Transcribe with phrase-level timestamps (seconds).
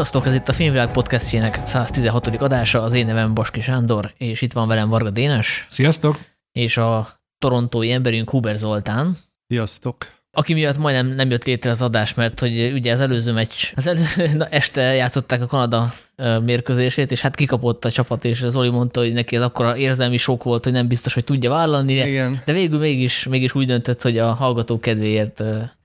[0.00, 2.26] Sziasztok, ez itt a Filmvilág podcastjének 116.
[2.26, 5.66] adása, az én nevem Baski Sándor, és itt van velem Varga Dénes.
[5.70, 6.18] Sziasztok!
[6.52, 7.08] És a
[7.38, 9.18] torontói emberünk Huber Zoltán.
[9.48, 9.96] Sziasztok!
[10.30, 13.86] Aki miatt majdnem nem jött létre az adás, mert hogy ugye az előző meccs, az
[13.86, 15.92] előző na, este játszották a Kanada
[16.44, 20.42] mérkőzését, és hát kikapott a csapat, és Zoli mondta, hogy neki ez akkora érzelmi sok
[20.42, 22.40] volt, hogy nem biztos, hogy tudja vállalni, Igen.
[22.44, 25.42] de végül mégis, mégis úgy döntött, hogy a hallgató kedvéért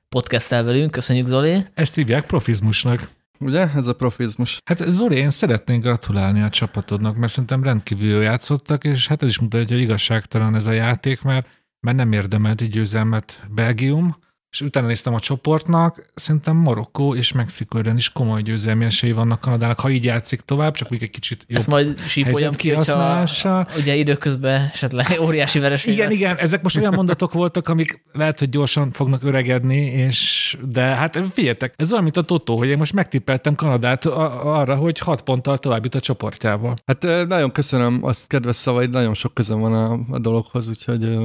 [0.09, 0.91] podcastel velünk.
[0.91, 1.65] Köszönjük, Zoli!
[1.73, 3.09] Ezt hívják profizmusnak.
[3.45, 3.69] Ugye?
[3.75, 4.59] Ez a profizmus.
[4.65, 9.29] Hát Zoli, én szeretnék gratulálni a csapatodnak, mert szerintem rendkívül jól játszottak, és hát ez
[9.29, 11.47] is mutatja, hogy igazságtalan ez a játék, mert,
[11.79, 14.15] mert nem érdemelt egy győzelmet Belgium,
[14.55, 19.79] és utána néztem a csoportnak, szerintem Marokkó és Mexikó is komoly győzelmi esélyi vannak Kanadának,
[19.79, 23.95] ha így játszik tovább, csak még egy kicsit jobb Ezt majd sípoljam ki, hogyha ugye
[23.95, 26.17] időközben esetleg óriási vereség Igen, lesz.
[26.17, 31.19] igen, ezek most olyan mondatok voltak, amik lehet, hogy gyorsan fognak öregedni, és de hát
[31.29, 35.57] figyeljetek, ez olyan, mint a Totó, hogy én most megtippeltem Kanadát arra, hogy hat ponttal
[35.57, 36.75] tovább jut a csoportjába.
[36.85, 41.17] Hát nagyon köszönöm azt kedves szavaid, nagyon sok közön van a, a dologhoz, úgyhogy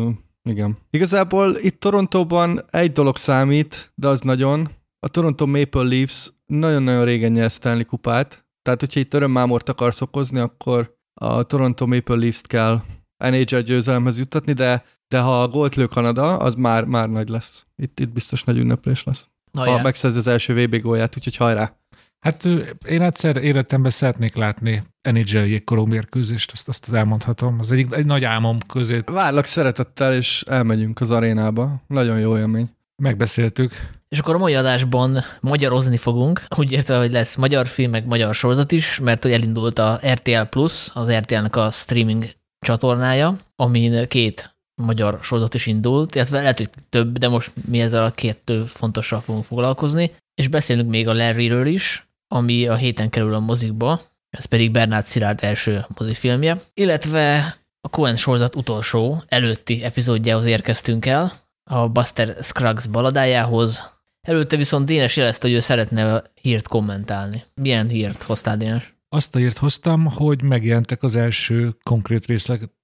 [0.49, 0.79] igen.
[0.91, 4.69] Igazából itt Torontóban egy dolog számít, de az nagyon.
[4.99, 10.39] A Toronto Maple Leafs nagyon-nagyon régen nyer Stanley kupát, tehát hogyha itt örömmámort akarsz okozni,
[10.39, 12.81] akkor a Toronto Maple Leafs-t kell
[13.19, 17.67] NHL győzelemhez juttatni, de, de ha a gólt lő Kanada, az már, már nagy lesz.
[17.77, 19.29] Itt, itt biztos nagy ünneplés lesz.
[19.53, 19.73] Hajrá.
[19.73, 21.81] Ha megszerzi az első VB gólját, úgyhogy hajrá!
[22.21, 22.45] Hát
[22.87, 27.59] én egyszer életemben szeretnék látni nhl jégkorú mérkőzést, azt, azt elmondhatom.
[27.59, 29.03] Az egyik egy nagy álmom közé.
[29.05, 31.83] Várlak szeretettel, és elmegyünk az arénába.
[31.87, 32.71] Nagyon jó élmény.
[33.03, 33.73] Megbeszéltük.
[34.09, 36.45] És akkor a mai adásban magyarozni fogunk.
[36.57, 40.43] Úgy érte, hogy lesz magyar film, meg magyar sorozat is, mert hogy elindult a RTL
[40.51, 46.71] Plus, az RTL-nek a streaming csatornája, amin két magyar sorozat is indult, illetve lehet, hogy
[46.91, 50.13] több, de most mi ezzel a két fontossal fogunk foglalkozni.
[50.35, 55.05] És beszélünk még a Larryről is, ami a héten kerül a mozikba, ez pedig Bernát
[55.05, 61.33] Szilárd első mozifilmje, illetve a Cohen sorozat utolsó, előtti epizódjához érkeztünk el,
[61.65, 63.99] a Buster Scruggs baladájához.
[64.21, 67.45] Előtte viszont Dénes jelezte, hogy ő szeretne hírt kommentálni.
[67.55, 68.95] Milyen hírt hoztál, Dénes?
[69.09, 72.27] Azt a hírt hoztam, hogy megjelentek az első konkrét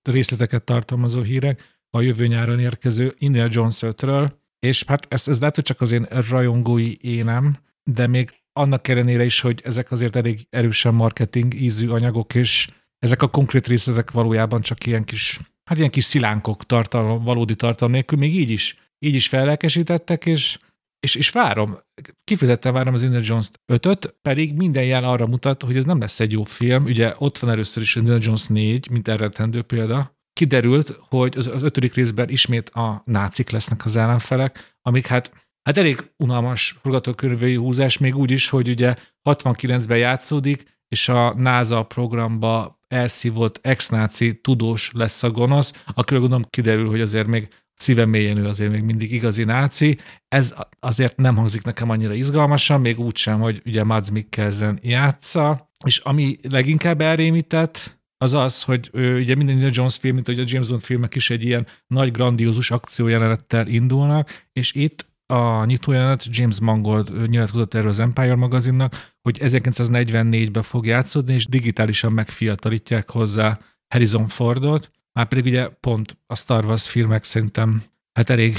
[0.02, 5.54] részleteket tartalmazó hírek a jövő nyáron érkező Indiana Jones 5-ről, és hát ez, ez lehet,
[5.54, 10.46] hogy csak az én rajongói énem, de még annak ellenére is, hogy ezek azért elég
[10.50, 12.68] erősen marketing ízű anyagok, és
[12.98, 17.92] ezek a konkrét részletek valójában csak ilyen kis, hát ilyen kis szilánkok tartalom, valódi tartalom
[17.92, 20.58] nélkül, még így is, így is fellelkesítettek, és,
[21.00, 21.78] és, és várom,
[22.24, 26.20] kifejezetten várom az Indiana Jones 5 pedig minden jel arra mutat, hogy ez nem lesz
[26.20, 26.84] egy jó film.
[26.84, 30.14] Ugye ott van először is az Indiana Jones 4, mint elrettendő példa.
[30.32, 35.76] Kiderült, hogy az, az ötödik részben ismét a nácik lesznek az ellenfelek, amik hát Hát
[35.76, 38.94] elég unalmas forgatókönyvei húzás, még úgy is, hogy ugye
[39.24, 46.88] 69-ben játszódik, és a NASA programba elszívott ex-náci tudós lesz a gonosz, akiről gondolom kiderül,
[46.88, 49.98] hogy azért még szíve mélyen ő azért még mindig igazi náci.
[50.28, 55.70] Ez azért nem hangzik nekem annyira izgalmasan, még úgy sem, hogy ugye Mads Mikkelsen játsza.
[55.84, 60.44] És ami leginkább elrémített, az az, hogy ő, ugye minden Jones film, mint hogy a
[60.46, 66.60] James Bond filmek is egy ilyen nagy, grandiózus akciójelenettel indulnak, és itt a nyitójelenet James
[66.60, 74.26] Mangold nyilatkozott erről az Empire magazinnak, hogy 1944-ben fog játszódni, és digitálisan megfiatalítják hozzá Harrison
[74.26, 77.82] Fordot, már pedig ugye pont a Star Wars filmek szerintem
[78.12, 78.56] hát elég,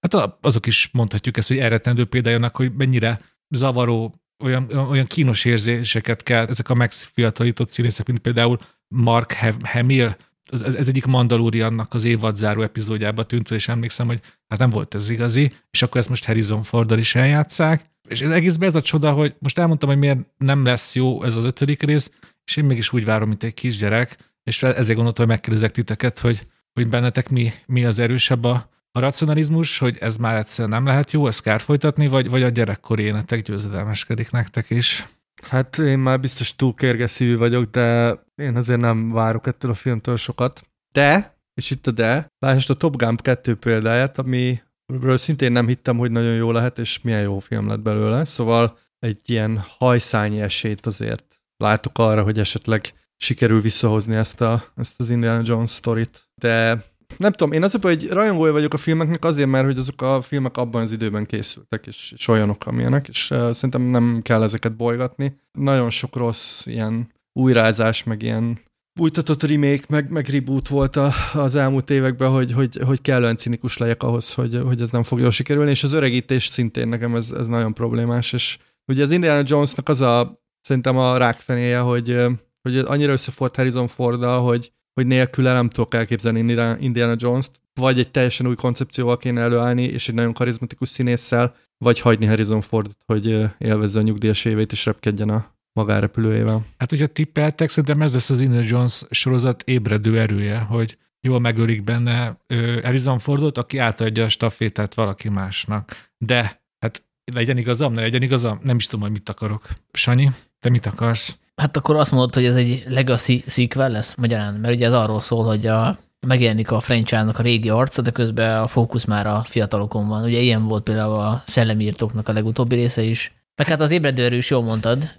[0.00, 6.22] hát azok is mondhatjuk ezt, hogy elrettendő példájának, hogy mennyire zavaró, olyan, olyan kínos érzéseket
[6.22, 9.32] kell ezek a megfiatalított színészek, mint például Mark
[9.62, 10.16] Hamill,
[10.52, 15.10] ez, ez egyik Mandaloriannak az évadzáró epizódjába tűnt, és emlékszem, hogy hát nem volt ez
[15.10, 17.84] igazi, és akkor ezt most Harrison Forddal is eljátszák.
[18.08, 21.36] És ez egészben ez a csoda, hogy most elmondtam, hogy miért nem lesz jó ez
[21.36, 22.10] az ötödik rész,
[22.44, 26.46] és én mégis úgy várom, mint egy kisgyerek, és ezért gondoltam, hogy megkérdezek titeket, hogy,
[26.72, 31.12] hogy bennetek mi, mi az erősebb a, a racionalizmus, hogy ez már egyszerűen nem lehet
[31.12, 35.06] jó, ezt kár folytatni, vagy, vagy a gyerekkori énetek győzedelmeskedik nektek is?
[35.42, 40.16] Hát én már biztos túl kérgeszívű vagyok, de én azért nem várok ettől a filmtől
[40.16, 40.62] sokat.
[40.92, 45.96] De, és itt a de, lásd a Top Gun 2 példáját, amiről szintén nem hittem,
[45.96, 48.24] hogy nagyon jó lehet, és milyen jó film lett belőle.
[48.24, 55.00] Szóval egy ilyen hajszányi esélyt azért látok arra, hogy esetleg sikerül visszahozni ezt, a, ezt
[55.00, 56.28] az Indiana Jones sztorit.
[56.34, 56.84] De
[57.16, 60.56] nem tudom, én azért, hogy rajongója vagyok a filmeknek azért, mert hogy azok a filmek
[60.56, 65.40] abban az időben készültek, és, és olyanok, amilyenek, és uh, szerintem nem kell ezeket bolygatni.
[65.52, 68.58] Nagyon sok rossz ilyen újrázás, meg ilyen
[69.00, 73.76] újtatott remake, meg, meg reboot volt a, az elmúlt években, hogy, hogy, hogy kellően cinikus
[73.76, 77.30] legyek ahhoz, hogy, hogy ez nem fog jól sikerülni, és az öregítés szintén nekem ez,
[77.30, 82.16] ez nagyon problémás, és ugye az Indiana Jonesnak az a szerintem a rákfenéje, hogy,
[82.62, 86.38] hogy annyira összefort Harrison ford hogy, hogy nélküle nem tudok elképzelni
[86.80, 92.00] Indiana Jones-t, vagy egy teljesen új koncepcióval kéne előállni, és egy nagyon karizmatikus színésszel, vagy
[92.00, 96.64] hagyni Harrison Fordot, hogy élvezze a nyugdíjas évét, és repkedjen a magárepülőjével.
[96.78, 101.84] Hát, hogyha tippeltek, szerintem ez lesz az Indiana Jones sorozat ébredő erője, hogy jól megölik
[101.84, 102.40] benne
[102.82, 106.10] Harrison Fordot, aki átadja a stafétát valaki másnak.
[106.18, 109.68] De, hát legyen igazam, ne legyen igazam, nem is tudom, hogy mit akarok.
[109.92, 111.38] Sanyi, te mit akarsz?
[111.62, 115.20] Hát akkor azt mondod, hogy ez egy legacy sequel lesz magyarán, mert ugye ez arról
[115.20, 119.42] szól, hogy a, megjelenik a franchise-nak a régi arca, de közben a fókusz már a
[119.42, 120.24] fiatalokon van.
[120.24, 124.50] Ugye ilyen volt például a szellemírtóknak a legutóbbi része is, meg hát az ébredőről is
[124.50, 125.10] jól mondtad,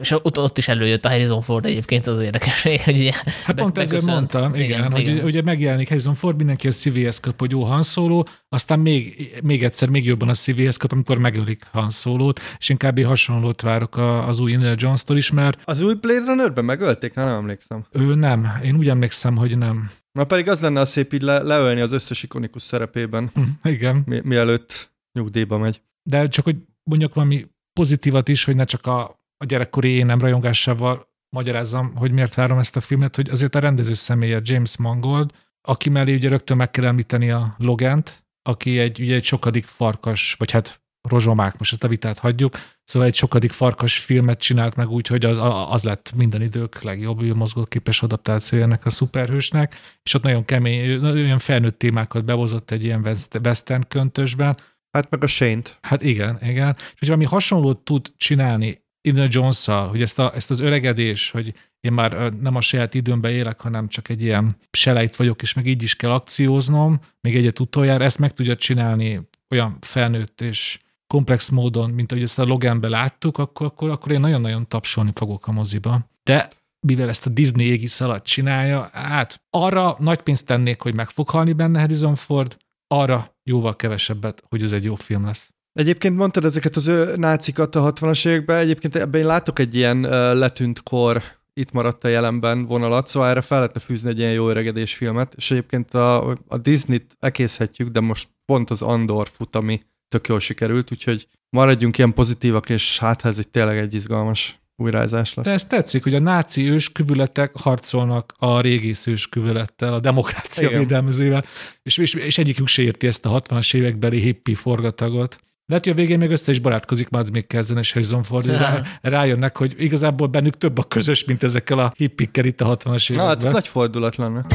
[0.00, 3.12] és ott, ott is előjött a Harrison Ford egyébként az érdekesség, hogy ugye
[3.44, 5.24] Hát pont ezzel mondtam, igen, igen, hogy igen.
[5.24, 9.64] ugye megjelenik Harrison Ford, mindenki a szívéhez kap, hogy jó Han Solo, aztán még, még
[9.64, 13.04] egyszer, még jobban a szívéhez kap, amikor megölik Han Solo-t, és én kb.
[13.04, 15.60] hasonlót várok az új Indiana Jones-tól is, mert...
[15.64, 17.14] Az új Blade Runner-ben megölték?
[17.14, 17.86] Hát nem emlékszem.
[17.90, 19.90] Ő nem, én úgy emlékszem, hogy nem.
[20.12, 23.30] Na pedig az lenne a szép így le, leölni az összes ikonikus szerepében.
[23.34, 24.02] Hm, igen.
[24.06, 25.80] Mi, mielőtt nyugdíjba megy.
[26.02, 27.46] De csak hogy mondjak valami
[27.76, 29.00] pozitívat is, hogy ne csak a,
[29.36, 33.94] a gyerekkori énem rajongásával magyarázzam, hogy miért várom ezt a filmet, hogy azért a rendező
[33.94, 35.30] személye James Mangold,
[35.68, 40.34] aki mellé ugye rögtön meg kell említeni a Logent, aki egy, ugye egy sokadik farkas,
[40.38, 44.90] vagy hát rozsomák, most ezt a vitát hagyjuk, szóval egy sokadik farkas filmet csinált meg
[44.90, 45.38] úgy, hogy az,
[45.68, 51.38] az lett minden idők legjobb mozgóképes adaptációja ennek a szuperhősnek, és ott nagyon kemény, olyan
[51.38, 54.56] felnőtt témákat behozott egy ilyen western köntösben,
[54.96, 55.78] Hát meg a Shane-t.
[55.82, 56.74] Hát igen, igen.
[56.76, 61.54] És hogy valami hasonlót tud csinálni Indiana jones hogy ezt, a, ezt az öregedés, hogy
[61.80, 65.66] én már nem a saját időmben élek, hanem csak egy ilyen selejt vagyok, és meg
[65.66, 71.48] így is kell akcióznom, még egyet utoljára, ezt meg tudja csinálni olyan felnőtt és komplex
[71.48, 75.52] módon, mint ahogy ezt a Loganbe láttuk, akkor, akkor, akkor én nagyon-nagyon tapsolni fogok a
[75.52, 76.10] moziba.
[76.22, 76.48] De
[76.86, 81.30] mivel ezt a Disney égisz alatt csinálja, hát arra nagy pénzt tennék, hogy meg fog
[81.30, 82.56] halni benne Harrison Ford,
[82.86, 85.50] arra jóval kevesebbet, hogy ez egy jó film lesz.
[85.72, 90.00] Egyébként mondtad ezeket az ő nácikat a 60-as években, egyébként ebben én látok egy ilyen
[90.38, 91.22] letűnt kor,
[91.52, 95.34] itt maradt a jelenben vonalat, szóval erre fel lehetne fűzni egy ilyen jó öregedés filmet,
[95.36, 100.40] és egyébként a, a Disney-t ekészhetjük, de most pont az Andor fut, ami tök jól
[100.40, 105.44] sikerült, úgyhogy maradjunk ilyen pozitívak, és hát ez egy tényleg egy izgalmas újrázás lesz.
[105.46, 110.78] De ez tetszik, hogy a náci ősküvületek harcolnak a régész ősküvelettel, a demokrácia Igen.
[110.78, 111.44] védelmezővel,
[111.82, 115.38] és, és, és egyikük se érti ezt a 60-as évekbeli hippi forgatagot.
[115.66, 119.56] Lehet, hogy a végén még össze is barátkozik Mads Mikkelsen és Harrison Ford, rá, rájönnek,
[119.56, 123.24] hogy igazából bennük több a közös, mint ezekkel a hippikkel itt a 60-as években.
[123.24, 124.46] Na, hát ez nagy fordulat lenne.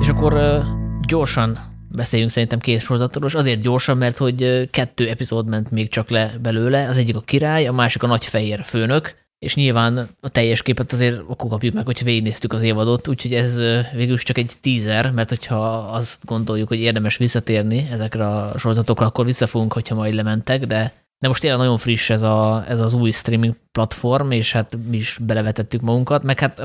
[0.00, 0.62] És akkor
[1.06, 1.58] gyorsan
[1.94, 6.34] beszéljünk szerintem két sorozatról, és azért gyorsan, mert hogy kettő epizód ment még csak le
[6.42, 10.62] belőle, az egyik a király, a másik a nagy fehér főnök, és nyilván a teljes
[10.62, 13.60] képet azért akkor kapjuk meg, hogyha végignéztük az évadot, úgyhogy ez
[13.94, 19.24] végül csak egy teaser, mert hogyha azt gondoljuk, hogy érdemes visszatérni ezekre a sorozatokra, akkor
[19.24, 23.10] visszafogunk, hogyha majd lementek, de de most tényleg nagyon friss ez, a, ez az új
[23.10, 26.56] streaming platform, és hát mi is belevetettük magunkat, meg hát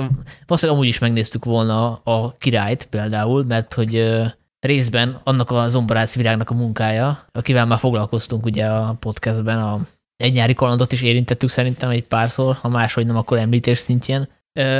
[0.45, 3.95] valószínűleg amúgy is megnéztük volna a királyt például, mert hogy
[4.59, 9.79] részben annak a zomborác virágnak a munkája, akivel már foglalkoztunk ugye a podcastben, a
[10.17, 14.27] egy nyári kalandot is érintettük szerintem egy párszor, ha máshogy nem, akkor említés szintjén.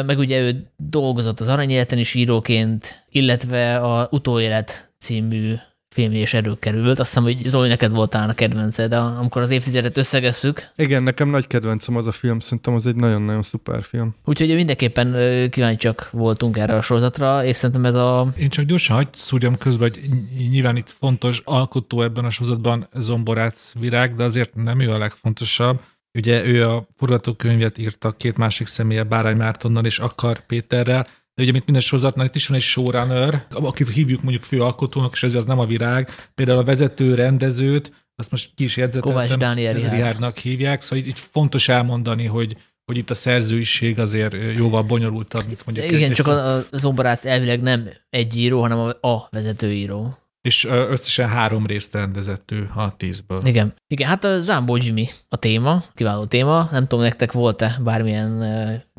[0.06, 5.56] Meg ugye ő dolgozott az Aranyéleten is íróként, illetve a Utóélet című
[5.90, 7.00] film és erők került.
[7.00, 10.70] Azt hiszem, hogy Zoli, neked volt talán a kedvence, de amikor az évtizedet összegesszük.
[10.76, 14.16] Igen, nekem nagy kedvencem az a film, szerintem az egy nagyon-nagyon szuper film.
[14.26, 15.16] Úgyhogy mindenképpen
[15.50, 18.34] kíváncsiak voltunk erre a sorozatra, és szerintem ez a...
[18.38, 20.10] Én csak gyorsan hagyd szúrjam közben, hogy
[20.50, 25.82] nyilván itt fontos alkotó ebben a sorozatban Zomborác Virág, de azért nem ő a legfontosabb.
[26.14, 31.08] Ugye ő a forgatókönyvet írta két másik személye, Bárány Mártonnal és Akar Péterrel,
[31.40, 35.24] de ugye, mint minden sorozatnál, itt is van egy showrunner, akit hívjuk mondjuk főalkotónak, és
[35.24, 36.10] ez az nem a virág.
[36.36, 39.12] Például a vezető rendezőt, azt most ki is jegyzetettem.
[39.12, 44.84] Kovács Dániel Rihárnak hívják, szóval így fontos elmondani, hogy hogy itt a szerzőiség azért jóval
[44.84, 45.92] bonyolultabb, mint mondjuk.
[45.92, 50.18] Igen, csak a, a Zomborác elvileg nem egy író, hanem a, a vezetőíró
[50.50, 53.40] és összesen három részt rendezett ő a tízből.
[53.46, 53.74] Igen.
[53.88, 56.68] Igen, hát a Zambó Jimmy a téma, kiváló téma.
[56.72, 58.44] Nem tudom, nektek volt-e bármilyen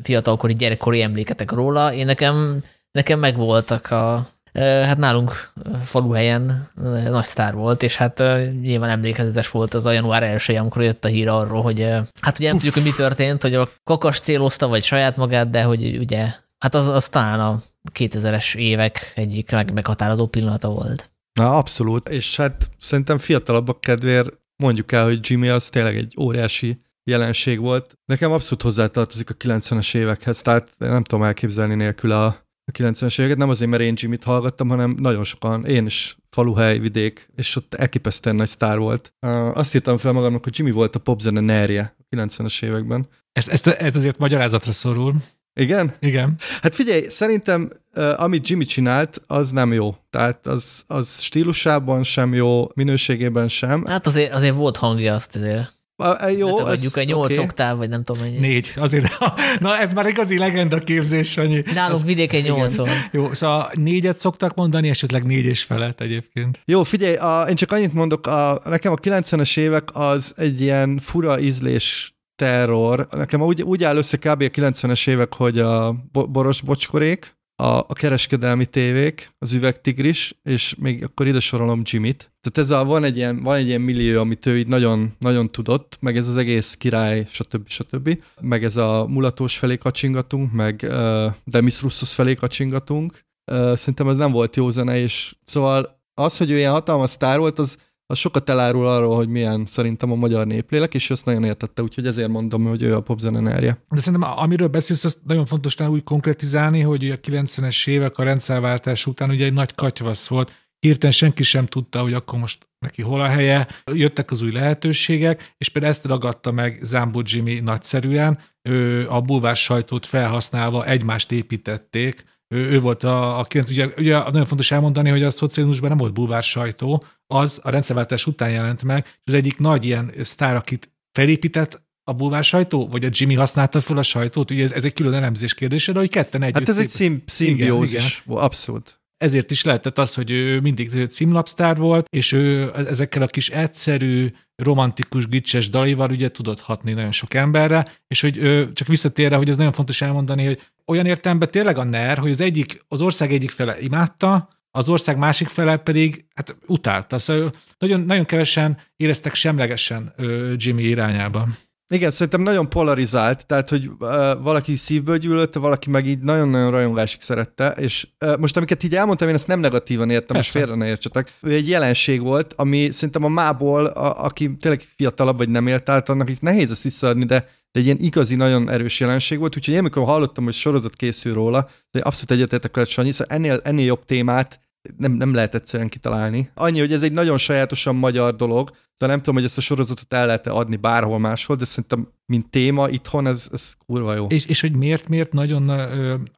[0.03, 1.93] fiatalkori, gyerekkori emléketek róla.
[1.93, 4.27] Én nekem, nekem megvoltak a
[4.59, 5.51] Hát nálunk
[5.83, 6.69] faluhelyen
[7.09, 8.23] nagy sztár volt, és hát
[8.61, 11.81] nyilván emlékezetes volt az a január 1 amikor jött a hír arról, hogy
[12.21, 12.63] hát ugye nem Uff.
[12.63, 16.27] tudjuk, hogy mi történt, hogy a kakas célozta, vagy saját magát, de hogy ugye,
[16.57, 17.61] hát az, az talán a
[17.93, 21.10] 2000-es évek egyik meg, meghatározó pillanata volt.
[21.33, 26.81] Na, abszolút, és hát szerintem fiatalabbak kedvéért mondjuk el, hogy Jimmy az tényleg egy óriási
[27.03, 27.97] jelenség volt.
[28.05, 32.25] Nekem abszolút hozzátartozik a 90-es évekhez, tehát nem tudom elképzelni nélkül a,
[32.65, 36.79] a 90-es éveket, nem azért, mert én Jimmy-t hallgattam, hanem nagyon sokan, én is faluhely,
[36.79, 39.13] vidék, és ott elképesztően nagy sztár volt.
[39.53, 43.07] Azt írtam fel magamnak, hogy Jimmy volt a popzene nerje a 90-es években.
[43.31, 45.15] Ez, ez, ez azért magyarázatra szorul.
[45.53, 45.93] Igen?
[45.99, 46.35] Igen.
[46.61, 47.71] Hát figyelj, szerintem
[48.15, 49.95] amit Jimmy csinált, az nem jó.
[50.09, 53.85] Tehát az, az stílusában sem jó, minőségében sem.
[53.85, 55.79] Hát azért, azért volt hangja azt azért.
[56.01, 57.43] A, jó, hát, mondjuk egy 8 okay.
[57.43, 58.37] oktáv, vagy nem tudom mennyi.
[58.37, 59.17] Négy, azért.
[59.59, 61.63] Na, ez már igazi legenda képzés, Sanyi.
[61.73, 62.89] Nálunk vidéken 8 van.
[63.11, 66.59] Jó, szóval négyet szoktak mondani, esetleg négy és felett egyébként.
[66.65, 70.97] Jó, figyelj, a, én csak annyit mondok, a, nekem a 90-es évek az egy ilyen
[70.97, 73.07] fura ízlés terror.
[73.11, 74.41] Nekem úgy, úgy áll össze kb.
[74.41, 81.03] a 90-es évek, hogy a boros bocskorék, a, a kereskedelmi tévék, az üvegtigris, és még
[81.03, 82.31] akkor ide sorolom Jimmy-t.
[82.41, 85.51] Tehát ez a, van, egy ilyen, van egy ilyen millió, amit ő így nagyon, nagyon
[85.51, 87.67] tudott, meg ez az egész király, stb.
[87.67, 88.19] stb.
[88.39, 93.25] Meg ez a mulatós felé kacsingatunk, meg uh, Demis Russos felé kacsingatunk.
[93.51, 97.39] Uh, szerintem ez nem volt jó zene, és szóval az, hogy ő ilyen hatalmas sztár
[97.39, 97.77] volt, az
[98.11, 102.05] az sokat elárul arról, hogy milyen szerintem a magyar néplélek, és ezt nagyon értette, úgyhogy
[102.05, 103.83] ezért mondom, hogy ő a popzenenerje.
[103.89, 108.23] De szerintem amiről beszélsz, az nagyon fontos talán úgy konkretizálni, hogy a 90-es évek a
[108.23, 113.01] rendszerváltás után ugye egy nagy katyvasz volt, hirtelen senki sem tudta, hogy akkor most neki
[113.01, 118.39] hol a helye, jöttek az új lehetőségek, és például ezt ragadta meg Zambó Jimmy nagyszerűen,
[118.61, 124.45] ő a bulvár sajtót felhasználva egymást építették, ő, ő volt a, a ugye, ugye nagyon
[124.45, 129.05] fontos elmondani, hogy a szocializmusban nem volt bulvár sajtó, az a rendszerváltás után jelent meg,
[129.05, 133.81] és az egyik nagy ilyen sztár, akit felépített a bulvár sajtó, vagy a Jimmy használta
[133.81, 136.57] fel a sajtót, ugye ez, ez egy külön elemzés kérdése, de hogy ketten együtt.
[136.57, 136.83] Hát ez szép...
[136.83, 142.71] egy szim, szimbiózis, abszolút ezért is lehetett az, hogy ő mindig címlapsztár volt, és ő
[142.87, 148.37] ezekkel a kis egyszerű, romantikus, gicses dalival ugye tudott hatni nagyon sok emberre, és hogy
[148.37, 152.29] ő, csak visszatérve, hogy ez nagyon fontos elmondani, hogy olyan értelemben tényleg a NER, hogy
[152.29, 157.19] az egyik, az ország egyik fele imádta, az ország másik fele pedig hát utálta.
[157.19, 160.13] Szóval nagyon, nagyon kevesen éreztek semlegesen
[160.55, 161.47] Jimmy irányába.
[161.91, 164.07] Igen, szerintem nagyon polarizált, tehát, hogy uh,
[164.41, 169.27] valaki szívből gyűlölte, valaki meg így nagyon-nagyon rajongásig szerette, és uh, most amiket így elmondtam,
[169.27, 170.59] én ezt nem negatívan értem, Persze.
[170.59, 171.33] és félre ne értsetek.
[171.41, 175.89] Ő egy jelenség volt, ami szerintem a mából, a, aki tényleg fiatalabb vagy nem élt
[175.89, 177.39] át, annak itt nehéz ezt visszaadni, de,
[177.71, 181.33] de egy ilyen igazi, nagyon erős jelenség volt, úgyhogy én amikor hallottam, hogy sorozat készül
[181.33, 184.59] róla, de abszolút egyetértek veled, Sanyi, szóval ennél, ennél jobb témát
[184.97, 186.49] nem, nem lehet egyszerűen kitalálni.
[186.53, 190.13] Annyi, hogy ez egy nagyon sajátosan magyar dolog, de nem tudom, hogy ezt a sorozatot
[190.13, 194.27] el lehet adni bárhol máshol, de szerintem, mint téma itthon, ez, ez kurva jó.
[194.27, 195.71] És, és hogy miért, miért nagyon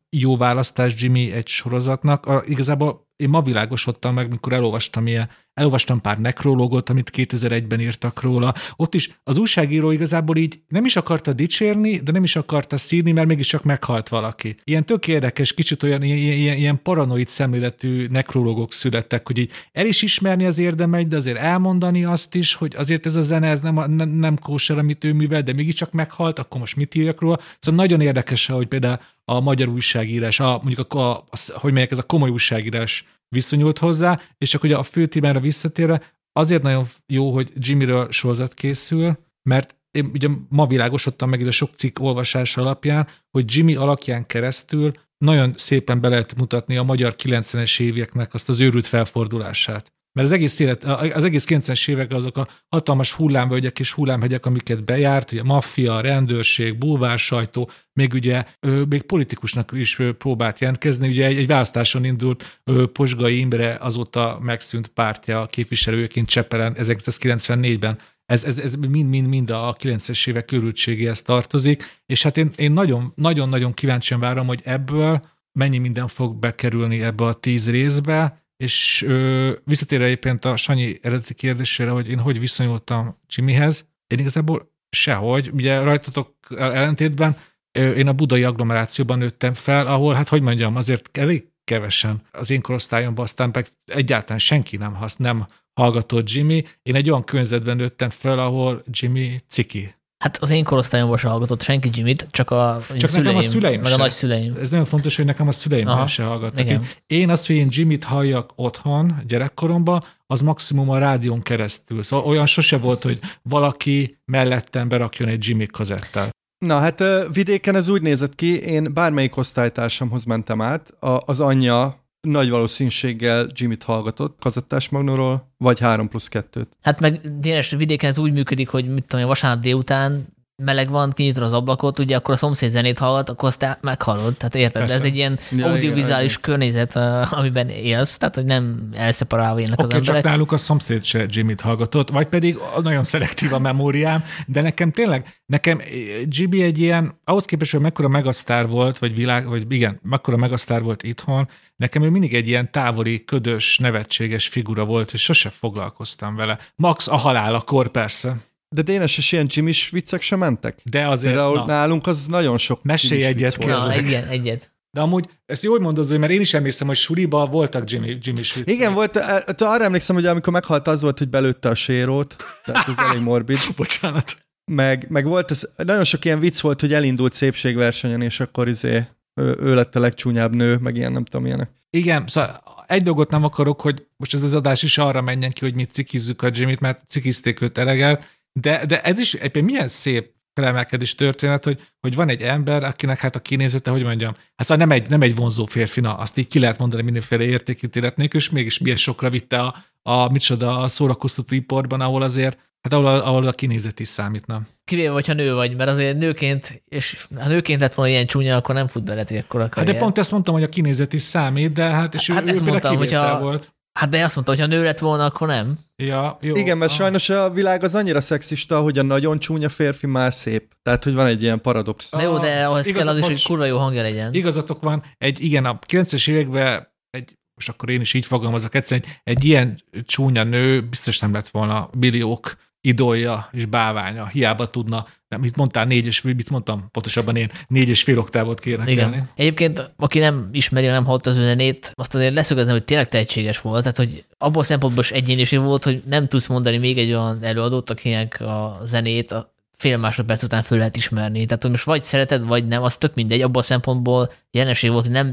[0.09, 2.43] jó választás Jimmy egy sorozatnak?
[2.45, 8.53] Igazából én ma világosodtam meg, mikor elolvastam ilyen, elolvastam pár nekrológot, amit 2001-ben írtak róla.
[8.75, 13.11] Ott is az újságíró igazából így nem is akarta dicsérni, de nem is akarta színi,
[13.11, 14.55] mert mégis csak meghalt valaki.
[14.63, 19.85] Ilyen tök érdekes, kicsit olyan ilyen, ilyen, ilyen paranoid szemléletű nekrológok születtek, hogy így el
[19.85, 23.61] is ismerni az érdemeit, de azért elmondani azt is, hogy azért ez a zene, ez
[23.61, 27.39] nem, nem, nem kóser, amit ő művel, de mégiscsak meghalt, akkor most mit írjak róla.
[27.59, 31.91] Szóval nagyon érdekes, hogy például a magyar újságírás, a, mondjuk a, a, a hogy melyek
[31.91, 36.85] ez a komoly újságírás viszonyult hozzá, és csak ugye a fő témára visszatérve, azért nagyon
[37.07, 39.17] jó, hogy Jimmyről sorozat készül,
[39.49, 44.25] mert én ugye ma világosodtam meg ez a sok cikk olvasás alapján, hogy Jimmy alakján
[44.25, 49.93] keresztül nagyon szépen be lehet mutatni a magyar 90-es éveknek azt az őrült felfordulását.
[50.13, 54.83] Mert az egész, élet, az egész 90-es évek azok a hatalmas hullámvölgyek és hullámhegyek, amiket
[54.83, 58.43] bejárt, ugye maffia, rendőrség, bulvársajtó, még ugye
[58.89, 61.07] még politikusnak is próbált jelentkezni.
[61.07, 67.97] Ugye egy, egy választáson indult Posgai Imre azóta megszűnt pártja képviselőként Csepelen 1994-ben.
[68.25, 72.71] Ez, ez, ez mind, mind, mind a 90-es évek körültségéhez tartozik, és hát én, én
[72.71, 75.21] nagyon, nagyon, nagyon kíváncsian várom, hogy ebből
[75.59, 81.33] mennyi minden fog bekerülni ebbe a tíz részbe, és ö, visszatérve egyébként a Sanyi eredeti
[81.33, 85.49] kérdésére, hogy én hogy viszonyultam Jimmyhez, én igazából sehogy.
[85.53, 87.37] Ugye rajtatok ellentétben
[87.71, 92.49] ö, én a budai agglomerációban nőttem fel, ahol, hát hogy mondjam, azért elég kevesen az
[92.49, 96.63] én korosztályomban, aztán meg egyáltalán senki nem, hasz, nem hallgatott Jimmy.
[96.81, 99.95] Én egy olyan környezetben nőttem fel, ahol Jimmy ciki.
[100.23, 103.81] Hát az én korosztályomban sem hallgatott senki Jimmy-t, csak a csak szüleim, nekem a szüleim
[103.81, 103.95] meg se.
[103.95, 104.57] a nagyszüleim.
[104.61, 106.59] Ez nagyon fontos, hogy nekem a szüleim Aha, se hallgattak.
[106.59, 106.85] Igen.
[107.07, 112.03] Én azt, hogy én Jimmy-t halljak otthon, gyerekkoromban, az maximum a rádión keresztül.
[112.03, 116.29] Szóval olyan sose volt, hogy valaki mellettem berakjon egy Jimmy kazettát.
[116.65, 117.03] Na hát
[117.33, 123.83] vidéken ez úgy nézett ki, én bármelyik osztálytársamhoz mentem át, az anyja nagy valószínűséggel Jimmy-t
[123.83, 126.65] hallgatott kazettás magnóról, vagy 3 plusz 2-t.
[126.81, 131.43] Hát meg dénes vidéken ez úgy működik, hogy mit tudom, vasárnap délután meleg van, kinyitod
[131.43, 134.37] az ablakot, ugye akkor a szomszéd zenét hallgat, akkor azt te meghallod.
[134.37, 134.95] Tehát érted, Persze.
[134.95, 136.95] ez egy ilyen ja, audiovizuális igen, környezet,
[137.31, 140.21] amiben élsz, tehát hogy nem elszeparálva ennek okay, az emberek.
[140.21, 144.91] csak náluk a szomszéd se Jimmy-t hallgatott, vagy pedig nagyon szelektív a memóriám, de nekem
[144.91, 145.81] tényleg, nekem
[146.25, 150.81] GB egy ilyen, ahhoz képest, hogy mekkora megasztár volt, vagy világ, vagy igen, mekkora megasztár
[150.81, 156.35] volt itthon, nekem ő mindig egy ilyen távoli, ködös, nevetséges figura volt, és sose foglalkoztam
[156.35, 156.57] vele.
[156.75, 158.37] Max a halál, kor persze.
[158.73, 160.79] De Dénes és ilyen Jimmy viccek sem mentek?
[160.83, 161.65] De azért, Például na.
[161.65, 163.97] nálunk az nagyon sok Mesélj egyet, kérlek.
[163.97, 164.71] egyet, egyet.
[164.91, 168.69] De amúgy ezt jól mondod, mert én is emlékszem, hogy suliba voltak Jimmy, Jimmy viccek.
[168.69, 172.87] Igen, volt, eh, arra emlékszem, hogy amikor meghalt az volt, hogy belőtte a sérót, tehát
[172.87, 173.57] ez elég morbid.
[173.75, 174.37] Bocsánat.
[174.71, 179.03] Meg, meg volt, ez, nagyon sok ilyen vicc volt, hogy elindult szépségversenyen, és akkor izé,
[179.41, 181.69] ő, ő lett a legcsúnyább nő, meg ilyen, nem tudom, ilyenek.
[181.89, 185.65] Igen, szóval egy dolgot nem akarok, hogy most ez az adás is arra menjen ki,
[185.65, 189.87] hogy mi cikizzük a Jimmy-t, mert cikizték őt eleget, de, de ez is egy milyen
[189.87, 194.67] szép felemelkedés történet, hogy, hogy van egy ember, akinek hát a kinézete, hogy mondjam, hát
[194.67, 198.33] szóval nem egy, nem egy vonzó férfi, na, azt így ki lehet mondani mindenféle értékítéletnék,
[198.33, 203.05] és mégis milyen sokra vitte a, a micsoda a szórakoztató iparban, ahol azért, hát ahol
[203.05, 204.61] ahol a kinézet is számítna.
[204.83, 208.75] Kivéve, hogyha nő vagy, mert azért nőként, és ha nőként lett volna ilyen csúnya, akkor
[208.75, 211.71] nem fut bele, hogy akkor Hát de pont ezt mondtam, hogy a kinézet is számít,
[211.71, 213.73] de hát, és hát ő, ezt ő mondtam, hogyha, volt.
[213.99, 215.79] Hát de azt mondta, hogy ha nő lett volna, akkor nem.
[215.95, 216.55] Ja, jó.
[216.55, 216.97] Igen, mert ah.
[216.97, 220.75] sajnos a világ az annyira szexista, hogy a nagyon csúnya férfi már szép.
[220.81, 222.11] Tehát, hogy van egy ilyen paradox.
[222.11, 224.33] De jó, de ahhoz kell az is, hogy kurva jó hangja legyen.
[224.33, 225.03] Igazatok van.
[225.17, 229.45] Egy, igen, a 90-es években egy, most akkor én is így fogalmazok egyszerűen, egy, egy
[229.45, 234.27] ilyen csúnya nő biztos nem lett volna milliók idolja és báványa.
[234.27, 236.87] Hiába tudna, nem, mit mondtál, négy és mit mondtam?
[236.91, 238.87] Pontosabban én négy és fél oktávot kérek.
[238.87, 239.11] Igen.
[239.11, 239.27] Kelni.
[239.35, 243.81] Egyébként, aki nem ismeri, nem hallotta az zenét, azt azért leszögezném, hogy tényleg tehetséges volt.
[243.81, 247.39] Tehát, hogy abból a szempontból is egyéniség volt, hogy nem tudsz mondani még egy olyan
[247.41, 251.45] előadót, akinek a zenét a fél másodperc után föl lehet ismerni.
[251.45, 253.41] Tehát, hogy most vagy szereted, vagy nem, az tök mindegy.
[253.41, 255.25] Abból a szempontból jelenség volt, hogy nem,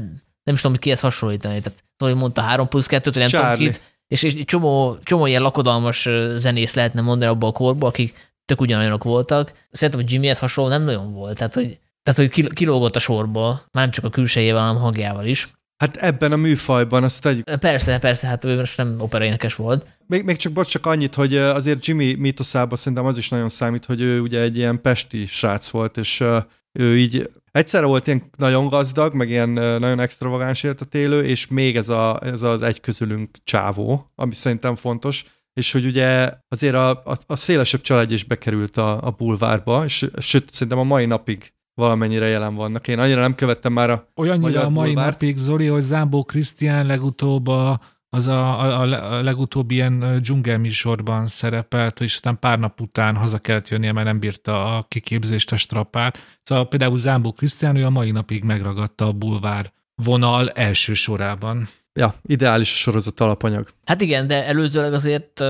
[0.43, 1.59] nem is tudom, hogy kihez hasonlítani.
[1.59, 3.57] Tehát, hogy mondta 3 plusz 2 hogy nem Charlie.
[3.57, 7.89] tudom kit, és, és egy csomó, csomó ilyen lakodalmas zenész lehetne mondani abban a korban,
[7.89, 9.51] akik tök ugyanolyanok voltak.
[9.71, 13.83] Szerintem, hogy Jimmyhez hasonló nem nagyon volt, tehát hogy, tehát, hogy kilógott a sorba, már
[13.83, 15.51] nem csak a külsejével, hanem hangjával is.
[15.77, 17.55] Hát ebben a műfajban azt tegyük.
[17.59, 19.85] Persze, persze, hát ő most nem operaénekes volt.
[20.07, 23.85] Még, még csak bocs, csak annyit, hogy azért Jimmy mítoszában szerintem az is nagyon számít,
[23.85, 26.23] hogy ő ugye egy ilyen pesti srác volt, és
[26.71, 31.75] ő így egyszerre volt ilyen nagyon gazdag, meg ilyen nagyon extravagáns életet élő, és még
[31.75, 36.89] ez, a, ez az egy közülünk csávó, ami szerintem fontos, és hogy ugye azért a,
[36.89, 41.53] a, a szélesebb család is bekerült a, a bulvárba, és sőt, szerintem a mai napig
[41.73, 42.87] valamennyire jelen vannak.
[42.87, 45.11] Én annyira nem követtem már a Olyannyira a mai bulvárt.
[45.11, 47.79] napig, Zoli, hogy Zámbó Krisztián legutóbb a
[48.13, 48.81] az a, a,
[49.13, 54.19] a legutóbbi ilyen dzsungelműsorban szerepelt, és aztán pár nap után haza kellett jönnie, mert nem
[54.19, 56.17] bírta a kiképzést, a strapát.
[56.43, 61.69] Szóval például Zámbó Krisztián, ő a mai napig megragadta a bulvár vonal első sorában.
[61.93, 63.67] Ja, ideális a sorozat alapanyag.
[63.85, 65.43] Hát igen, de előzőleg azért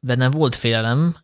[0.00, 1.16] bennem volt félelem,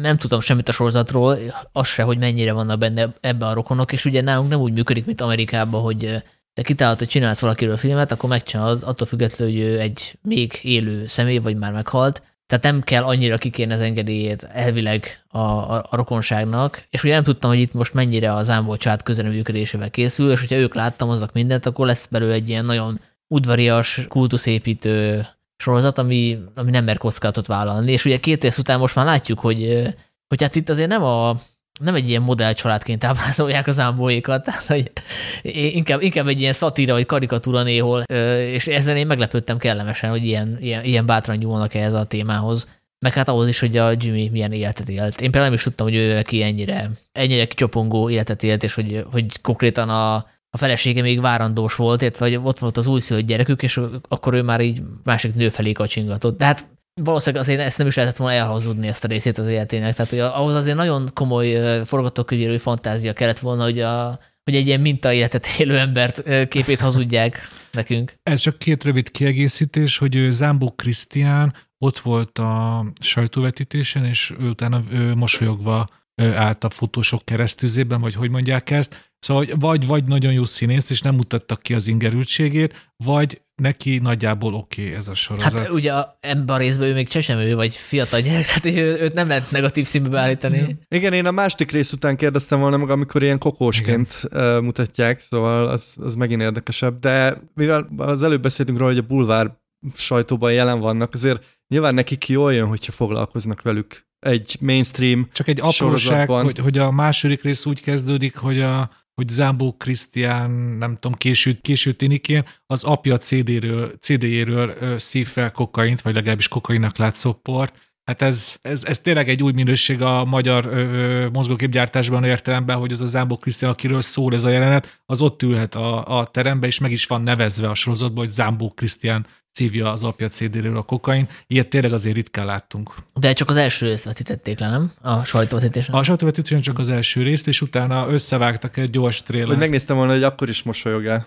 [0.00, 1.38] nem tudtam semmit a sorozatról,
[1.72, 5.06] az se, hogy mennyire vannak benne ebbe a rokonok, és ugye nálunk nem úgy működik,
[5.06, 9.80] mint Amerikában, hogy te kitálod, hogy csinálsz valakiről filmet, akkor megcsinálod, attól függetlenül, hogy ő
[9.80, 12.22] egy még élő személy, vagy már meghalt.
[12.46, 17.22] Tehát nem kell annyira kikérni az engedélyét elvileg a, a, a rokonságnak, és ugye nem
[17.22, 21.32] tudtam, hogy itt most mennyire az ámból család közelműködésével készül, és hogyha ők láttam azok
[21.32, 23.00] mindent, akkor lesz belőle egy ilyen nagyon
[23.34, 27.92] udvarias, kultuszépítő sorozat, ami, ami nem mer kockázatot vállalni.
[27.92, 29.88] És ugye két év után most már látjuk, hogy,
[30.28, 31.36] hogy hát itt azért nem a,
[31.80, 35.02] nem egy ilyen modell családként ábrázolják az ámbóékat, tehát
[35.42, 38.02] inkább, inkább egy ilyen szatíra vagy karikatúra néhol,
[38.42, 42.68] és ezzel én meglepődtem kellemesen, hogy ilyen, ilyen, ilyen bátran nyúlnak ehhez a témához.
[42.98, 45.20] Meg hát ahhoz is, hogy a Jimmy milyen életet élt.
[45.20, 49.04] Én például nem is tudtam, hogy ő neki ennyire, ennyire kicsapongó életet élt, és hogy,
[49.10, 53.62] hogy konkrétan a, a felesége még várandós volt, illetve hogy ott volt az újszülött gyerekük,
[53.62, 56.38] és akkor ő már így másik nő felé kacsingatott.
[56.38, 56.66] De hát
[57.02, 59.94] valószínűleg azért ezt nem is lehetett volna elhazudni ezt a részét az életének.
[59.94, 64.80] Tehát hogy ahhoz azért nagyon komoly forgatókönyvírő fantázia kellett volna, hogy, a, hogy egy ilyen
[64.80, 67.38] mintaéletet élő embert képét hazudják
[67.72, 68.14] nekünk.
[68.22, 74.82] Ez csak két rövid kiegészítés, hogy Zámbó Krisztián ott volt a sajtóvetítésen, és ő utána
[74.90, 79.09] ő mosolyogva állt a fotósok keresztüzében, vagy hogy mondják ezt.
[79.20, 84.54] Szóval vagy, vagy nagyon jó színész, és nem mutattak ki az ingerültségét, vagy neki nagyjából
[84.54, 85.58] oké okay ez a sorozat.
[85.58, 89.28] Hát ugye ebben a részben ő még csesemő, vagy fiatal gyerek, tehát ő, őt nem
[89.28, 90.78] lehet negatív színbe beállítani.
[90.88, 94.64] Igen, én a második rész után kérdeztem volna meg, amikor ilyen kokósként Igen.
[94.64, 99.58] mutatják, szóval az, az megint érdekesebb, de mivel az előbb beszéltünk róla, hogy a bulvár
[99.94, 105.60] sajtóban jelen vannak, azért nyilván nekik jól jön, hogyha foglalkoznak velük egy mainstream Csak egy
[105.60, 111.12] apróság, hogy, hogy a második rész úgy kezdődik, hogy a hogy Zámbó Krisztián, nem tudom,
[111.12, 117.89] késő, késő tinikén, az apja CD-ről, CD-jéről szív fel kokaint, vagy legalábbis kokainak látszó port.
[118.10, 123.00] Hát ez, ez, ez tényleg egy új minőség a magyar ö, mozgóképgyártásban értelemben, hogy az
[123.00, 126.78] a Zámbó Krisztián, akiről szól ez a jelenet, az ott ülhet a, a terembe, és
[126.78, 131.28] meg is van nevezve a sorozatban, hogy Zámbó Krisztián szívja az apja CD-ről a kokain.
[131.46, 132.94] Ilyet tényleg azért ritkán láttunk.
[133.14, 134.92] De csak az első részt vetítették le, nem?
[135.02, 135.94] A sajtóvetítésen.
[135.94, 139.48] A sajtóvetítésen csak az első részt, és utána összevágtak egy gyors trélert.
[139.48, 141.26] Hogy megnéztem volna, hogy akkor is mosolyog-e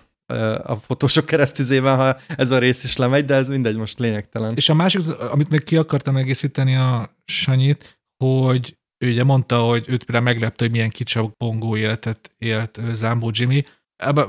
[0.62, 4.54] a fotósok keresztüzében, ha ez a rész is lemegy, de ez mindegy, most lényegtelen.
[4.56, 9.84] És a másik, amit még ki akartam egészíteni a Sanyit, hogy ő ugye mondta, hogy
[9.88, 13.64] őt például meglepte, hogy milyen kicsapongó életet élt Zámbó Jimmy,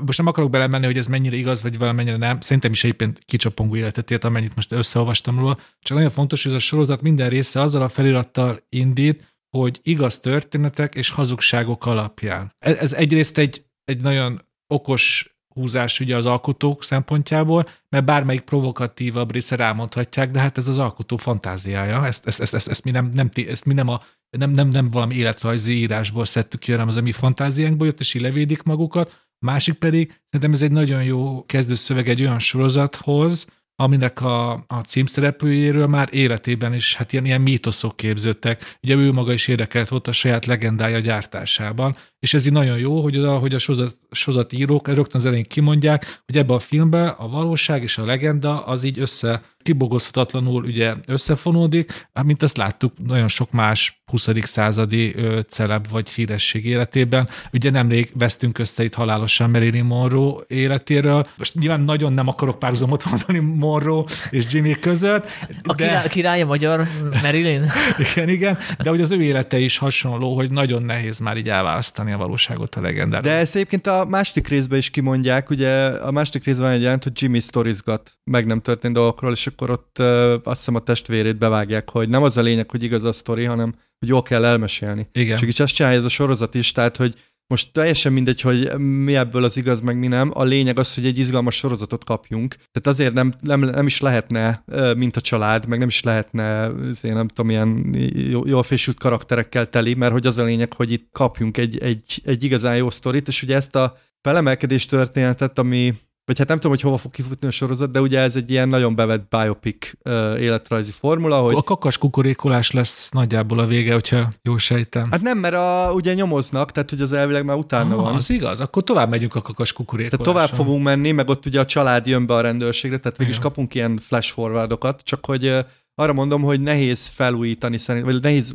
[0.04, 2.40] most nem akarok belemenni, hogy ez mennyire igaz, vagy valamennyire nem.
[2.40, 5.58] Szerintem is éppen kicsapongó életet élt, amennyit most összeolvastam róla.
[5.80, 10.20] Csak nagyon fontos, hogy ez a sorozat minden része azzal a felirattal indít, hogy igaz
[10.20, 12.52] történetek és hazugságok alapján.
[12.58, 19.32] E-, ez egyrészt egy, egy nagyon okos húzás ugye az alkotók szempontjából, mert bármelyik provokatívabb
[19.32, 23.10] része rámondhatják, de hát ez az alkotó fantáziája, ezt, ezt, ezt, ezt, ezt mi nem,
[23.14, 26.96] nem, ezt mi nem a nem, nem, nem valami életrajzi írásból szedtük ki, hanem az
[26.96, 32.08] a mi fantáziánkból jött, és levédik magukat, Másik pedig, szerintem ez egy nagyon jó kezdőszöveg
[32.08, 38.78] egy olyan sorozathoz, aminek a, a címszereplőjéről már életében is hát ilyen, ilyen mítoszok képződtek.
[38.82, 43.02] Ugye ő maga is érdekelt volt a saját legendája gyártásában, és ez így nagyon jó,
[43.02, 47.08] hogy, oda, hogy a sorozat, sorozat írók rögtön az elején kimondják, hogy ebbe a filmbe
[47.08, 53.28] a valóság és a legenda az így össze kibogozhatatlanul ugye összefonódik, mint azt láttuk nagyon
[53.28, 54.28] sok más 20.
[54.42, 57.28] századi ö, celeb vagy híresség életében.
[57.52, 61.26] Ugye nemrég vesztünk össze itt halálosan Marilyn Monroe életéről.
[61.36, 65.26] Most nyilván nagyon nem akarok párhuzamot mondani Monroe és Jimmy között.
[65.62, 65.84] A de...
[65.84, 66.86] király, király a magyar
[67.22, 67.64] Marilyn?
[68.12, 72.12] igen, igen, de hogy az ő élete is hasonló, hogy nagyon nehéz már így elválasztani
[72.12, 73.30] a valóságot a legendáról.
[73.30, 77.12] De ezt egyébként a második részben is kimondják, ugye a második részben egy jelent, hogy
[77.22, 79.98] Jimmy sztorizgat meg nem történt dolgokról, és akkor ott
[80.46, 83.74] azt hiszem a testvérét bevágják, hogy nem az a lényeg, hogy igaz a sztori, hanem
[83.98, 85.08] hogy jól kell elmesélni.
[85.12, 85.36] Igen.
[85.36, 87.14] Csak így ezt csinálja ez a sorozat is, tehát hogy
[87.48, 90.30] most teljesen mindegy, hogy mi ebből az igaz, meg mi nem.
[90.34, 92.54] A lényeg az, hogy egy izgalmas sorozatot kapjunk.
[92.54, 94.64] Tehát azért nem, nem, nem is lehetne,
[94.96, 96.70] mint a család, meg nem is lehetne,
[97.02, 97.96] én nem tudom, ilyen
[98.44, 102.44] jól fésült karakterekkel teli, mert hogy az a lényeg, hogy itt kapjunk egy, egy, egy
[102.44, 105.94] igazán jó sztorit, és ugye ezt a felemelkedés történetet, ami
[106.26, 108.68] vagy hát nem tudom, hogy hova fog kifutni a sorozat, de ugye ez egy ilyen
[108.68, 111.54] nagyon bevett biopic uh, életrajzi formula, hogy...
[111.54, 115.10] A kakas kukorékolás lesz nagyjából a vége, hogyha jól sejtem.
[115.10, 118.14] Hát nem, mert a, ugye nyomoznak, tehát hogy az elvileg már utána ah, van.
[118.14, 120.24] Az igaz, akkor tovább megyünk a kakas kukorékolásra.
[120.24, 123.38] Tehát tovább fogunk menni, meg ott ugye a család jön be a rendőrségre, tehát végülis
[123.38, 128.54] kapunk ilyen flash forwardokat, csak hogy arra mondom, hogy nehéz felújítani szerint, vagy nehéz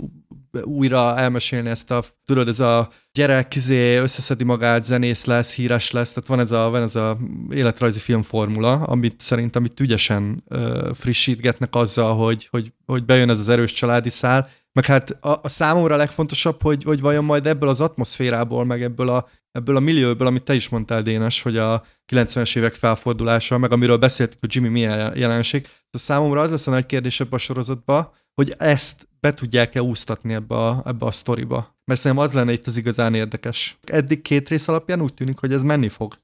[0.63, 6.13] újra elmesélni ezt a, tudod, ez a gyerek izé, összeszedi magát, zenész lesz, híres lesz,
[6.13, 7.17] tehát van ez a, van ez a
[7.49, 13.49] életrajzi filmformula, amit szerintem itt ügyesen uh, frissítgetnek azzal, hogy, hogy, hogy bejön ez az
[13.49, 17.69] erős családi szál, meg hát a, a számomra a legfontosabb, hogy, hogy vajon majd ebből
[17.69, 21.83] az atmoszférából, meg ebből a, ebből a millióból, amit te is mondtál, Dénes, hogy a
[22.11, 25.67] 90-es évek felfordulása, meg amiről beszéltük, hogy Jimmy milyen jelenség.
[25.91, 30.33] A számomra az lesz a nagy kérdés ebbe a sorozatba, hogy ezt be tudják-e úsztatni
[30.33, 31.79] ebbe a, ebbe a sztoriba.
[31.85, 33.77] Mert szerintem az lenne itt az igazán érdekes.
[33.83, 36.17] Eddig két rész alapján úgy tűnik, hogy ez menni fog.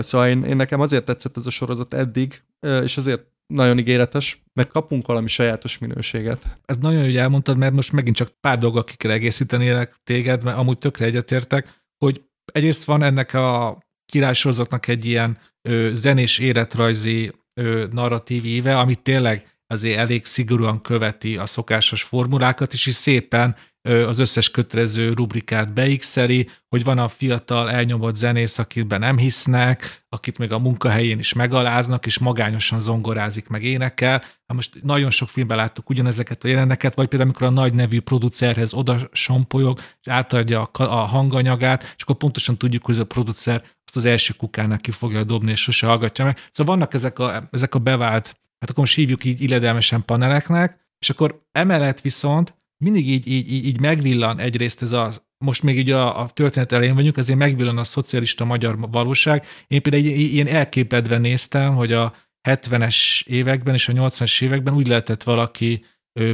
[0.00, 2.42] Szóval én, én nekem azért tetszett ez a sorozat eddig,
[2.82, 6.58] és azért nagyon ígéretes, meg kapunk valami sajátos minőséget.
[6.64, 10.42] Ez nagyon jó, hogy elmondtad, mert most megint csak pár dolgok ki kell egészítenélek téged,
[10.42, 12.22] mert amúgy tökre egyetértek, hogy
[12.52, 19.53] egyrészt van ennek a királysorozatnak egy ilyen ö, zenés életrajzi ö, narratív éve, amit tényleg
[19.74, 23.56] azért elég szigorúan követi a szokásos formulákat, és is szépen
[23.88, 30.38] az összes kötelező rubrikát beixeli, hogy van a fiatal elnyomott zenész, akiben nem hisznek, akit
[30.38, 34.18] még a munkahelyén is megaláznak, és magányosan zongorázik, meg énekel.
[34.20, 38.00] Hát most nagyon sok filmben láttuk ugyanezeket a jeleneket, vagy például amikor a nagy nevű
[38.00, 43.62] producerhez oda sompolyog, és átadja a, hanganyagát, és akkor pontosan tudjuk, hogy ez a producer
[43.84, 46.38] azt az első kukának ki fogja dobni, és sose hallgatja meg.
[46.52, 51.10] Szóval vannak ezek a, ezek a bevált, hát akkor most hívjuk így illedelmesen paneleknek, és
[51.10, 55.10] akkor emellett viszont mindig így, így, így, így megvillan egyrészt ez a
[55.44, 59.46] most még így a, a történet elején vagyunk, ezért megvillan a szocialista magyar valóság.
[59.66, 62.14] Én például ilyen elképedve néztem, hogy a
[62.48, 65.84] 70-es években és a 80-es években úgy lehetett valaki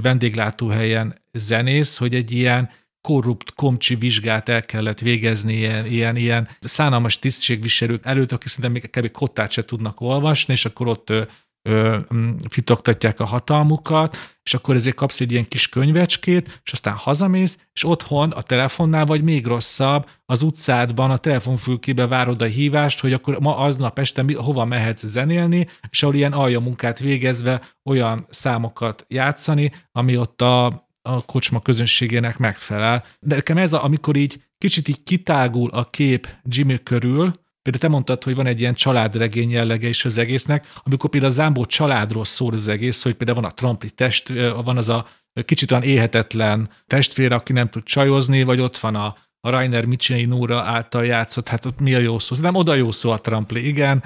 [0.03, 7.19] vendéglátóhelyen zenész, hogy egy ilyen korrupt komcsi vizsgát el kellett végezni ilyen, ilyen, ilyen szánalmas
[7.19, 9.11] tisztségviselők előtt, akik szerintem még kb.
[9.11, 11.13] kottát se tudnak olvasni, és akkor ott
[12.49, 17.85] fitoktatják a hatalmukat, és akkor ezért kapsz egy ilyen kis könyvecskét, és aztán hazamész, és
[17.85, 23.39] otthon a telefonnál vagy még rosszabb, az utcádban a telefonfülkébe várod a hívást, hogy akkor
[23.41, 29.05] ma aznap este mi, hova mehetsz zenélni, és ahol ilyen alja munkát végezve olyan számokat
[29.09, 30.67] játszani, ami ott a,
[31.03, 33.05] a kocsma közönségének megfelel.
[33.21, 37.89] De nekem ez, a, amikor így kicsit így kitágul a kép Jimmy körül, Például te
[37.89, 42.25] mondtad, hogy van egy ilyen családregény jellege is az egésznek, amikor például a Zámbó családról
[42.25, 44.29] szól az egész, hogy például van a Trampli test,
[44.65, 45.07] van az a
[45.45, 50.25] kicsit olyan éhetetlen testvér, aki nem tud csajozni, vagy ott van a, a Rainer Micsei
[50.25, 52.37] Nóra által játszott, hát ott mi a jó szó?
[52.41, 54.03] Nem oda jó szó a Trampli, igen.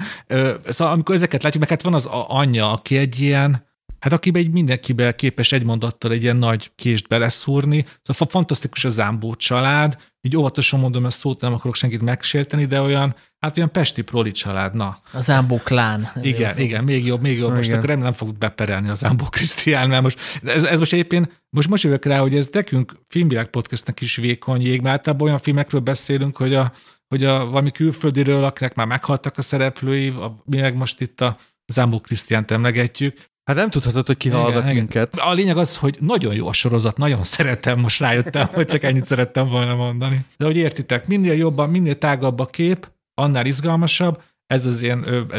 [0.67, 3.65] Szóval amikor ezeket látjuk, meg hát van az a anyja, aki egy ilyen,
[3.99, 7.85] hát akiben egy mindenkiben képes egy mondattal egy ilyen nagy kést beleszúrni.
[8.01, 12.81] Szóval fantasztikus a Zámbó család, így óvatosan mondom, ezt szót nem akarok senkit megsérteni, de
[12.81, 14.99] olyan, hát olyan pesti proli család, na.
[15.13, 16.09] A Zámbó klán.
[16.21, 17.53] Igen, igen, még jobb, még jobb.
[17.53, 17.77] Most igen.
[17.77, 21.69] akkor nem, nem fog beperelni a Zámbó Krisztián, mert most, ez, ez most éppen, most
[21.69, 25.81] most jövök rá, hogy ez nekünk filmvilág podcastnek is vékony jég, mert általában olyan filmekről
[25.81, 26.71] beszélünk, hogy a,
[27.07, 31.37] hogy a valami külföldiről, akinek már meghaltak a szereplői, a, mi meg most itt a
[31.67, 35.15] Zámbó Krisztiánt emlegetjük, Hát nem tudhatod, hogy ki hallgat igen, minket.
[35.15, 39.05] A lényeg az, hogy nagyon jó a sorozat, nagyon szeretem, most rájöttem, hogy csak ennyit
[39.05, 40.19] szerettem volna mondani.
[40.37, 44.97] De hogy értitek, minél jobban, minél tágabb a kép, annál izgalmasabb, ez az én,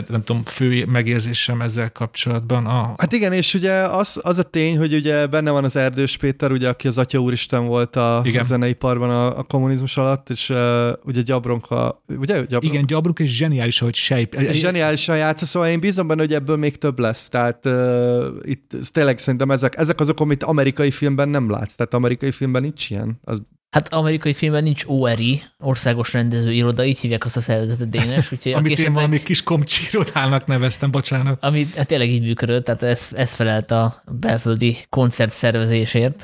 [0.08, 2.66] nem tudom, fő megérzésem ezzel kapcsolatban.
[2.66, 2.94] A...
[2.96, 6.52] Hát igen, és ugye az, az a tény, hogy ugye benne van az Erdős Péter,
[6.52, 8.44] ugye, aki az Atya Úristen volt a, igen.
[8.44, 12.34] zeneiparban a, a kommunizmus alatt, és uh, ugye Gyabronka, ugye?
[12.34, 12.66] Gyabronka?
[12.66, 14.40] Igen, Gyabronka, és zseniális, hogy sejp.
[14.50, 17.28] Zseniálisan játsza, szóval én bízom benne, hogy ebből még több lesz.
[17.28, 21.74] Tehát uh, itt tényleg szerintem ezek, ezek azok, amit amerikai filmben nem látsz.
[21.74, 23.20] Tehát amerikai filmben nincs ilyen.
[23.24, 23.42] Az
[23.76, 28.32] Hát amerikai filmben nincs ORI, országos rendező iroda, így hívják azt a szervezetet Dénes.
[28.32, 31.38] Úgyhogy Amit én esetleg, valami kis komcsi irodának neveztem, bocsánat.
[31.42, 36.22] Ami hát tényleg így működött, tehát ez, ez felelt a belföldi koncert szervezésért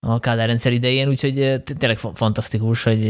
[0.00, 3.04] a Kádár rendszer idején, úgyhogy tényleg fantasztikus, hogy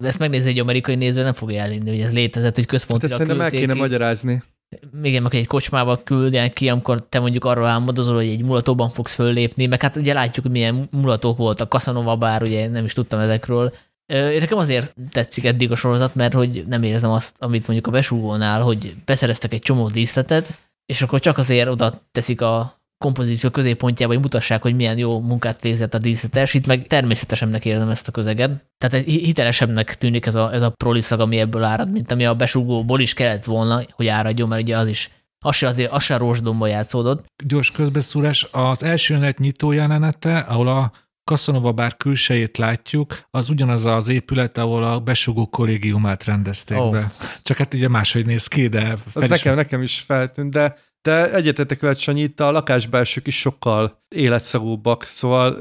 [0.00, 3.28] ezt megnézni egy amerikai néző, nem fogja elinni, hogy ez létezett, hogy központilag hát ezt
[3.30, 4.42] szerintem el kéne magyarázni
[4.90, 9.14] még meg egy kocsmába küldjen ki, amikor te mondjuk arról álmodozol, hogy egy mulatóban fogsz
[9.14, 13.20] föllépni, meg hát ugye látjuk, hogy milyen mulatók voltak, Casanova bár, ugye nem is tudtam
[13.20, 13.74] ezekről.
[14.06, 18.60] Nekem azért tetszik eddig a sorozat, mert hogy nem érzem azt, amit mondjuk a besúgónál,
[18.60, 20.46] hogy beszereztek egy csomó díszletet,
[20.86, 25.62] és akkor csak azért oda teszik a kompozíció középpontjába, hogy mutassák, hogy milyen jó munkát
[25.62, 28.64] végzett a díszletes, itt meg természetesemnek érzem ezt a közeget.
[28.78, 33.00] Tehát hitelesebbnek tűnik ez a, ez a proliszag, ami ebből árad, mint ami a besugóból
[33.00, 35.10] is kellett volna, hogy áradjon, mert ugye az is
[35.44, 37.24] az se, azért, az se rózsdomba játszódott.
[37.44, 38.46] Gyors közbeszúrás.
[38.50, 40.92] Az első net nyitó jelenete, ahol a
[41.24, 46.90] Casanova bár külsejét látjuk, az ugyanaz az épület, ahol a besugó kollégiumát rendezték oh.
[46.90, 47.12] be.
[47.42, 48.96] Csak hát ugye máshogy néz ki, de...
[49.12, 54.02] Az nekem, nekem is feltűnt, de de egyetetek veled, Sanyi, itt a lakásbelsők is sokkal
[54.08, 55.56] életszagúbbak, szóval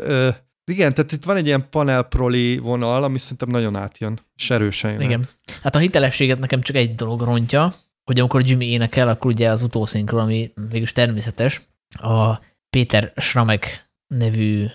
[0.72, 4.92] igen, tehát itt van egy ilyen panel proli vonal, ami szerintem nagyon átjön, és erősen
[4.92, 5.02] jön.
[5.02, 5.30] Igen.
[5.62, 7.74] Hát a hitelességet nekem csak egy dolog rontja,
[8.04, 14.66] hogy amikor Jimmy énekel, akkor ugye az utószinkron, ami végülis természetes, a Péter Schramek nevű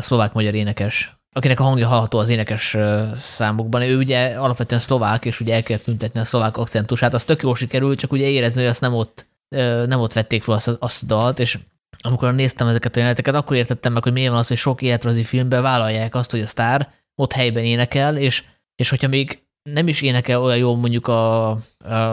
[0.00, 2.76] szlovák-magyar énekes, akinek a hangja hallható az énekes
[3.16, 3.82] számokban.
[3.82, 7.14] Ő ugye alapvetően szlovák, és ugye el kell tüntetni a szlovák akcentusát.
[7.14, 9.26] Az tök jól sikerült, csak ugye érezni, hogy azt nem ott
[9.86, 11.58] nem ott vették fel azt, azt a dalt, és
[11.98, 15.24] amikor néztem ezeket a jeleneteket, akkor értettem meg, hogy miért van az, hogy sok életrajzi
[15.24, 20.02] filmben vállalják azt, hogy a sztár ott helyben énekel, és, és hogyha még nem is
[20.02, 21.58] énekel olyan jó mondjuk a, a,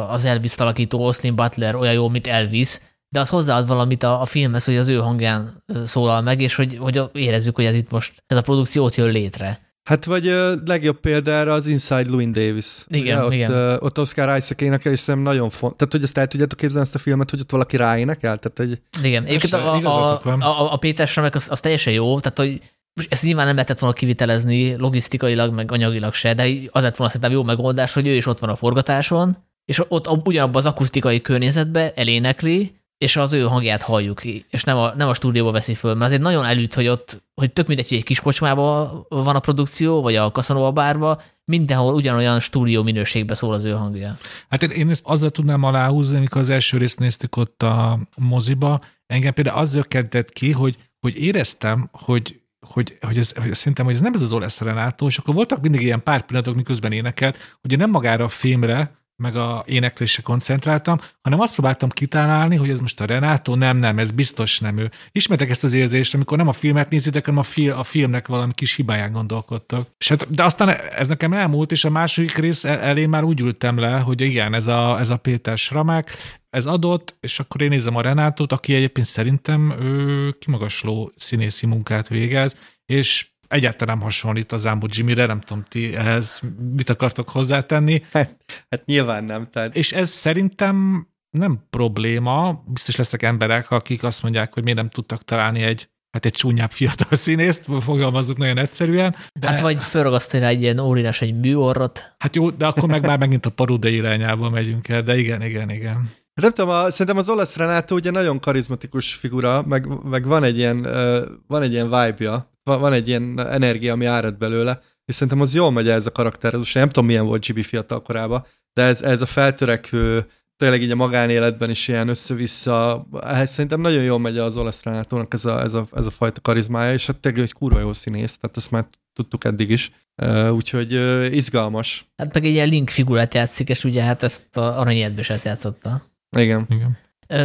[0.10, 4.26] az Elvis alakító Oslin Butler olyan jó, mint Elvis, de az hozzáad valamit a, a
[4.26, 8.24] filmhez, hogy az ő hangján szólal meg, és hogy, hogy érezzük, hogy ez itt most,
[8.28, 9.73] ez a produkció ott jön létre.
[9.84, 12.86] Hát vagy a legjobb példára az Inside Louis Davis.
[12.88, 13.52] Igen, Ugye, ott, igen.
[13.52, 15.78] Uh, ott Oscar Isaac énekel, és szerintem nagyon fontos.
[15.78, 18.38] Tehát, hogy ezt el tudjátok képzelni ezt a filmet, hogy ott valaki ráénekel?
[18.38, 19.06] Tehát, hogy...
[19.08, 22.62] Igen, egyébként a, a, a, a, a Péter Sremek az, az, teljesen jó, tehát, hogy
[22.94, 27.14] most ezt nyilván nem lehetett volna kivitelezni logisztikailag, meg anyagilag se, de az lett volna
[27.14, 31.22] szerintem jó megoldás, hogy ő is ott van a forgatáson, és ott ugyanabban az akusztikai
[31.22, 35.94] környezetben elénekli, és az ő hangját halljuk, és nem a, nem a stúdióba veszi föl,
[35.94, 39.40] mert azért nagyon elüt, hogy ott, hogy tök mindegy, hogy egy kis kocsmában van a
[39.40, 44.18] produkció, vagy a Casanova bárba, mindenhol ugyanolyan stúdió minőségben szól az ő hangja.
[44.50, 49.34] Hát én ezt azzal tudnám aláhúzni, amikor az első részt néztük ott a moziba, engem
[49.34, 54.02] például az zökkentett ki, hogy, hogy éreztem, hogy hogy, hogy, ez, hogy szerintem, hogy ez
[54.02, 57.78] nem ez az Oles Renato, és akkor voltak mindig ilyen pár pillanatok, miközben énekelt, hogy
[57.78, 63.02] nem magára a filmre, meg a éneklésre koncentráltam, hanem azt próbáltam kitalálni, hogy ez most
[63.02, 64.92] a Renato, nem, nem, ez biztos nem ő.
[65.12, 68.54] Ismertek ezt az érzést, amikor nem a filmet nézitek, hanem a, fi- a filmnek valami
[68.54, 69.88] kis hibáján gondolkodtak.
[69.98, 73.78] És hát, de aztán ez nekem elmúlt, és a második rész elé már úgy ültem
[73.78, 76.18] le, hogy igen, ez a, ez a Péter Sramák,
[76.50, 82.08] ez adott, és akkor én nézem a Renátot, aki egyébként szerintem ő kimagasló színészi munkát
[82.08, 86.42] végez, és egyáltalán nem hasonlít az Ámbú Jimmy-re, nem tudom, ti ehhez
[86.76, 88.04] mit akartok hozzátenni.
[88.12, 88.38] Hát,
[88.70, 89.48] hát nyilván nem.
[89.52, 89.76] Tehát...
[89.76, 95.24] És ez szerintem nem probléma, biztos lesznek emberek, akik azt mondják, hogy miért nem tudtak
[95.24, 99.16] találni egy hát egy csúnyább fiatal színészt, fogalmazzuk nagyon egyszerűen.
[99.40, 99.48] De...
[99.48, 102.16] Hát vagy fölragasztani egy ilyen óriás egy műorrot.
[102.18, 105.70] Hát jó, de akkor meg már megint a paruda irányába megyünk el, de igen, igen,
[105.70, 106.10] igen.
[106.34, 110.58] Nem tudom, a, szerintem az Olasz Renato ugye nagyon karizmatikus figura, meg, meg van egy
[110.58, 115.42] ilyen, uh, van egy ilyen vibe-ja, van egy ilyen energia, ami árad belőle, és szerintem
[115.42, 116.56] az jól megy ez a karakter.
[116.56, 120.26] Most nem tudom, milyen volt Gibi fiatal korában, de ez, ez a feltörekvő,
[120.58, 125.34] tényleg így a magánéletben is ilyen össze-vissza, ehhez szerintem nagyon jól megy az Olasz Renátónak
[125.34, 128.38] ez a, ez, a, ez a fajta karizmája, és hát tényleg egy kurva jó színész,
[128.38, 129.92] tehát ezt már tudtuk eddig is.
[130.22, 132.06] Uh, úgyhogy uh, izgalmas.
[132.18, 135.46] Hát meg egy ilyen link figurát játszik, és ugye hát ezt a aranyéletben is ezt
[135.46, 136.04] játszotta.
[136.38, 136.66] Igen.
[136.70, 136.98] Igen.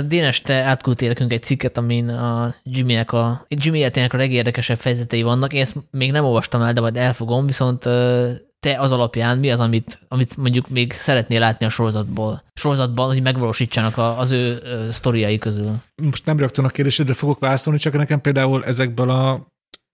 [0.07, 5.23] Dénes, te átküldtél nekünk egy cikket, amin a Jimmy-nek a, Jimmy életének a legérdekesebb fejezetei
[5.23, 5.53] vannak.
[5.53, 7.83] Én ezt még nem olvastam el, de majd elfogom, viszont
[8.61, 12.43] te az alapján mi az, amit, amit mondjuk még szeretnél látni a sorozatból?
[12.55, 15.73] Sorozatban, hogy megvalósítsanak az ő sztoriai közül.
[16.03, 19.47] Most nem rögtön a kérdésedre fogok válaszolni, csak nekem például ezekből a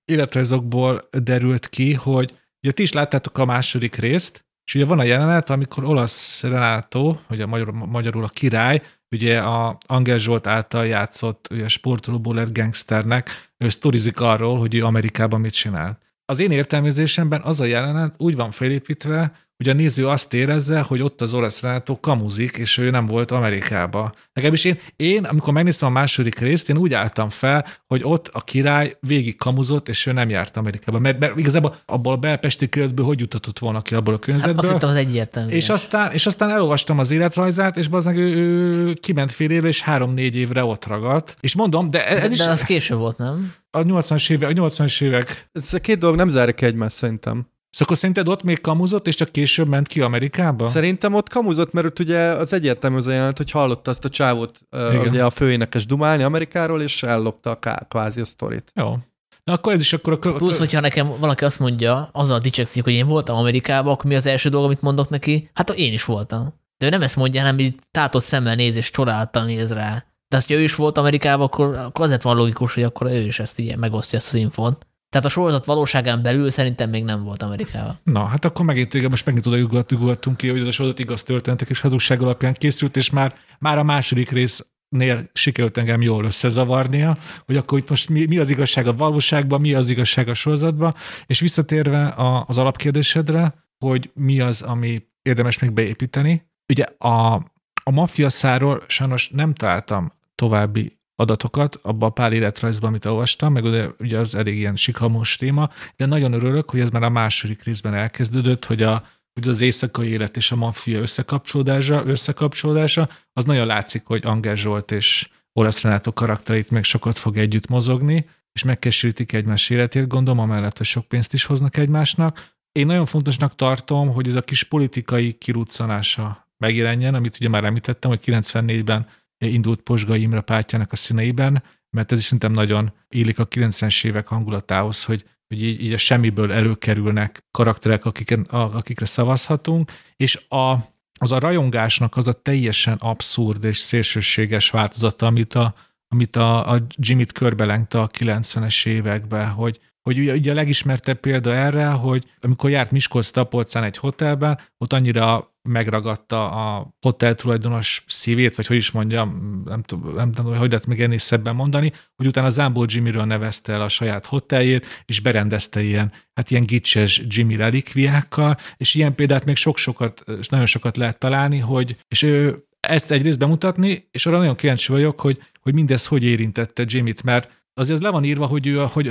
[0.05, 5.03] életrajzokból derült ki, hogy ugye ti is láttátok a második részt, és ugye van a
[5.03, 8.83] jelenet, amikor olasz Renato, ugye magyar, magyarul a király,
[9.15, 14.83] ugye a Angel Zsolt által játszott ugye sportolóból lett gangsternek, ő sztorizik arról, hogy ő
[14.83, 15.99] Amerikában mit csinált.
[16.25, 19.33] Az én értelmezésemben az a jelenet úgy van felépítve,
[19.65, 23.31] hogy a néző azt érezze, hogy ott az orosz Renato kamuzik, és ő nem volt
[23.31, 24.13] Amerikába.
[24.33, 28.41] Legalábbis én, én, amikor megnéztem a második részt, én úgy álltam fel, hogy ott a
[28.41, 30.99] király végig kamuzott, és ő nem járt Amerikába.
[30.99, 34.55] Mert, mert igazából abból a belpesti környezetből hogy jutatott volna ki abból a környezetből.
[34.55, 35.53] Hát azt hittem, az egyértelmű.
[35.53, 39.81] És aztán, és aztán elolvastam az életrajzát, és az ő, ő kiment fél évre, és
[39.81, 41.37] három-négy évre ott ragadt.
[41.41, 42.39] És mondom, de ez de, is...
[42.39, 43.55] De az késő volt, nem?
[43.71, 45.49] A 80-as évek, a 80 évek.
[45.53, 47.47] Ez a két dolog nem zárja ki egymást szerintem.
[47.75, 50.67] Szóval akkor szerinted ott még kamuzott, és csak később ment ki Amerikába?
[50.67, 54.59] Szerintem ott kamuzott, mert ott ugye az egyértelmű az jelent, hogy hallotta azt a csávót,
[54.71, 54.99] Igen.
[54.99, 58.71] ugye a főénekes dumálni Amerikáról, és ellopta a ká- kvázi a sztorit.
[58.75, 58.99] Jó.
[59.45, 60.17] Na akkor ez is akkor a...
[60.19, 64.27] Plusz, hogyha nekem valaki azt mondja, azzal dicsekszik, hogy én voltam Amerikában, akkor mi az
[64.27, 65.51] első dolog, amit mondok neki?
[65.55, 66.55] Hát én is voltam.
[66.79, 70.05] De ő nem ezt mondja, hanem így tátott szemmel néz és csodálattal néz rá.
[70.29, 73.39] De ha ő is volt Amerikában, akkor, akkor azért van logikus, hogy akkor ő is
[73.39, 74.87] ezt így megosztja ezt az infont.
[75.15, 77.99] Tehát a sorozat valóságán belül szerintem még nem volt Amerikában.
[78.03, 81.23] Na, hát akkor megint igen, most megint oda ugattunk ki, hogy az a sorozat igaz
[81.23, 86.25] történetek és hazugság alapján készült, és már, már a második rész nél sikerült engem jól
[86.25, 90.35] összezavarnia, hogy akkor itt most mi, mi az igazság a valóságban, mi az igazság a
[90.35, 90.95] sorozatban,
[91.27, 96.51] és visszatérve a, az alapkérdésedre, hogy mi az, ami érdemes még beépíteni.
[96.69, 97.35] Ugye a,
[97.83, 103.65] a maffia száról sajnos nem találtam további adatokat abban a pár életrajzban, amit olvastam, meg
[103.65, 107.63] ugye, ugye az elég ilyen sikamos téma, de nagyon örülök, hogy ez már a második
[107.63, 113.67] részben elkezdődött, hogy, a, hogy az éjszakai élet és a maffia összekapcsolódása, összekapcsolódása, az nagyon
[113.67, 119.33] látszik, hogy Angel Zsolt és Olasz Renato karaktereit még sokat fog együtt mozogni, és megkeserítik
[119.33, 122.53] egymás életét, gondolom, amellett, hogy sok pénzt is hoznak egymásnak.
[122.73, 128.11] Én nagyon fontosnak tartom, hogy ez a kis politikai kiruccanása megjelenjen, amit ugye már említettem,
[128.11, 129.07] hogy 94-ben
[129.39, 134.27] indult Posgai Imre pártjának a színeiben, mert ez is szerintem nagyon illik a 90-es évek
[134.27, 140.73] hangulatához, hogy, hogy így, így a semmiből előkerülnek karakterek, akiken, akikre szavazhatunk, és a,
[141.21, 145.75] az a rajongásnak az a teljesen abszurd és szélsőséges változata, amit a,
[146.09, 151.55] amit a, a Jimmy-t körbelengte a 90-es években, hogy, hogy ugye, ugye a legismertebb példa
[151.55, 158.57] erre, hogy amikor járt Miskolc Tapolcán egy hotelben, ott annyira megragadta a hotel tulajdonos szívét,
[158.57, 162.27] vagy hogy is mondjam, nem tudom, nem tudom hogy lehet még ennél szebben mondani, hogy
[162.27, 167.57] utána Zambó Jimmyről nevezte el a saját hoteljét, és berendezte ilyen, hát ilyen gicses Jimmy
[167.57, 173.11] relikviákkal, és ilyen példát még sok-sokat, és nagyon sokat lehet találni, hogy, és ő ezt
[173.11, 177.99] egyrészt bemutatni, és arra nagyon kíváncsi vagyok, hogy, hogy mindez hogy érintette Jimmy-t, mert azért
[177.99, 179.11] az le van írva, hogy ő, hogy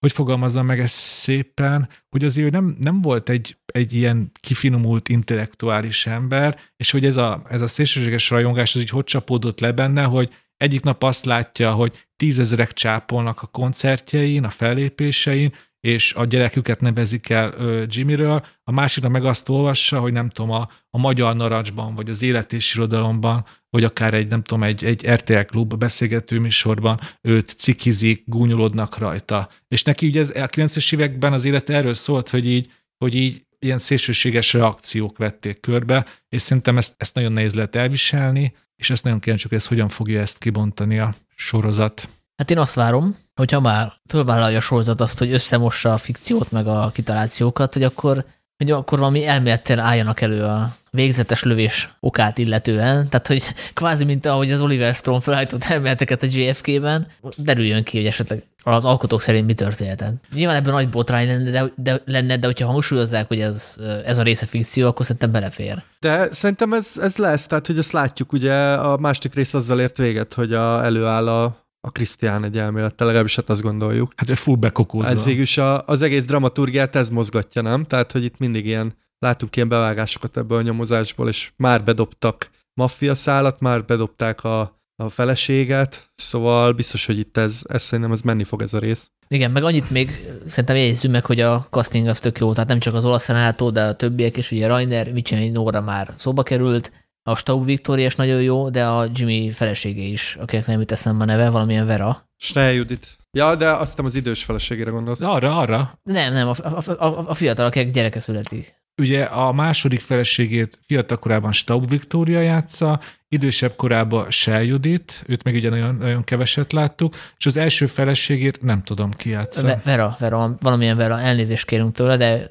[0.00, 5.08] hogy fogalmazzam meg ezt szépen, hogy azért ő nem, nem volt egy, egy ilyen kifinomult
[5.08, 9.72] intellektuális ember, és hogy ez a, ez a szélsőséges rajongás az így hogy csapódott le
[9.72, 16.24] benne, hogy egyik nap azt látja, hogy tízezerek csápolnak a koncertjein, a fellépésein, és a
[16.24, 17.54] gyereküket nevezik el
[17.86, 22.22] Jimmyről, a másikra meg azt olvassa, hogy nem tudom, a, a Magyar Naracsban, vagy az
[22.22, 27.54] Élet és Irodalomban, vagy akár egy, nem tudom, egy, egy RTL klub beszélgető műsorban őt
[27.58, 29.48] cikizik, gúnyolódnak rajta.
[29.68, 33.44] És neki ugye ez, a 90-es években az élet erről szólt, hogy így, hogy így
[33.58, 39.04] ilyen szélsőséges reakciók vették körbe, és szerintem ezt, ezt nagyon nehéz lehet elviselni, és ezt
[39.04, 42.08] nagyon kíváncsi, hogy ez hogyan fogja ezt kibontani a sorozat.
[42.36, 46.66] Hát én azt várom, hogyha már fölvállalja a sorozat azt, hogy összemossa a fikciót meg
[46.66, 48.24] a kitalációkat, hogy akkor,
[48.60, 53.42] hogy akkor valami elmélettel álljanak elő a végzetes lövés okát illetően, tehát hogy
[53.74, 57.06] kvázi mint ahogy az Oliver Stone felállított elméleteket a JFK-ben,
[57.36, 60.14] derüljön ki, hogy esetleg az alkotók szerint mi történhetett.
[60.32, 64.22] Nyilván ebben nagy botrány lenne, de, de, lenne, de hogyha hangsúlyozzák, hogy ez, ez a
[64.22, 65.82] része fikció, akkor szerintem belefér.
[66.00, 69.96] De szerintem ez, ez lesz, tehát hogy ezt látjuk, ugye a másik rész azzal ért
[69.96, 74.12] véget, hogy a, előáll a a Krisztián egy elmélettel, legalábbis hát azt gondoljuk.
[74.16, 75.08] Hát full bekokózva.
[75.08, 77.84] Ez végülis a, az egész dramaturgiát ez mozgatja, nem?
[77.84, 83.14] Tehát, hogy itt mindig ilyen, látunk ilyen bevágásokat ebből a nyomozásból, és már bedobtak maffia
[83.14, 88.44] szállat, már bedobták a, a feleséget, szóval biztos, hogy itt ez, ez szerintem ez menni
[88.44, 89.10] fog ez a rész.
[89.28, 92.78] Igen, meg annyit még szerintem jegyezzünk meg, hogy a casting az tök jó, tehát nem
[92.78, 96.92] csak az olasz renátó, de a többiek is, ugye Rainer, Micheli Nóra már szóba került,
[97.30, 101.22] a Staub Victoria is nagyon jó, de a Jimmy felesége is, akinek nem jut eszembe
[101.22, 102.28] a neve, valamilyen Vera.
[102.36, 103.18] Snell Judit.
[103.32, 105.20] Ja, de azt hiszem az idős feleségére gondolsz.
[105.20, 105.98] Arra, arra.
[106.02, 108.78] Nem, nem, a, a, a, a fiatal, akinek gyereke születik.
[109.00, 115.54] Ugye a második feleségét fiatal korában Staub Victoria játsza, idősebb korában Shell Judit, őt meg
[115.54, 119.80] ugye nagyon, nagyon keveset láttuk, és az első feleségét nem tudom ki játsza.
[119.84, 122.46] Vera, Vera, valamilyen Vera, elnézést kérünk tőle, de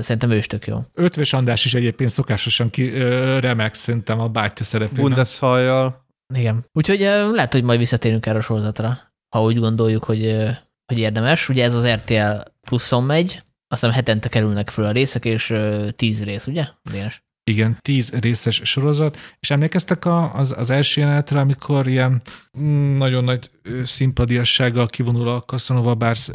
[0.00, 0.84] Szerintem ő is tök jó.
[0.94, 5.04] Ötvös András is egyébként szokásosan ki, ö, remek szerintem a bátyja szerepében.
[5.04, 6.06] Bundeshajjal.
[6.34, 6.64] Igen.
[6.72, 8.98] Úgyhogy ö, lehet, hogy majd visszatérünk erre a sorozatra,
[9.34, 10.48] ha úgy gondoljuk, hogy, ö,
[10.86, 11.48] hogy érdemes.
[11.48, 15.88] Ugye ez az RTL pluszon megy, azt hiszem hetente kerülnek föl a részek, és ö,
[15.96, 16.64] tíz rész, ugye?
[16.90, 17.22] Dénes?
[17.50, 22.22] Igen, tíz részes sorozat, és emlékeztek a, az, az első jelenetre, amikor ilyen
[22.58, 23.50] mm, nagyon nagy
[23.82, 26.30] szimpadiassággal kivonul a Casanova Bars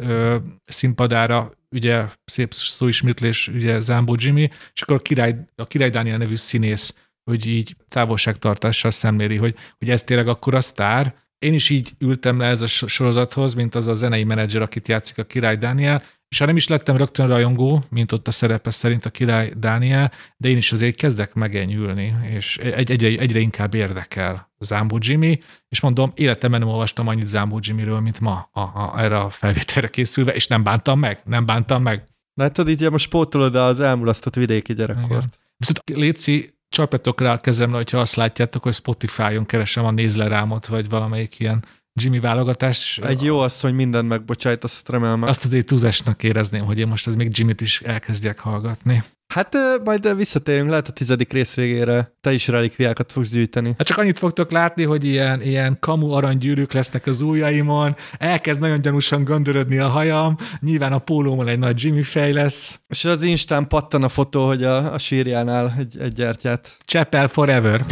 [0.64, 6.36] színpadára, ugye szép szóismétlés, ugye Zámbó Jimmy, és akkor a király, a király Dániel nevű
[6.36, 6.94] színész,
[7.24, 11.14] hogy így távolságtartással szemléli, hogy, hogy ez tényleg akkor a sztár.
[11.38, 15.18] Én is így ültem le ez a sorozathoz, mint az a zenei menedzser, akit játszik
[15.18, 19.04] a király Dániel, és ha nem is lettem rögtön rajongó, mint ott a szerepe szerint
[19.04, 24.50] a király Dániel, de én is azért kezdek megenyülni, és egy, egyre, egyre inkább érdekel
[24.60, 29.18] Zámbó Jimmy, és mondom, életemben nem olvastam annyit Zámbó Jimmyről, mint ma a, a, erre
[29.18, 32.04] a felvételre készülve, és nem bántam meg, nem bántam meg.
[32.34, 35.08] Látod, így most pótolod az elmulasztott vidéki gyerekkort.
[35.08, 35.30] Igen.
[35.56, 40.88] Viszont Léci, csapjatok rá a kezemre, hogyha azt látjátok, hogy Spotify-on keresem a nézlerámot, vagy
[40.88, 41.64] valamelyik ilyen
[42.00, 42.98] Jimmy válogatás.
[42.98, 45.22] Egy jó az, hogy mindent megbocsájt, azt remélem.
[45.22, 49.02] Azt azért túlzásnak érezném, hogy én most az még Jimmy-t is elkezdjek hallgatni.
[49.26, 53.74] Hát majd visszatérünk, lehet a tizedik rész végére te is relikviákat fogsz gyűjteni.
[53.78, 58.80] Hát csak annyit fogtok látni, hogy ilyen, ilyen kamu aranygyűrűk lesznek az ujjaimon, elkezd nagyon
[58.80, 62.80] gyanúsan göndörödni a hajam, nyilván a pólómon egy nagy Jimmy fej lesz.
[62.88, 66.76] És az Instán pattan a fotó, hogy a, a sírjánál egy, egy gyertyát.
[66.84, 67.84] Chapel forever.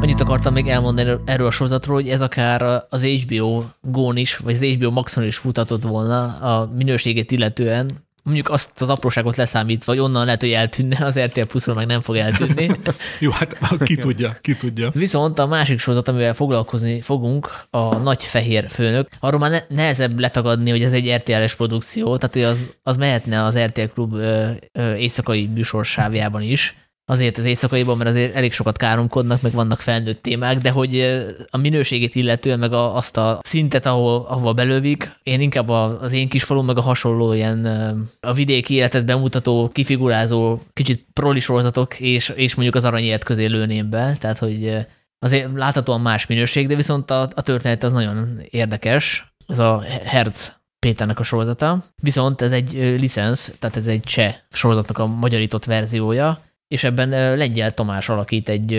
[0.00, 4.54] Annyit akartam még elmondani erről a sorozatról, hogy ez akár az HBO Gón is, vagy
[4.54, 7.90] az HBO Maxon is futatott volna a minőségét illetően,
[8.22, 12.00] mondjuk azt az apróságot leszámítva, vagy onnan lehet, hogy eltűnne, az RTL Plus-ról meg nem
[12.00, 12.70] fog eltűnni.
[13.20, 14.90] Jó, hát ki tudja, ki tudja.
[14.94, 20.18] Viszont a másik sorozat, amivel foglalkozni fogunk, a Nagy Fehér Főnök, arról már ne, nehezebb
[20.18, 24.50] letagadni, hogy ez egy RTL-es produkció, tehát hogy az, az mehetne az RTL Klub ö,
[24.72, 26.76] ö, éjszakai műsorsávjában is,
[27.08, 31.00] azért az éjszakaiban, mert azért elég sokat káromkodnak, meg vannak felnőtt témák, de hogy
[31.50, 36.28] a minőségét illetően, meg a, azt a szintet, ahol, ahova belövik, én inkább az én
[36.28, 37.64] kis falum, meg a hasonló ilyen
[38.20, 43.90] a vidéki életet bemutató, kifigurázó, kicsit proli sorozatok, és, és mondjuk az aranyélet közé lőném
[43.90, 44.86] be, tehát hogy
[45.18, 49.34] azért láthatóan más minőség, de viszont a, a történet az nagyon érdekes.
[49.46, 51.84] Ez a Herz Péternek a sorozata.
[52.02, 57.74] Viszont ez egy licensz, tehát ez egy cseh sorozatnak a magyarított verziója, és ebben Lengyel
[57.74, 58.72] Tamás alakít egy,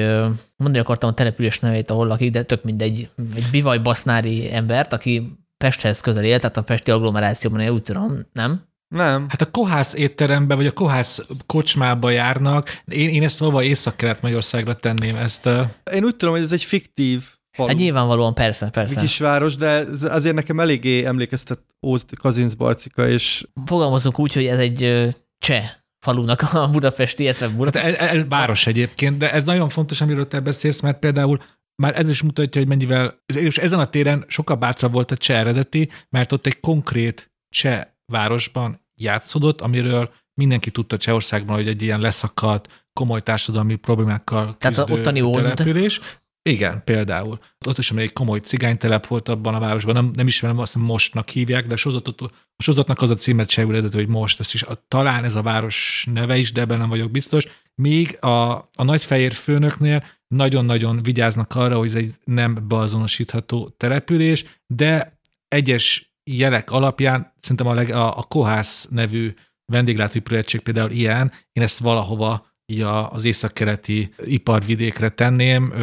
[0.55, 5.37] mondani akartam a település nevét, ahol lakik, de tök mindegy, egy bivaj basznári embert, aki
[5.57, 8.67] Pesthez közel él, tehát a Pesti agglomerációban él, úgy tudom, nem?
[8.95, 9.25] Nem.
[9.29, 12.81] Hát a Kohász étterembe, vagy a Kohász kocsmába járnak.
[12.85, 15.45] Én, én ezt valahol Észak-Kelet-Magyarországra tenném ezt.
[15.93, 17.67] Én úgy tudom, hogy ez egy fiktív falu.
[17.69, 18.99] Hát nyilvánvalóan, persze, persze.
[18.99, 23.47] Kisváros, de azért nekem eléggé emlékeztet Ózd Kazinc Barcika, és...
[23.65, 25.09] Fogalmazunk úgy, hogy ez egy
[25.39, 25.69] cseh
[25.99, 27.85] falunak a budapesti, illetve Budapest.
[27.85, 31.39] Hát, el, el, város egyébként, de ez nagyon fontos, amiről te beszélsz, mert például
[31.81, 35.39] már ez is mutatja, hogy mennyivel, és ezen a téren sokkal bátrabb volt a cseh
[35.39, 41.99] eredeti, mert ott egy konkrét cseh városban játszódott, amiről mindenki tudta Csehországban, hogy egy ilyen
[41.99, 46.01] leszakadt, komoly társadalmi problémákkal Tehát a ottani település.
[46.41, 47.39] Igen, például.
[47.67, 51.67] Ott is egy komoly cigánytelep volt abban a városban, nem, nem ismerem, azt mostnak hívják,
[51.67, 55.23] de a, sorozatot, a sorozatnak az a címet se hogy most, ez is, a, talán
[55.23, 57.45] ez a város neve is, de ebben nem vagyok biztos.
[57.75, 65.19] Míg a, a nagyfehér főnöknél nagyon-nagyon vigyáznak arra, hogy ez egy nem beazonosítható település, de
[65.47, 69.33] egyes jelek alapján szerintem a, leg, a, a Kohász nevű
[69.65, 75.73] vendéglátóipületség például ilyen, én ezt valahova így az északkeleti iparvidékre tenném,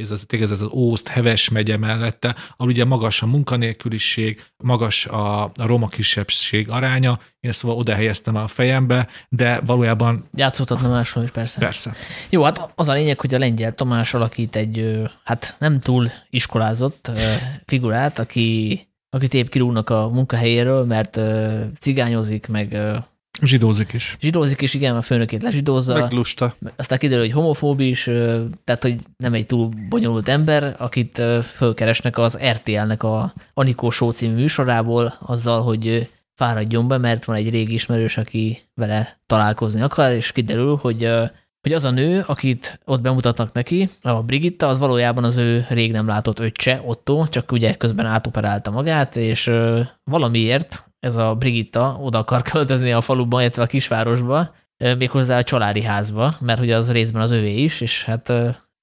[0.00, 5.42] ez az, ez az Ószt, Heves megye mellette, ahol ugye magas a munkanélküliség, magas a,
[5.42, 10.28] a roma kisebbség aránya, én szóval oda helyeztem a fejembe, de valójában...
[10.34, 11.60] Játszhatna máshol is, persze.
[11.60, 11.94] Persze.
[12.30, 17.10] Jó, hát az a lényeg, hogy a lengyel Tamás alakít egy, hát nem túl iskolázott
[17.66, 18.80] figurát, aki,
[19.10, 21.20] akit épp kirúgnak a munkahelyéről, mert
[21.78, 22.78] cigányozik, meg
[23.42, 24.16] Zsidózik is.
[24.20, 25.98] Zsidózik is, igen, a főnökét lezsidózza.
[25.98, 26.54] Meg lusta.
[26.76, 28.02] Aztán kiderül, hogy homofób is,
[28.64, 34.34] tehát hogy nem egy túl bonyolult ember, akit fölkeresnek az RTL-nek a Anikó Show című
[34.34, 40.32] műsorából, azzal, hogy fáradjon be, mert van egy régi ismerős, aki vele találkozni akar, és
[40.32, 41.10] kiderül, hogy
[41.60, 45.92] hogy az a nő, akit ott bemutatnak neki, a Brigitta, az valójában az ő rég
[45.92, 49.50] nem látott öccse, Otto, csak ugye közben átoperálta magát, és
[50.04, 54.54] valamiért ez a Brigitta oda akar költözni a faluban, illetve a kisvárosba,
[54.98, 58.32] méghozzá a családi házba, mert hogy az részben az övé is, és hát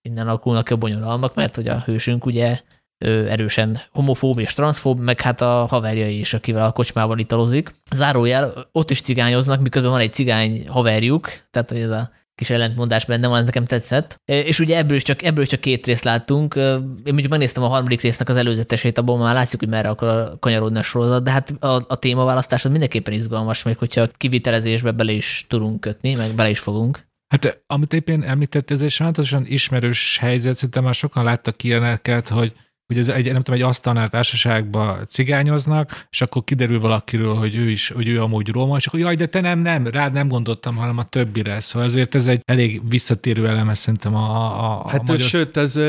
[0.01, 2.59] innen alakulnak a bonyolalmak, mert hogy a hősünk ugye
[3.05, 7.71] erősen homofób és transzfób, meg hát a haverjai is, akivel a kocsmában italozik.
[7.91, 13.05] Zárójel, ott is cigányoznak, miközben van egy cigány haverjuk, tehát hogy ez a kis ellentmondás
[13.05, 14.21] benne van, ez nekem tetszett.
[14.25, 16.55] És ugye ebből is csak, ebből is csak két részt láttunk.
[16.55, 20.77] Én mondjuk megnéztem a harmadik résznek az előzetesét, abban már látszik, hogy merre akar kanyarodni
[20.77, 25.45] a sorozat, de hát a, a témaválasztás az mindenképpen izgalmas, még hogyha kivitelezésbe bele is
[25.49, 27.07] tudunk kötni, meg bele is fogunk.
[27.27, 32.53] Hát amit éppen említett, ez egy sajnálatosan ismerős helyzet, szerintem már sokan láttak ilyeneket, hogy
[32.87, 37.69] hogy ez egy, nem tudom, egy asztalnál társaságba cigányoznak, és akkor kiderül valakiről, hogy ő
[37.69, 40.75] is, hogy ő amúgy róma, és akkor jaj, de te nem, nem, rád nem gondoltam,
[40.75, 41.59] hanem a többire.
[41.59, 45.27] Szóval ezért ez egy elég visszatérő eleme szerintem a, a, a Hát magyar...
[45.27, 45.79] sőt, ez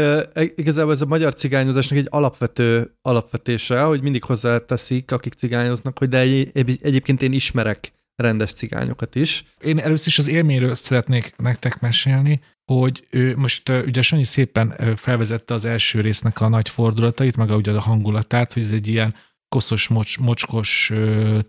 [0.55, 6.19] igazából ez a magyar cigányozásnak egy alapvető alapvetése, hogy mindig hozzáteszik, akik cigányoznak, hogy de
[6.19, 9.45] egy, egy, egyébként én ismerek rendes cigányokat is.
[9.61, 12.41] Én először is az élményről szeretnék nektek mesélni
[12.73, 17.57] hogy ő most ugye Sanyi szépen felvezette az első résznek a nagy fordulatait, meg a,
[17.57, 19.15] ugye a hangulatát, hogy ez egy ilyen
[19.49, 20.93] koszos, mocs, mocskos,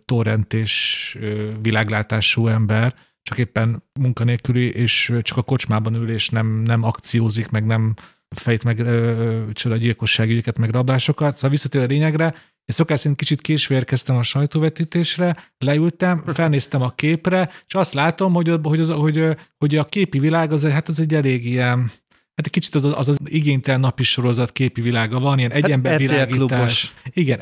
[0.06, 1.18] torrentés
[1.62, 7.66] világlátású ember, csak éppen munkanélküli, és csak a kocsmában ül, és nem, nem akciózik, meg
[7.66, 7.94] nem
[8.36, 8.84] fejt meg
[9.54, 11.36] csoda gyilkossági ügyeket, meg rablásokat.
[11.36, 12.26] Szóval visszatér a lényegre,
[12.68, 18.34] én szokás szerint kicsit késve érkeztem a sajtóvetítésre, leültem, felnéztem a képre, és azt látom,
[18.34, 21.92] hogy, hogy, az, hogy, hogy a képi világ az, hát az egy elég ilyen,
[22.38, 26.94] Hát egy kicsit az az, az, igénytelen napi sorozat képi világa van, ilyen egyenbevilágítás.
[27.04, 27.40] Hát igen,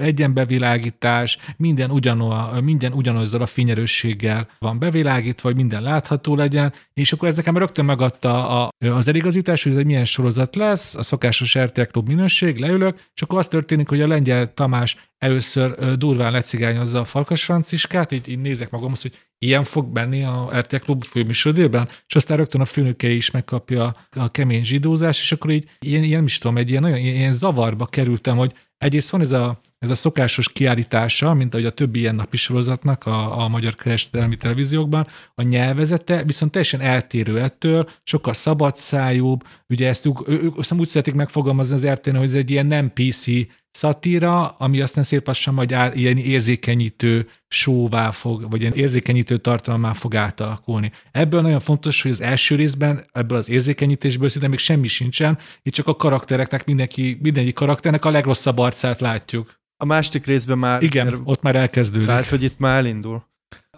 [0.00, 7.28] egyenbevilágítás, minden, ugyanol, minden ugyanazzal a fényerősséggel van bevilágítva, hogy minden látható legyen, és akkor
[7.28, 11.58] ez nekem rögtön megadta a, az eligazítás, hogy ez egy milyen sorozat lesz, a szokásos
[11.58, 17.00] RTL Klub minőség, leülök, és akkor az történik, hogy a lengyel Tamás először durván lecigányozza
[17.00, 19.12] a Farkas Franciskát, így, így nézek magam azt, hogy
[19.44, 24.30] ilyen fog benni a RTL Klub főműsodében, és aztán rögtön a főnöke is megkapja a
[24.30, 28.36] kemény zsidózás, és akkor így ilyen, ilyen is tudom, egy ilyen nagyon ilyen zavarba kerültem,
[28.36, 32.36] hogy egyrészt van ez a, ez a szokásos kiállítása, mint ahogy a többi ilyen napi
[32.36, 39.88] sorozatnak a, a magyar kereskedelmi televíziókban, a nyelvezete viszont teljesen eltérő ettől, sokkal szabadszájúbb, ugye
[39.88, 43.26] ezt ők, ők, ők úgy szeretik megfogalmazni az RTL, hogy ez egy ilyen nem PC
[43.70, 49.92] szatíra, ami aztán szép lassan majd áll, ilyen érzékenyítő sóvá fog, vagy ilyen érzékenyítő tartalmá
[49.92, 50.90] fog átalakulni.
[51.10, 55.72] Ebből nagyon fontos, hogy az első részben ebből az érzékenyítésből szinte még semmi sincsen, itt
[55.72, 59.58] csak a karaktereknek, mindenki, mindenki karakternek a legrosszabb arcát látjuk.
[59.76, 60.82] A másik részben már...
[60.82, 62.06] Igen, ott már elkezdődik.
[62.06, 63.28] Tehát, hogy itt már elindul.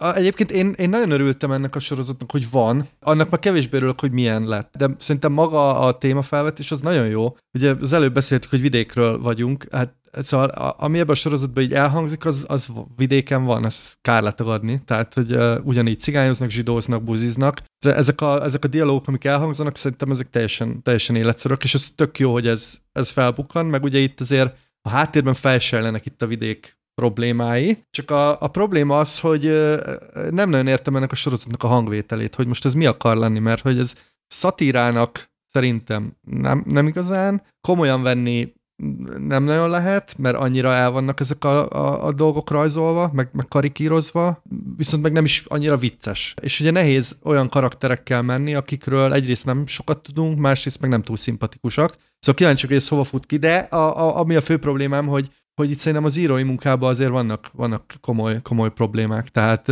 [0.01, 2.87] Egyébként én, én nagyon örültem ennek a sorozatnak, hogy van.
[2.99, 4.73] Annak már kevésbé örülök, hogy milyen lett.
[4.77, 7.35] De szerintem maga a témafelvetés az nagyon jó.
[7.53, 9.67] Ugye az előbb beszéltük, hogy vidékről vagyunk.
[9.71, 14.81] Hát szóval ami ebben a sorozatban így elhangzik, az, az vidéken van, ez kár letagadni.
[14.85, 17.61] Tehát, hogy uh, ugyanígy cigányoznak, zsidóznak, buziznak.
[17.85, 22.19] Ezek a, ezek a dialógok, amik elhangzanak, szerintem ezek teljesen, teljesen életszerűek, és ez tök
[22.19, 26.77] jó, hogy ez, ez felbukkan, meg ugye itt azért a háttérben felsejlenek itt a vidék
[26.93, 29.43] problémái, csak a, a probléma az, hogy
[30.29, 33.61] nem nagyon értem ennek a sorozatnak a hangvételét, hogy most ez mi akar lenni, mert
[33.61, 33.93] hogy ez
[34.27, 38.53] szatírának szerintem nem, nem igazán, komolyan venni
[39.17, 43.47] nem nagyon lehet, mert annyira el vannak ezek a, a, a dolgok rajzolva, meg, meg
[43.47, 44.41] karikírozva,
[44.77, 46.33] viszont meg nem is annyira vicces.
[46.41, 51.17] És ugye nehéz olyan karakterekkel menni, akikről egyrészt nem sokat tudunk, másrészt meg nem túl
[51.17, 51.97] szimpatikusak.
[52.19, 55.29] Szóval kíváncsiak, hogy ez hova fut ki, de a, a, ami a fő problémám, hogy
[55.55, 59.29] hogy itt szerintem az írói munkában azért vannak, vannak komoly, komoly problémák.
[59.29, 59.71] Tehát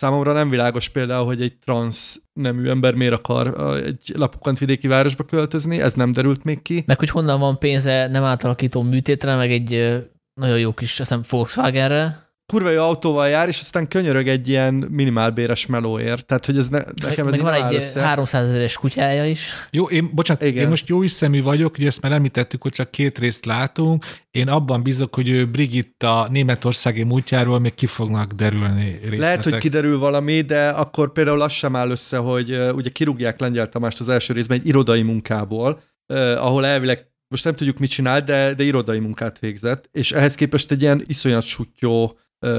[0.00, 5.24] Számomra nem világos például, hogy egy transz nemű ember miért akar egy lapukant vidéki városba
[5.24, 6.82] költözni, ez nem derült még ki.
[6.86, 9.70] Meg hogy honnan van pénze nem átalakító műtétre, meg egy
[10.34, 14.74] nagyon jó kis, azt hiszem, Volkswagenre, kurva jó autóval jár, és aztán könyörög egy ilyen
[14.74, 16.26] minimálbéres melóért.
[16.26, 18.00] Tehát, hogy ez ne, nekem ez Meg van egy össze.
[18.00, 19.40] 300 ezeres kutyája is.
[19.70, 20.62] Jó, én, bocsánat, Igen.
[20.62, 24.04] én most jó szemű vagyok, ugye ezt már említettük, hogy csak két részt látunk.
[24.30, 29.18] Én abban bízok, hogy ő Brigitta németországi múltjáról még ki fognak derülni részletek.
[29.18, 33.68] Lehet, hogy kiderül valami, de akkor például az sem áll össze, hogy ugye kirúgják Lengyel
[33.68, 35.80] Tamást az első részben egy irodai munkából,
[36.36, 40.70] ahol elvileg most nem tudjuk, mit csinál, de, de irodai munkát végzett, és ehhez képest
[40.70, 42.18] egy ilyen iszonyat sutyó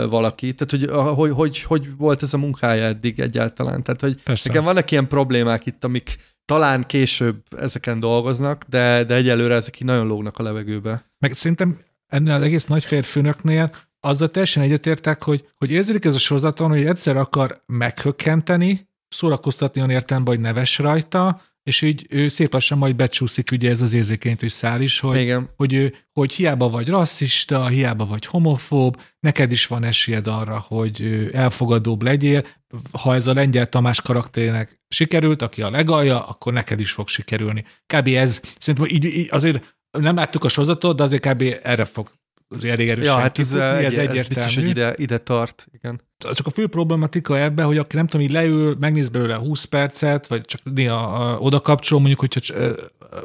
[0.10, 0.54] valaki.
[0.54, 3.84] Tehát, hogy, hogy, hogy, hogy volt ez a munkája eddig egyáltalán.
[3.84, 4.48] Tehát, hogy Persze.
[4.48, 9.88] nekem vannak ilyen problémák itt, amik talán később ezeken dolgoznak, de, de egyelőre ezek így
[9.88, 11.06] nagyon lógnak a levegőbe.
[11.20, 16.18] Meg szerintem ennél az egész nagy férfőnöknél azzal teljesen egyetértek, hogy, hogy érződik ez a
[16.18, 22.54] sorozaton, hogy egyszer akar meghökkenteni, szórakoztatni olyan értelemben, hogy neves rajta, és így ő szép
[22.54, 25.50] lassan majd becsúszik ugye ez az érzékenyítő szál is, hogy, Igen.
[25.56, 31.30] hogy, ő, hogy hiába vagy rasszista, hiába vagy homofób, neked is van esélyed arra, hogy
[31.32, 32.46] elfogadóbb legyél.
[32.92, 37.64] Ha ez a lengyel Tamás karakterének sikerült, aki a legalja, akkor neked is fog sikerülni.
[37.94, 38.08] Kb.
[38.08, 41.44] ez, szerintem így, így azért nem láttuk a sorozatot, de azért kb.
[41.64, 42.12] erre fog
[42.50, 44.20] az elég erősen ja, hát ez, kifutni, ez, egyértelmű.
[44.20, 46.02] ez biztos, hogy ide, ide tart, igen.
[46.18, 50.28] Csak a fő problematika ebben, hogy aki nem tudom, így leül, megnéz belőle 20 percet,
[50.28, 52.56] vagy csak néha oda kapcsol, mondjuk, hogyha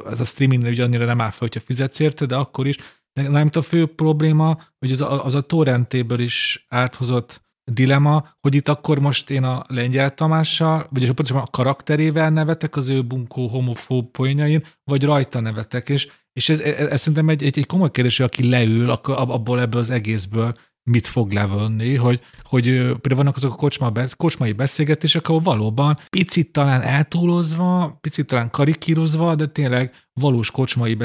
[0.09, 2.75] ez a streaming ugye annyira nem áll fel, hogyha fizetsz érte, de akkor is.
[3.13, 8.67] Nem a fő probléma, hogy az a, az a torrentéből is áthozott dilema, hogy itt
[8.67, 14.11] akkor most én a lengyel Tamással, vagyis pontosan a karakterével nevetek az ő bunkó homofób
[14.11, 18.17] poénjain, vagy rajta nevetek, és és ez, ez, ez szerintem egy, egy, egy komoly kérdés,
[18.17, 20.57] hogy aki leül, akkor abból ebből az egészből
[20.91, 26.51] mit fog levonni, hogy, hogy például vannak azok a kocsma, kocsmai beszélgetések, ahol valóban picit
[26.51, 30.97] talán eltúlozva, picit talán karikírozva, de tényleg valós kocsmai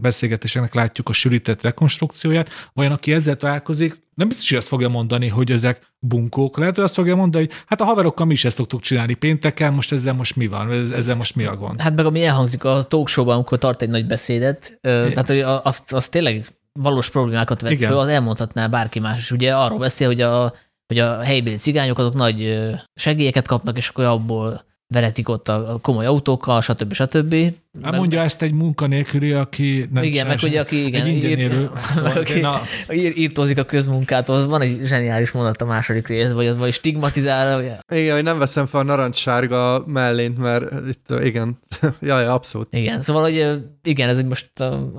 [0.00, 5.28] beszélgetéseknek látjuk a sűrített rekonstrukcióját, vajon aki ezzel találkozik, nem biztos, hogy azt fogja mondani,
[5.28, 6.58] hogy ezek bunkók.
[6.58, 9.72] Lehet, hogy azt fogja mondani, hogy hát a haverokkal mi is ezt szoktuk csinálni pénteken,
[9.72, 11.80] most ezzel most mi van, ezzel most mi a gond.
[11.80, 15.92] Hát meg ami elhangzik a talk show-ban, amikor tart egy nagy beszédet, tehát hogy azt,
[15.92, 16.46] azt tényleg
[16.82, 19.30] valós problémákat vett föl, az elmondhatná bárki más is.
[19.30, 20.52] Ugye arról beszél, hogy a,
[20.86, 22.64] hogy a helybéli cigányok azok nagy
[22.94, 24.62] segélyeket kapnak, és akkor abból
[24.94, 26.92] veretik ott a komoly autókkal, stb.
[26.92, 27.34] stb.
[27.82, 31.70] Hát mondja ezt egy munkanélküli, aki nem Igen, meg ugye aki igen, egy ír, élő,
[31.94, 32.60] szóval aki a...
[32.92, 36.72] ír, írtózik a közmunkát, az van egy zseniális mondat a második rész, vagy az vagy
[36.72, 37.80] stigmatizál.
[37.94, 41.58] Igen, hogy nem veszem fel a narancssárga mellént, mert itt, igen,
[42.00, 42.68] jaj, abszolút.
[42.70, 44.50] Igen, szóval, hogy igen, ez egy most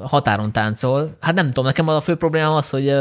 [0.01, 1.17] határon táncol.
[1.19, 2.93] Hát nem tudom, nekem a fő problémám az, hogy,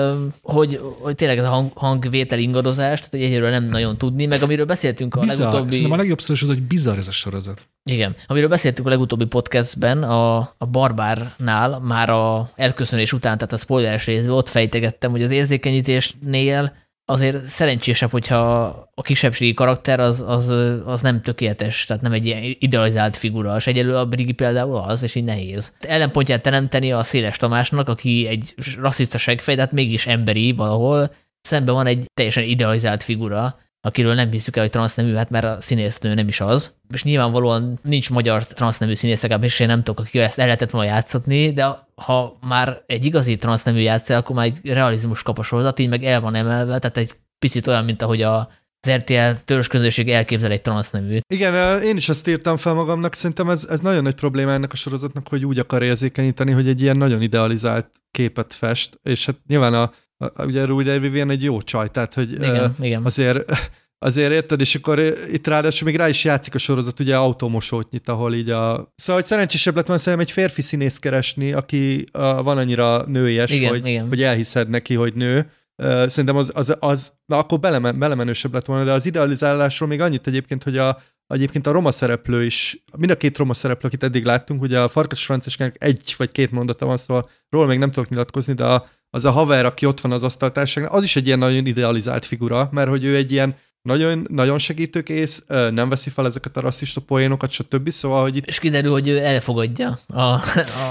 [0.42, 4.42] hogy, hogy tényleg ez a hang, hangvétel ingadozás, tehát hogy egyről nem nagyon tudni, meg
[4.42, 5.38] amiről beszéltünk a bizarr.
[5.38, 5.70] legutóbbi...
[5.70, 7.66] Szerintem a legjobb szó, hogy bizarr ez a sorozat.
[7.90, 9.24] Igen, amiről beszéltünk a legutóbbi
[9.68, 15.22] podcastben, a, a Barbárnál már a elköszönés után, tehát a spoileres részben ott fejtegettem, hogy
[15.22, 16.72] az érzékenyítésnél
[17.04, 18.64] azért szerencsésebb, hogyha
[18.94, 20.48] a kisebbségi karakter az, az,
[20.84, 25.02] az nem tökéletes, tehát nem egy ilyen idealizált figura, és egyelő a Brigi például az,
[25.02, 25.72] és így nehéz.
[25.80, 31.10] Ellenpontját teremteni a Széles Tamásnak, aki egy rasszista segfej, tehát mégis emberi valahol,
[31.40, 35.60] szemben van egy teljesen idealizált figura, akiről nem hiszük el, hogy transznemű, hát mert a
[35.60, 36.74] színésznő nem is az.
[36.92, 40.88] És nyilvánvalóan nincs magyar transznemű színész, és én nem tudok, aki ezt el lehetett volna
[40.88, 45.78] játszatni, de ha már egy igazi transznemű játsz akkor már egy realizmus kap a sorozat,
[45.78, 48.48] így meg el van emelve, tehát egy picit olyan, mint ahogy a
[48.80, 51.22] az RTL törzs közösség elképzel egy transzneműt.
[51.34, 54.76] Igen, én is ezt írtam fel magamnak, szerintem ez, ez nagyon nagy probléma ennek a
[54.76, 59.74] sorozatnak, hogy úgy akar érzékenyíteni, hogy egy ilyen nagyon idealizált képet fest, és hát nyilván
[59.74, 59.90] a
[60.38, 63.04] ugye Rudy Vivian egy jó csaj, tehát hogy igen, uh, igen.
[63.04, 63.44] azért
[63.98, 64.98] azért érted, és akkor
[65.32, 68.92] itt ráadásul még rá is játszik a sorozat, ugye automosót nyit, ahol így a...
[68.94, 73.50] Szóval, hogy szerencsésebb lett volna szerintem egy férfi színészt keresni, aki uh, van annyira nőies,
[73.50, 74.08] igen, hogy, igen.
[74.08, 75.50] hogy elhiszed neki, hogy nő.
[75.82, 80.26] Szerintem az, az, az na akkor belemen, belemenősebb lett volna, de az idealizálásról még annyit
[80.26, 84.24] egyébként, hogy a, egyébként a roma szereplő is, mind a két roma szereplő, akit eddig
[84.24, 88.08] láttunk, ugye a Farkas Franceskának egy vagy két mondata van, szóval róla még nem tudok
[88.08, 91.38] nyilatkozni, de a, az a haver, aki ott van az asztaltárságnál, az is egy ilyen
[91.38, 96.56] nagyon idealizált figura, mert hogy ő egy ilyen nagyon, nagyon segítőkész, nem veszi fel ezeket
[96.56, 97.90] a rasszista poénokat, stb.
[97.90, 98.46] Szóval, hogy itt...
[98.46, 100.40] És kiderül, hogy ő elfogadja a, a,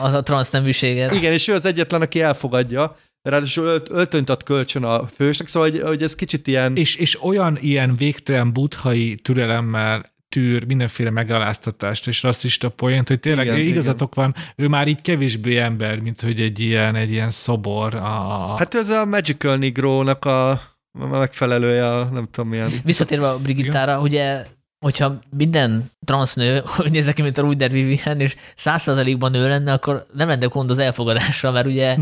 [0.02, 1.14] a transzneműséget.
[1.14, 5.70] Igen, és ő az egyetlen, aki elfogadja, ráadásul ölt, öltönyt ad kölcsön a fősnek, szóval
[5.70, 6.76] hogy, hogy ez kicsit ilyen...
[6.76, 13.46] És, és olyan ilyen végtelen buthai türelemmel tűr mindenféle megaláztatást és rasszista poént, hogy tényleg
[13.46, 14.34] igen, igazatok igen.
[14.36, 17.96] van, ő már így kevésbé ember, mint hogy egy ilyen, egy ilyen szobor.
[17.96, 18.56] A...
[18.58, 20.62] Hát ez a Magical Negro-nak a
[21.10, 22.70] megfelelője, a, nem tudom milyen.
[22.84, 24.04] Visszatérve a Brigittára, igen.
[24.04, 24.46] ugye
[24.80, 30.06] hogyha minden transznő úgy néz neki, mint a Ruder Vivian, és százszerzalékban nő lenne, akkor
[30.14, 31.98] nem lenne gond az elfogadásra, mert ugye...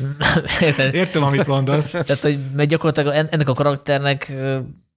[0.92, 1.90] Értem, amit mondasz.
[2.06, 4.32] Tehát, hogy mert gyakorlatilag ennek a karakternek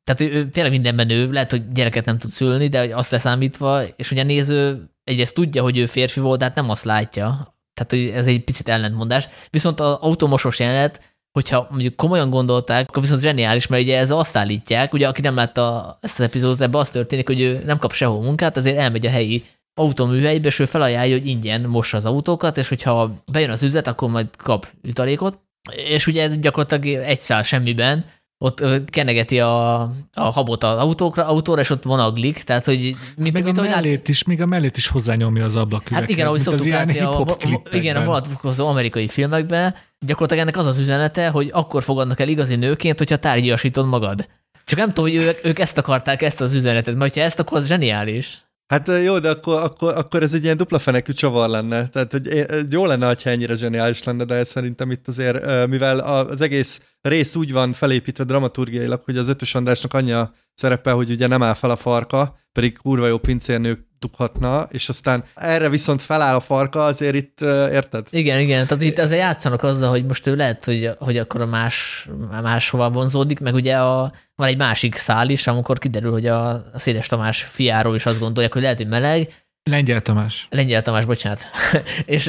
[0.06, 4.12] tehát ő tényleg mindenben nő, lehet, hogy gyereket nem tud szülni, de azt leszámítva, és
[4.12, 7.56] ugye a néző egyrészt tudja, hogy ő férfi volt, de hát nem azt látja.
[7.74, 9.28] Tehát ez egy picit ellentmondás.
[9.50, 14.38] Viszont az automosos jelenet, hogyha mondjuk komolyan gondolták, akkor viszont zseniális, mert ugye ez azt
[14.38, 17.94] állítják, ugye aki nem látta ezt az epizódot, ebben az történik, hogy ő nem kap
[17.94, 19.44] sehol munkát, azért elmegy a helyi
[19.74, 24.10] autóműhelybe, és ő felajánlja, hogy ingyen mossa az autókat, és hogyha bejön az üzlet, akkor
[24.10, 25.40] majd kap jutalékot.
[25.72, 28.06] És ugye gyakorlatilag egy szál semmiben,
[28.38, 29.82] ott kenegeti a,
[30.14, 32.96] a habot az autókra, autóra, és ott vonaglik, tehát hogy...
[33.18, 34.08] Mint, még mint, a mellét lát...
[34.08, 36.00] is, még a mellét is hozzányomja az ablaküveghez.
[36.00, 37.38] Hát igen, ahogy szoktuk látni a, a,
[37.72, 39.76] igen, a vonatkozó amerikai filmekben,
[40.06, 44.28] gyakorlatilag ennek az az üzenete, hogy akkor fogadnak el igazi nőként, hogyha tárgyasítod magad.
[44.64, 47.58] Csak nem tudom, hogy ők, ők ezt akarták, ezt az üzenetet, mert ha ezt, akkor
[47.58, 48.45] az zseniális.
[48.68, 51.88] Hát jó, de akkor, akkor, akkor ez egy ilyen dupla fenekű csavar lenne.
[51.88, 56.82] Tehát, hogy jó lenne, ha ennyire zseniális lenne, de szerintem itt azért, mivel az egész
[57.02, 61.54] rész úgy van felépítve dramaturgiailag, hogy az ötös Andrásnak anyja szerepe, hogy ugye nem áll
[61.54, 66.84] fel a farka, pedig kurva jó pincérnők dughatna, és aztán erre viszont feláll a farka,
[66.84, 67.42] azért itt
[67.72, 68.08] érted?
[68.10, 71.46] Igen, igen, tehát itt azért játszanak azzal, hogy most ő lehet, hogy, hogy akkor a
[71.46, 72.08] más,
[72.42, 76.80] máshova vonzódik, meg ugye a, van egy másik szál is, amikor kiderül, hogy a, a
[76.80, 79.34] Széles Tamás fiáról is azt gondolják, hogy lehet, hogy meleg,
[79.70, 80.48] Lengyel Tamás.
[80.50, 81.44] Lengyel Tamás, bocsánat.
[82.06, 82.28] és,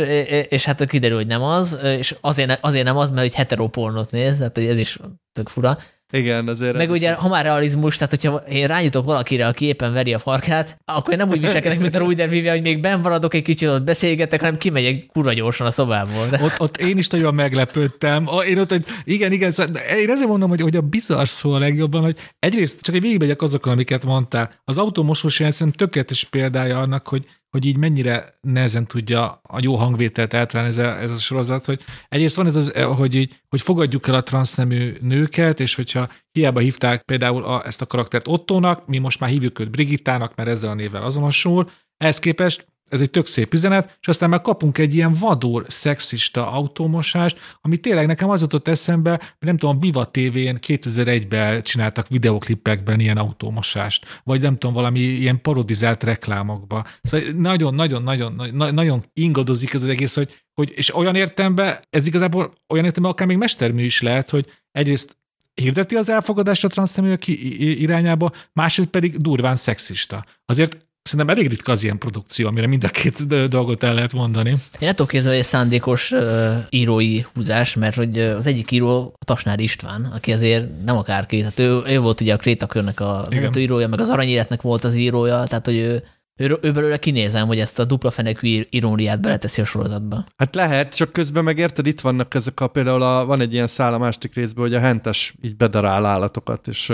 [0.48, 4.36] és hát kiderül, hogy nem az, és azért, azért nem az, mert hogy heteropornot néz,
[4.36, 4.98] tehát ez is
[5.32, 5.78] tök fura.
[6.12, 6.76] Igen, azért.
[6.76, 10.76] Meg ugye, ha már realizmus, tehát hogyha én rányutok valakire, aki éppen veri a farkát,
[10.84, 13.68] akkor én nem úgy viselkedek, mint a Ruider Vivian, hogy még benn maradok egy kicsit,
[13.68, 16.26] ott beszélgetek, hanem kimegyek kurva gyorsan a szobából.
[16.26, 16.40] De...
[16.42, 18.28] Ott, ott, én is nagyon meglepődtem.
[18.48, 21.58] Én ott, hogy igen, igen, szóval én ezért mondom, hogy, hogy a bizarr szó a
[21.58, 24.60] legjobban, hogy egyrészt csak egy végigmegyek azokon, amiket mondtál.
[24.64, 27.24] Az automosós jelent tökéletes példája annak, hogy
[27.56, 31.82] hogy így mennyire nehezen tudja a jó hangvételt eltalálni ez a, ez a sorozat, hogy
[32.08, 36.60] egyrészt van ez az, hogy, így, hogy fogadjuk el a transznemű nőket, és hogyha hiába
[36.60, 40.70] hívták például a, ezt a karaktert Ottónak, mi most már hívjuk őt Brigittának, mert ezzel
[40.70, 44.94] a névvel azonosul, ehhez képest ez egy tök szép üzenet, és aztán már kapunk egy
[44.94, 51.62] ilyen vadul szexista automosást, ami tényleg nekem az jutott eszembe, nem tudom, Biva TV-n 2001-ben
[51.62, 56.86] csináltak videoklippekben ilyen automosást, vagy nem tudom, valami ilyen parodizált reklámokba.
[57.02, 62.84] Szóval nagyon-nagyon-nagyon nagyon ingadozik ez az egész, hogy, hogy és olyan értemben, ez igazából olyan
[62.84, 65.16] értemben akár még mestermű is lehet, hogy egyrészt
[65.54, 67.26] hirdeti az elfogadást a transzneműek
[67.58, 70.24] irányába, másrészt pedig durván szexista.
[70.44, 74.50] Azért Szerintem elég ritka az ilyen produkció, amire mind a két dolgot el lehet mondani.
[74.50, 79.24] Én nem tudok képzelni, hogy szándékos uh, írói húzás, mert hogy az egyik író a
[79.24, 83.88] Tasnár István, aki azért nem akárki, tehát ő, ő volt ugye a Krétakörnek a írója,
[83.88, 86.04] meg az Aranyéletnek volt az írója, tehát hogy ő,
[86.36, 90.26] ő, ő belőle kinézem, hogy ezt a dupla fenekű iróniát beleteszi a sorozatba.
[90.36, 93.94] Hát lehet, csak közben megérted, itt vannak ezek a, például a, van egy ilyen szál
[93.94, 96.92] a másik részből, hogy a hentes így bedarál állatokat, és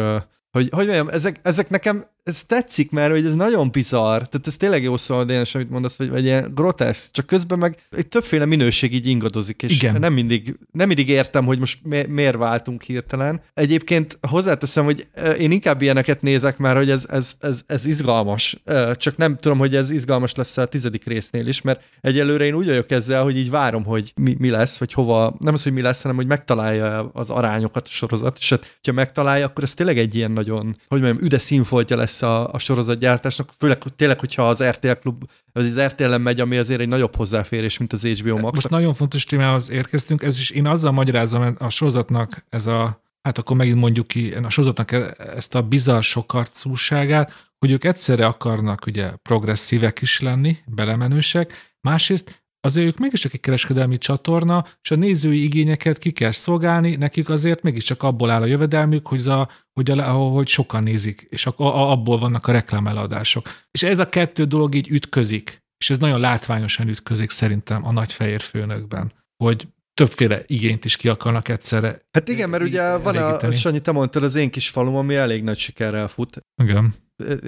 [0.53, 4.57] hogy, hogy mondjam, ezek, ezek nekem ez tetszik, mert hogy ez nagyon bizarr, tehát ez
[4.57, 8.45] tényleg jó szó, Dénes, amit mondasz, vagy, vagy ilyen groteszk, csak közben meg egy többféle
[8.45, 10.01] minőség így ingadozik, és Igen.
[10.01, 13.41] nem mindig, nem mindig értem, hogy most mi, miért váltunk hirtelen.
[13.55, 15.07] Egyébként hozzáteszem, hogy
[15.39, 18.63] én inkább ilyeneket nézek már, hogy ez, ez, ez, ez izgalmas,
[18.95, 22.67] csak nem tudom, hogy ez izgalmas lesz a tizedik résznél is, mert egyelőre én úgy
[22.67, 25.81] vagyok ezzel, hogy így várom, hogy mi, mi lesz, vagy hova, nem az, hogy mi
[25.81, 29.99] lesz, hanem hogy megtalálja az arányokat a sorozat, és hát, ha megtalálja, akkor ez tényleg
[29.99, 34.49] egy ilyen nagyon, hogy mondjam, üde színfoltja lesz lesz a, a sorozatgyártásnak, főleg tényleg, hogyha
[34.49, 38.39] az RTL klub, az, az RTL-en megy, ami azért egy nagyobb hozzáférés, mint az HBO
[38.39, 38.55] Max.
[38.55, 43.39] Most nagyon fontos témához érkeztünk, ez is én azzal magyarázom a sorozatnak ez a hát
[43.39, 48.87] akkor megint mondjuk ki a sorozatnak e, ezt a bizarr sokarcúságát, hogy ők egyszerre akarnak
[48.87, 55.43] ugye progresszívek is lenni, belemenősek, másrészt azért ők mégiscsak egy kereskedelmi csatorna, és a nézői
[55.43, 60.13] igényeket ki kell szolgálni, nekik azért mégiscsak abból áll a jövedelmük, hogy, a, hogy, a,
[60.13, 63.49] hogy sokan nézik, és a, a, abból vannak a reklámeladások.
[63.71, 68.41] És ez a kettő dolog így ütközik, és ez nagyon látványosan ütközik szerintem a nagyfehér
[68.41, 72.03] főnökben, hogy többféle igényt is ki akarnak egyszerre.
[72.11, 75.43] Hát igen, mert ugye van a, Sanyi, te mondtad, az én kis falum, ami elég
[75.43, 76.37] nagy sikerrel fut.
[76.63, 76.95] Igen.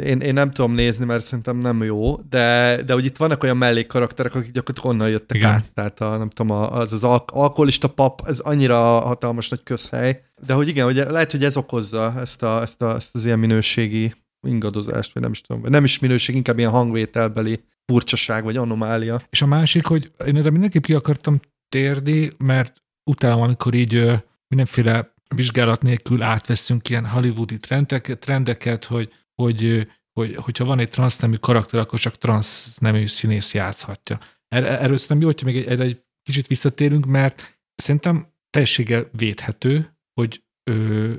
[0.03, 3.57] Én, én nem tudom nézni, mert szerintem nem jó, de, de hogy itt vannak olyan
[3.57, 5.51] mellékkarakterek, akik gyakorlatilag onnan jöttek Igen.
[5.51, 5.71] át.
[5.75, 10.23] Tehát a, nem tudom, az az al- alkoholista pap, ez annyira hatalmas nagy közhely.
[10.47, 13.39] De hogy igen, hogy lehet, hogy ez okozza ezt, a, ezt, a, ezt az ilyen
[13.39, 14.15] minőségi
[14.47, 19.23] ingadozást, vagy nem is tudom, vagy nem is minőség, inkább ilyen hangvételbeli furcsaság, vagy anomália.
[19.31, 24.13] És a másik, hogy én erre mindenképp ki akartam térni, mert utána, amikor így
[24.49, 31.37] mindenféle vizsgálat nélkül átveszünk ilyen hollywoodi trendeket, trendeket hogy, hogy, hogy, hogyha van egy transznemű
[31.37, 34.19] karakter, akkor csak transznemű színész játszhatja.
[34.49, 40.43] Er, erről szerintem jó, hogyha még egy, egy kicsit visszatérünk, mert szerintem teljességgel védhető, hogy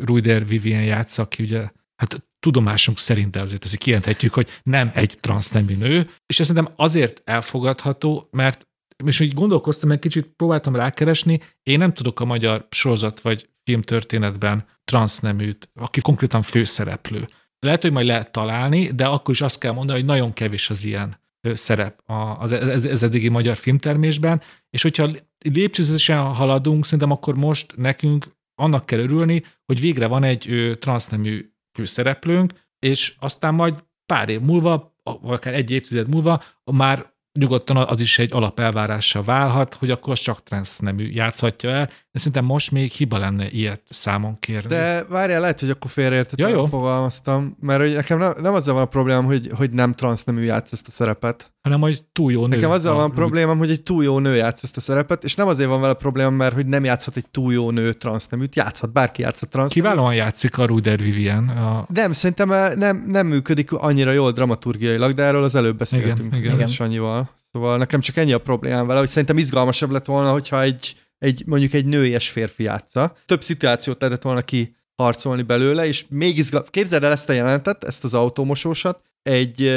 [0.01, 5.17] Ruider Vivian játsza, aki ugye, hát tudomásunk szerint, de azért ezt kijelenthetjük, hogy nem egy
[5.19, 8.67] transznemű nő, és ez szerintem azért elfogadható, mert
[9.05, 14.65] és így gondolkoztam, egy kicsit próbáltam rákeresni, én nem tudok a magyar sorozat vagy filmtörténetben
[14.83, 17.27] transzneműt, aki konkrétan főszereplő.
[17.59, 20.83] Lehet, hogy majd lehet találni, de akkor is azt kell mondani, hogy nagyon kevés az
[20.83, 22.01] ilyen szerep
[22.39, 28.25] az, ez, ez eddigi magyar filmtermésben, és hogyha lépcsőzetesen haladunk, szerintem akkor most nekünk
[28.55, 34.95] annak kell örülni, hogy végre van egy transznemű főszereplőnk, és aztán majd pár év múlva,
[35.03, 40.19] vagy akár egy évtized múlva már nyugodtan az is egy alapelvárása válhat, hogy akkor az
[40.19, 40.39] csak
[40.79, 44.67] nemű játszhatja el, de szerintem most még hiba lenne ilyet számon kérni.
[44.67, 48.83] De várjál, lehet, hogy akkor félreértettem, ja, fogalmaztam, mert hogy nekem nem, nem azzal van
[48.83, 51.53] a problémám, hogy, hogy nem transznemű játsz ezt a szerepet.
[51.61, 52.55] Hanem, hogy túl jó nő.
[52.55, 55.35] Nekem azzal van a problémám, hogy egy túl jó nő játsz ezt a szerepet, és
[55.35, 58.55] nem azért van vele a problémám, mert hogy nem játszhat egy túl jó nő transzneműt,
[58.55, 59.89] játszhat, bárki játszhat transzneműt.
[59.89, 61.47] Kiválóan játszik a Ruder Vivian.
[61.47, 61.85] A...
[61.93, 66.53] Nem, szerintem eh, nem, nem működik annyira jól dramaturgiailag, de erről az előbb beszéltünk igen,
[66.53, 66.67] igen.
[66.67, 67.29] Sanyival.
[67.51, 71.43] Szóval nekem csak ennyi a problémám vele, hogy szerintem izgalmasabb lett volna, hogyha egy, egy
[71.45, 73.15] mondjuk egy nőies férfi játsza.
[73.25, 76.65] Több szituációt lehetett volna ki harcolni belőle, és még izgal...
[76.69, 79.71] Képzeld el ezt a jelentet, ezt az autómosósat, egy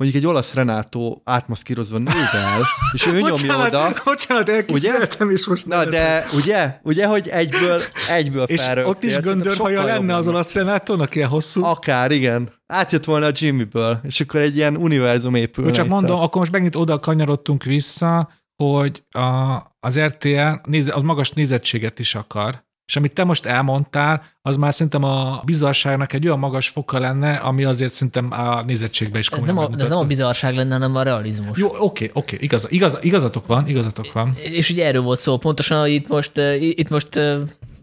[0.00, 2.62] mondjuk egy olasz Renátó átmaszkírozva nővel,
[2.92, 3.92] és ő nyomja oda.
[4.04, 5.08] Bocsánat, ugye?
[5.30, 5.66] is most.
[5.66, 11.14] Na, de ugye, ugye, hogy egyből, egyből És ott is göndörhaja lenne az olasz Renátónak
[11.14, 11.64] ilyen hosszú?
[11.64, 12.52] Akár, igen.
[12.66, 15.70] Átjött volna a Jimmyből, és akkor egy ilyen univerzum épül.
[15.70, 18.28] Csak mondom, akkor most megint oda kanyarodtunk vissza,
[18.66, 24.22] hogy a, az RTL néz, az magas nézettséget is akar, és amit te most elmondtál,
[24.42, 29.18] az már szerintem a bizarságnak egy olyan magas foka lenne, ami azért szerintem a nézettségbe
[29.18, 31.58] is komolyan ez nem, a, ez nem a bizarság lenne, hanem a realizmus.
[31.58, 34.36] Jó, oké, oké, igaz, igaz, igazatok van, igazatok van.
[34.36, 37.16] És ugye erről volt szó, pontosan itt most, itt most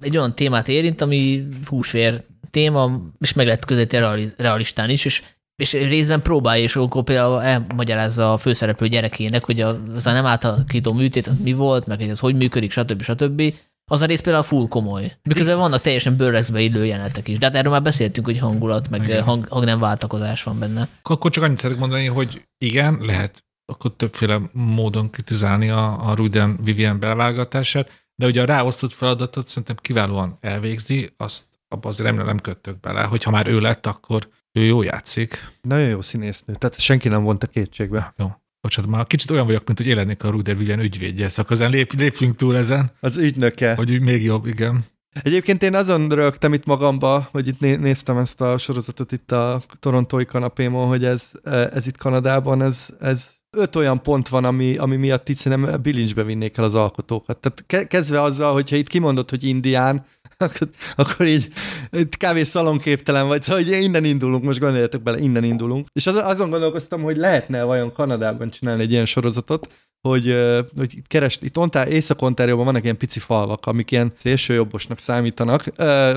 [0.01, 5.23] egy olyan témát érint, ami húsvér téma, és meg lehet közelíteni realistán is, és
[5.57, 10.93] és részben próbálja, és akkor például elmagyarázza a főszereplő gyerekének, hogy az a nem átalakító
[10.93, 13.01] műtét az mi volt, meg ez hogy működik, stb.
[13.01, 13.53] stb
[13.91, 15.17] az a rész például full komoly.
[15.23, 17.37] Miközben vannak teljesen bőrezbe illő jelenetek is.
[17.37, 20.87] De hát erről már beszéltünk, hogy hangulat, meg hang, hang nem váltakozás van benne.
[21.01, 26.57] Akkor csak annyit szeretek mondani, hogy igen, lehet akkor többféle módon kritizálni a, a Ruden
[26.63, 32.39] Vivian belevágatását, de ugye a ráosztott feladatot szerintem kiválóan elvégzi, azt abban azért nem, nem
[32.39, 34.27] köttök bele, hogyha már ő lett, akkor
[34.57, 35.51] ő jó játszik.
[35.61, 38.13] Nagyon jó színésznő, tehát senki nem vonta kétségbe.
[38.17, 38.31] Jó
[38.61, 42.35] bocsánat, már kicsit olyan vagyok, mint hogy élennék a Ruder William ügyvédje, szóval lép, lépjünk
[42.35, 42.91] túl ezen.
[42.99, 43.75] Az ügynöke.
[43.75, 44.85] Hogy még jobb, igen.
[45.21, 50.25] Egyébként én azon rögtem itt magamba, hogy itt néztem ezt a sorozatot itt a torontói
[50.25, 55.29] kanapémon, hogy ez, ez itt Kanadában, ez, ez öt olyan pont van, ami, ami miatt
[55.29, 57.37] itt szerintem bilincsbe vinnék el az alkotókat.
[57.37, 60.05] Tehát kezdve azzal, hogyha itt kimondott, hogy indián,
[60.37, 61.49] akkor, akkor így
[61.91, 62.43] kb.
[62.43, 65.87] szalonképtelen vagy, szóval hogy innen indulunk, most gondoljatok bele, innen indulunk.
[65.93, 69.67] És azon gondolkoztam, hogy lehetne vajon Kanadában csinálni egy ilyen sorozatot,
[70.01, 70.35] hogy,
[70.77, 75.63] hogy keres, itt Ontár, Észak-Ontárióban vannak ilyen pici falvak, amik ilyen szélsőjobbosnak számítanak.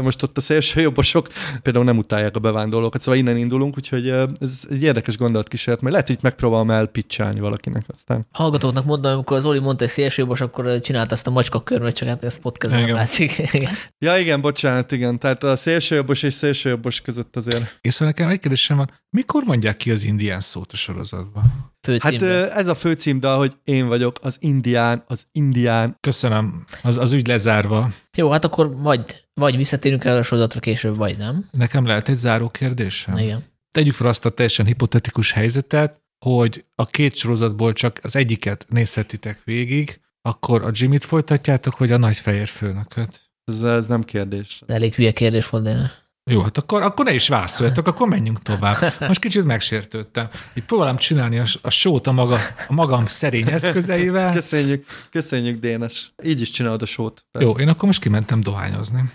[0.02, 1.28] Most ott a szélsőjobbosok
[1.62, 4.08] például nem utálják a bevándorlókat, szóval innen indulunk, úgyhogy
[4.40, 8.26] ez egy érdekes gondolatkísérlet, mert lehet, hogy megpróbálom elpicsálni valakinek aztán.
[8.32, 12.08] Hallgatóknak mondom, amikor az Oli mondta, hogy szélsőjobbos, akkor csinált ezt a macska körmöt, csak
[12.08, 13.42] hát ez podcastban nem látszik.
[13.98, 15.18] ja, igen, bocsánat, igen.
[15.18, 17.78] Tehát a szélsőjobbos és szélsőjobbos között azért.
[17.80, 21.69] És szóval nekem egy kérdésem van, mikor mondják ki az indián szót a sorozatban?
[21.82, 22.26] Főcímbe.
[22.26, 25.96] Hát ez a főcímdal, hogy én vagyok az indián, az indián.
[26.00, 27.90] Köszönöm, az, az ügy lezárva.
[28.16, 31.48] Jó, hát akkor vagy, vagy visszatérünk el a sorozatra később, vagy nem.
[31.50, 33.16] Nekem lehet egy záró kérdésem?
[33.16, 33.44] Igen.
[33.70, 39.40] Tegyük fel azt a teljesen hipotetikus helyzetet, hogy a két sorozatból csak az egyiket nézhetitek
[39.44, 43.30] végig, akkor a Jimmy-t folytatjátok, vagy a nagy fehér főnököt?
[43.44, 44.62] Ez, ez nem kérdés.
[44.66, 45.92] De elég hülye kérdés volt, de
[46.30, 48.76] Jó, hát akkor, akkor ne is válaszoljatok, akkor menjünk tovább.
[49.00, 50.28] Most kicsit megsértődtem.
[50.54, 54.32] Itt próbálom csinálni a, a sót a, maga, a magam szerény eszközeivel.
[54.32, 56.12] Köszönjük, köszönjük Dénes.
[56.24, 57.24] Így is csinálod a sót.
[57.38, 59.12] Jó, én akkor most kimentem dohányozni.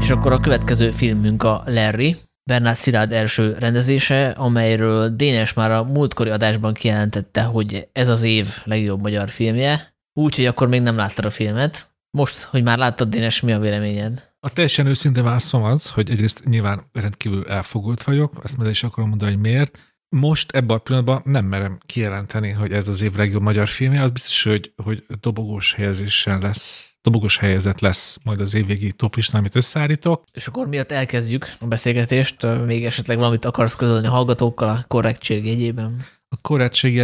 [0.00, 5.84] És akkor a következő filmünk a Larry, Bernard Szilárd első rendezése, amelyről Dénes már a
[5.84, 11.24] múltkori adásban kijelentette, hogy ez az év legjobb magyar filmje, úgyhogy akkor még nem láttad
[11.24, 11.91] a filmet.
[12.16, 14.32] Most, hogy már láttad, Dénes, mi a véleményed?
[14.40, 19.08] A teljesen őszinte válaszom az, hogy egyrészt nyilván rendkívül elfogult vagyok, ezt majd is akarom
[19.08, 19.78] mondani, hogy miért.
[20.08, 24.10] Most ebben a pillanatban nem merem kijelenteni, hogy ez az év legjobb magyar filmje, az
[24.10, 30.24] biztos, hogy, hogy dobogós helyezéssel lesz, dobogós helyezet lesz majd az évvégi toplistán, amit összeállítok.
[30.32, 35.46] És akkor miatt elkezdjük a beszélgetést, még esetleg valamit akarsz közölni a hallgatókkal a korrektség
[35.46, 36.04] jegyében?
[36.28, 36.94] A korrektség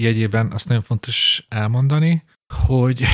[0.00, 2.24] jegyében azt nagyon fontos elmondani,
[2.66, 3.04] hogy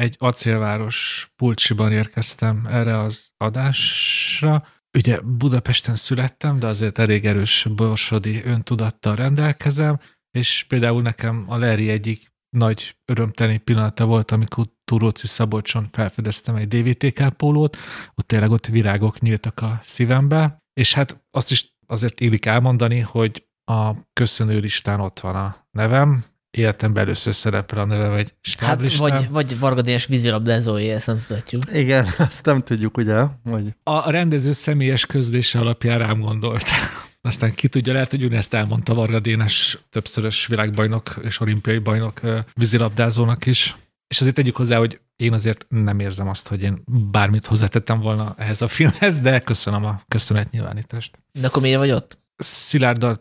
[0.00, 4.64] egy acélváros pulcsiban érkeztem erre az adásra.
[4.98, 9.98] Ugye Budapesten születtem, de azért elég erős borsodi öntudattal rendelkezem,
[10.30, 16.68] és például nekem a Leri egyik nagy örömteli pillanata volt, amikor Turóci Szabolcson felfedeztem egy
[16.68, 17.76] DVTK pólót,
[18.14, 23.48] ott tényleg ott virágok nyíltak a szívembe, és hát azt is azért illik elmondani, hogy
[23.64, 29.28] a köszönő listán ott van a nevem, életemben először szerepel a neve, vagy Hát vagy,
[29.30, 31.62] vagy Varga Dénes vízilabdázói, ezt nem tudjuk.
[31.72, 33.24] Igen, ezt nem tudjuk, ugye?
[33.42, 33.68] Vagy...
[33.82, 36.64] A rendező személyes közlése alapján rám gondolt.
[37.22, 42.20] Aztán ki tudja, lehet, hogy ezt elmondta Varga Dénes többszörös világbajnok és olimpiai bajnok
[42.54, 43.76] vízilabdázónak is.
[44.08, 48.34] És azért tegyük hozzá, hogy én azért nem érzem azt, hogy én bármit hozzátettem volna
[48.38, 51.18] ehhez a filmhez, de köszönöm a köszönetnyilvánítást.
[51.32, 52.18] De akkor miért vagy ott?
[52.36, 53.20] Szilárd,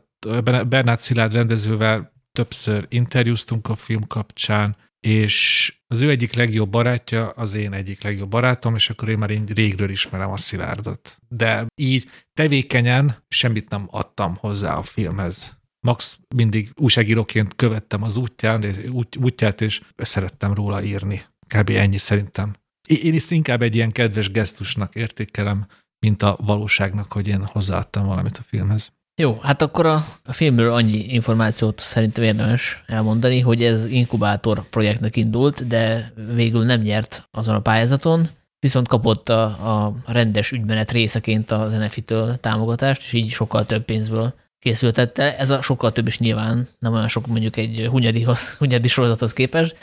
[0.68, 7.54] Bernát Szilárd rendezővel többször interjúztunk a film kapcsán, és az ő egyik legjobb barátja az
[7.54, 11.18] én egyik legjobb barátom, és akkor én már én régről ismerem a Szilárdot.
[11.28, 15.58] De így tevékenyen semmit nem adtam hozzá a filmhez.
[15.88, 21.22] Max mindig újságíróként követtem az útján, út, útját, és szerettem róla írni.
[21.48, 21.70] Kb.
[21.70, 22.54] ennyi szerintem.
[22.90, 25.68] Én is inkább egy ilyen kedves gesztusnak értékelem,
[26.00, 28.92] mint a valóságnak, hogy én hozzáadtam valamit a filmhez.
[29.22, 35.68] Jó, hát akkor a, filmről annyi információt szerintem érdemes elmondani, hogy ez inkubátor projektnek indult,
[35.68, 41.74] de végül nem nyert azon a pályázaton, viszont kapott a, a rendes ügymenet részeként az
[41.74, 45.38] NFI-től támogatást, és így sokkal több pénzből készültette.
[45.38, 49.76] Ez a sokkal több is nyilván nem olyan sok mondjuk egy hunyadihoz, hunyadi sorozathoz képest,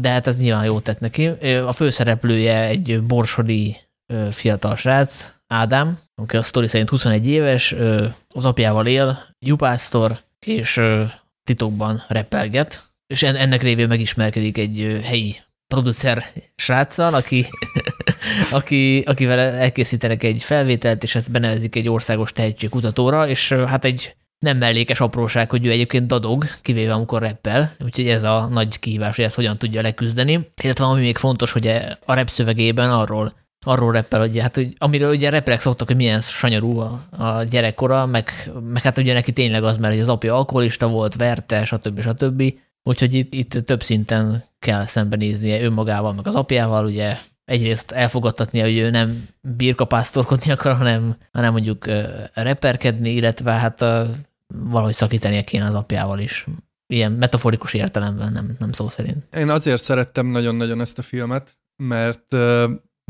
[0.00, 1.26] de hát ez nyilván jót tett neki.
[1.66, 3.76] A főszereplője egy borsodi
[4.30, 7.74] fiatal srác, Ádám, aki a sztori szerint 21 éves,
[8.28, 10.80] az apjával él, jupásztor, és
[11.44, 15.34] titokban repelget, és ennek révén megismerkedik egy helyi
[15.66, 16.24] producer
[16.56, 17.46] sráccal, aki,
[18.50, 24.56] aki, akivel elkészítenek egy felvételt, és ezt benevezik egy országos tehetségkutatóra, és hát egy nem
[24.56, 29.24] mellékes apróság, hogy ő egyébként dadog, kivéve amikor reppel, úgyhogy ez a nagy kihívás, hogy
[29.24, 30.48] ezt hogyan tudja leküzdeni.
[30.62, 31.66] Illetve ami még fontos, hogy
[32.04, 33.32] a rap szövegében arról
[33.66, 38.06] arról reppel, hogy hát, hogy, amiről ugye repelek szoktak, hogy milyen sanyarú a, a gyerekkora,
[38.06, 42.00] meg, meg hát ugye neki tényleg az, mert hogy az apja alkoholista volt, verte, stb.
[42.00, 42.42] stb.
[42.82, 48.76] Úgyhogy itt, itt több szinten kell szembenéznie önmagával, meg az apjával, ugye egyrészt elfogadtatnia, hogy
[48.76, 51.86] ő nem birkapásztorkodni akar, hanem, hanem mondjuk
[52.34, 53.84] reperkedni, illetve hát
[54.70, 56.46] valahogy szakítania kéne az apjával is.
[56.86, 59.36] Ilyen metaforikus értelemben, nem, nem szó szerint.
[59.36, 62.34] Én azért szerettem nagyon-nagyon ezt a filmet, mert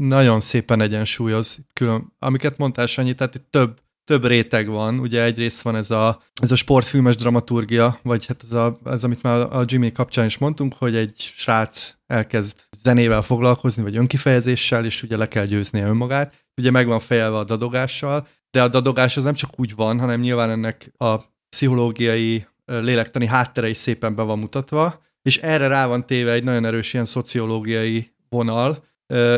[0.06, 4.98] nagyon szépen egyensúlyoz, külön, amiket mondtál, Sanyi, tehát itt több, több réteg van.
[4.98, 9.22] Ugye egyrészt van ez a, ez a sportfilmes dramaturgia, vagy hát ez, a, ez, amit
[9.22, 15.02] már a Jimmy kapcsán is mondtunk, hogy egy srác elkezd zenével foglalkozni, vagy önkifejezéssel, és
[15.02, 16.34] ugye le kell győznie önmagát.
[16.56, 20.20] Ugye meg van fejelve a dadogással, de a dadogás az nem csak úgy van, hanem
[20.20, 21.16] nyilván ennek a
[21.48, 26.64] pszichológiai, lélektani háttere is szépen be van mutatva, és erre rá van téve egy nagyon
[26.64, 28.84] erős ilyen szociológiai vonal,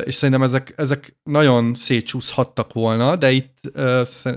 [0.05, 3.59] és szerintem ezek, ezek nagyon szétcsúszhattak volna, de itt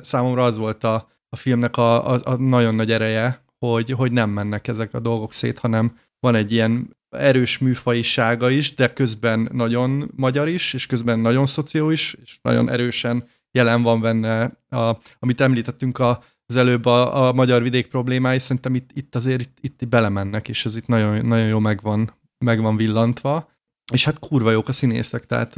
[0.02, 4.30] számomra az volt a, a filmnek a, a, a nagyon nagy ereje, hogy, hogy nem
[4.30, 10.12] mennek ezek a dolgok szét, hanem van egy ilyen erős műfajisága is, de közben nagyon
[10.16, 15.42] magyar is, és közben nagyon szoció is, és nagyon erősen jelen van benne, a, amit
[15.42, 19.88] említettünk a, az előbb a, a magyar vidék problémái, szerintem itt, itt azért itt, itt
[19.88, 23.50] belemennek, és ez itt nagyon, nagyon jó megvan, megvan villantva.
[23.94, 25.56] És hát kurva jók a színészek, tehát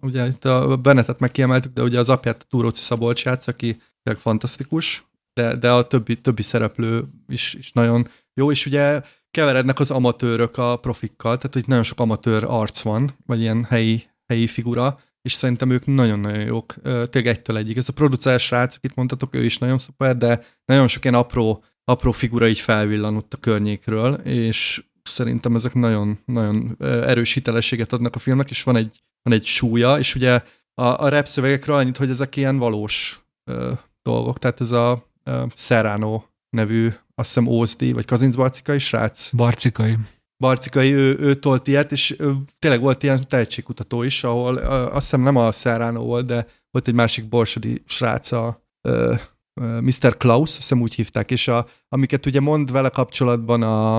[0.00, 5.06] ugye itt a Benetet megkiemeltük, de ugye az apját Túróci Szabolcs játsz, aki tényleg fantasztikus,
[5.32, 10.56] de, de a többi, többi szereplő is, is nagyon jó, és ugye keverednek az amatőrök
[10.56, 15.32] a profikkal, tehát hogy nagyon sok amatőr arc van, vagy ilyen helyi helyi figura, és
[15.32, 17.76] szerintem ők nagyon-nagyon jók, tényleg egytől egyik.
[17.76, 21.64] Ez a producer srác, akit mondtatok, ő is nagyon szuper, de nagyon sok ilyen apró,
[21.84, 24.84] apró figura így felvillanott a környékről, és
[25.18, 29.98] szerintem ezek nagyon, nagyon erős hitelességet adnak a filmnek, és van egy, van egy súlya,
[29.98, 30.42] és ugye
[30.74, 35.44] a, a rap szövegekről annyit, hogy ezek ilyen valós ö, dolgok, tehát ez a ö,
[35.54, 39.32] Serrano nevű, azt hiszem Ózdi, vagy Kazinc Barcikai srác.
[39.34, 39.96] Barcikai.
[40.36, 44.92] Barcikai, ő, ő tolt ilyet, és ő, tényleg volt ilyen tehetségkutató is, ahol ö, azt
[44.92, 49.14] hiszem nem a Serrano volt, de volt egy másik borsodi srác, a ö,
[49.80, 50.16] Mr.
[50.16, 53.96] Klaus, azt hiszem úgy hívták, és a, amiket ugye mond vele kapcsolatban a,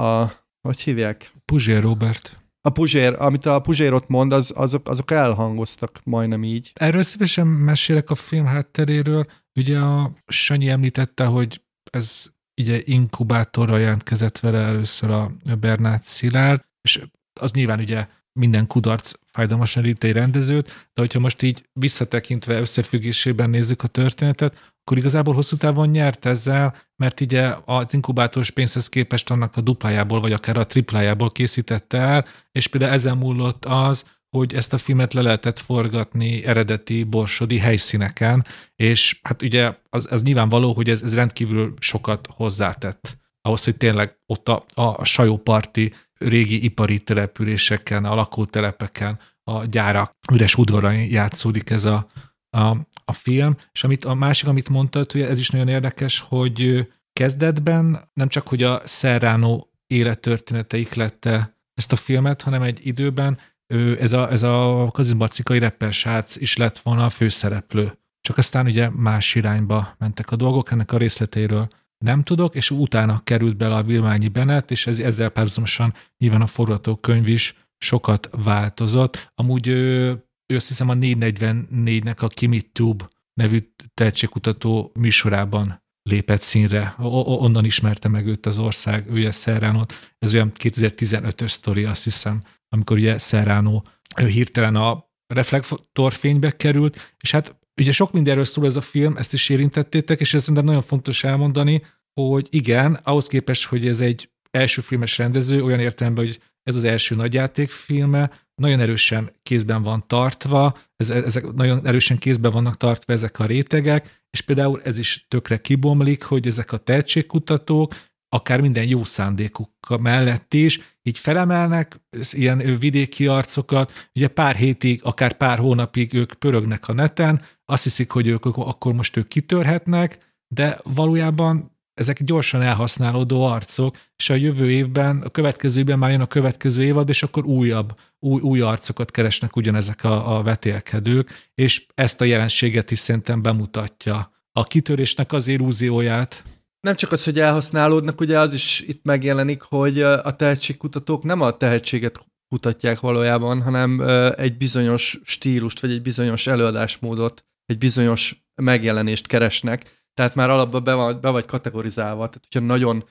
[0.00, 1.32] a hogy hívják?
[1.44, 2.40] Puzsér Robert.
[2.60, 6.70] A Puzsér, amit a Puzsérot mond, az, azok, azok elhangoztak majdnem így.
[6.74, 9.26] Erről szívesen mesélek a film hátteréről.
[9.58, 12.26] Ugye a Sanyi említette, hogy ez
[12.60, 17.00] ugye inkubátorra jelentkezett vele először a Bernát Szilárd, és
[17.40, 23.50] az nyilván ugye minden kudarc fájdalmasan itt egy rendezőt, de hogyha most így visszatekintve összefüggésében
[23.50, 29.30] nézzük a történetet, akkor igazából hosszú távon nyert ezzel, mert ugye az inkubátoros pénzhez képest
[29.30, 34.04] annak a duplájából, vagy akár a triplájából készítette el, és például ezen múlott az,
[34.36, 38.44] hogy ezt a filmet le lehetett forgatni eredeti borsodi helyszíneken,
[38.76, 44.16] és hát ugye az, az nyilvánvaló, hogy ez, ez rendkívül sokat hozzátett ahhoz, hogy tényleg
[44.26, 45.92] ott a, a sajóparti
[46.28, 52.06] régi ipari településeken, a lakótelepeken, a gyárak üres udvarai játszódik ez a,
[52.50, 56.88] a, a film, és amit a másik, amit mondtad, hogy ez is nagyon érdekes, hogy
[57.12, 64.00] kezdetben nem csak, hogy a Serrano élettörténete ihlette ezt a filmet, hanem egy időben ő,
[64.00, 67.98] ez a, ez a kazimbarcikai rapper srác is lett volna a főszereplő.
[68.20, 71.68] Csak aztán ugye más irányba mentek a dolgok, ennek a részleteiről
[72.02, 76.46] nem tudok, és utána került bele a Vilmányi Benet, és ez, ezzel párhuzamosan nyilván a
[76.46, 79.32] forgatókönyv is sokat változott.
[79.34, 80.08] Amúgy ő,
[80.46, 86.94] ő azt hiszem a 444-nek a Kimi Tube nevű tehetségkutató műsorában lépett színre.
[86.98, 90.14] O- onnan ismerte meg őt az ország, ugye Serránot.
[90.18, 93.82] Ez olyan 2015-ös sztori, azt hiszem, amikor ugye Serrano
[94.16, 99.32] ő hirtelen a reflektorfénybe került, és hát ugye sok mindenről szól ez a film, ezt
[99.32, 101.82] is érintettétek, és ez szerintem nagyon fontos elmondani,
[102.20, 106.84] hogy igen, ahhoz képest, hogy ez egy első filmes rendező, olyan értelemben, hogy ez az
[106.84, 113.38] első nagyjátékfilme, nagyon erősen kézben van tartva, ez, ezek nagyon erősen kézben vannak tartva ezek
[113.38, 117.94] a rétegek, és például ez is tökre kibomlik, hogy ezek a tehetségkutatók,
[118.34, 125.32] akár minden jó szándékuk mellett is, így felemelnek ilyen vidéki arcokat, ugye pár hétig, akár
[125.32, 130.78] pár hónapig ők pörögnek a neten, azt hiszik, hogy ők akkor most ők kitörhetnek, de
[130.82, 136.26] valójában ezek gyorsan elhasználódó arcok, és a jövő évben, a következő évben már jön a
[136.26, 142.20] következő évad, és akkor újabb, új, új arcokat keresnek ugyanezek a, a vetélkedők, és ezt
[142.20, 144.32] a jelenséget is szerintem bemutatja.
[144.52, 146.44] A kitörésnek az illúzióját.
[146.86, 151.50] Nem csak az, hogy elhasználódnak, ugye az is itt megjelenik, hogy a tehetségkutatók nem a
[151.50, 154.00] tehetséget kutatják valójában, hanem
[154.36, 160.94] egy bizonyos stílust, vagy egy bizonyos előadásmódot, egy bizonyos megjelenést keresnek, tehát már alapban be,
[160.94, 163.04] vagy, be vagy kategorizálva, tehát hogyha nagyon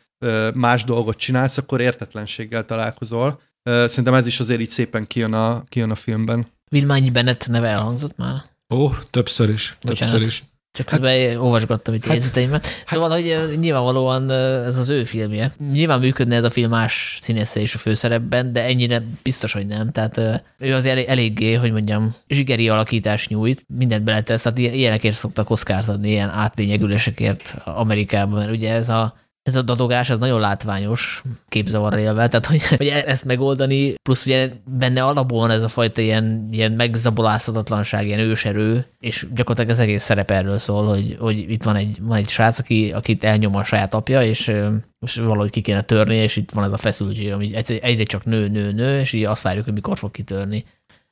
[0.54, 3.42] más dolgot csinálsz, akkor értetlenséggel találkozol.
[3.64, 6.48] Szerintem ez is azért így szépen kijön a, kijön a filmben.
[6.70, 8.44] Vilmányi Bennett neve elhangzott már?
[8.70, 9.78] Ó, többször is.
[9.82, 10.14] Bocsánat.
[10.14, 10.44] Többször is.
[10.74, 12.68] Csak hát, közben olvasgattam itt hát, jegyzeteimet.
[12.68, 15.54] Hát, szóval, hogy nyilvánvalóan ez az ő filmje.
[15.72, 19.92] Nyilván működne ez a film más színésze is a főszerepben, de ennyire biztos, hogy nem.
[19.92, 25.50] Tehát ő az elég, eléggé, hogy mondjam, zsigeri alakítás nyújt, mindent beletesz, tehát ilyenekért szoktak
[25.50, 31.24] oszkárt adni, ilyen átlényegülésekért Amerikában, mert ugye ez a ez a dadogás, ez nagyon látványos
[31.48, 36.02] képzavarra élve, tehát hogy, hogy e- ezt megoldani, plusz ugye benne alapból ez a fajta
[36.02, 41.63] ilyen, ilyen megzabolázhatatlanság, ilyen őserő, és gyakorlatilag az egész szerep erről szól, hogy, hogy itt
[41.63, 44.54] van egy, van egy srác, aki, akit elnyom a saját apja, és,
[45.00, 48.47] és valahogy ki kéne törni, és itt van ez a feszültség, ami egyre csak nő,
[48.47, 50.66] nő, nő, és így azt várjuk, hogy mikor fog kitörni.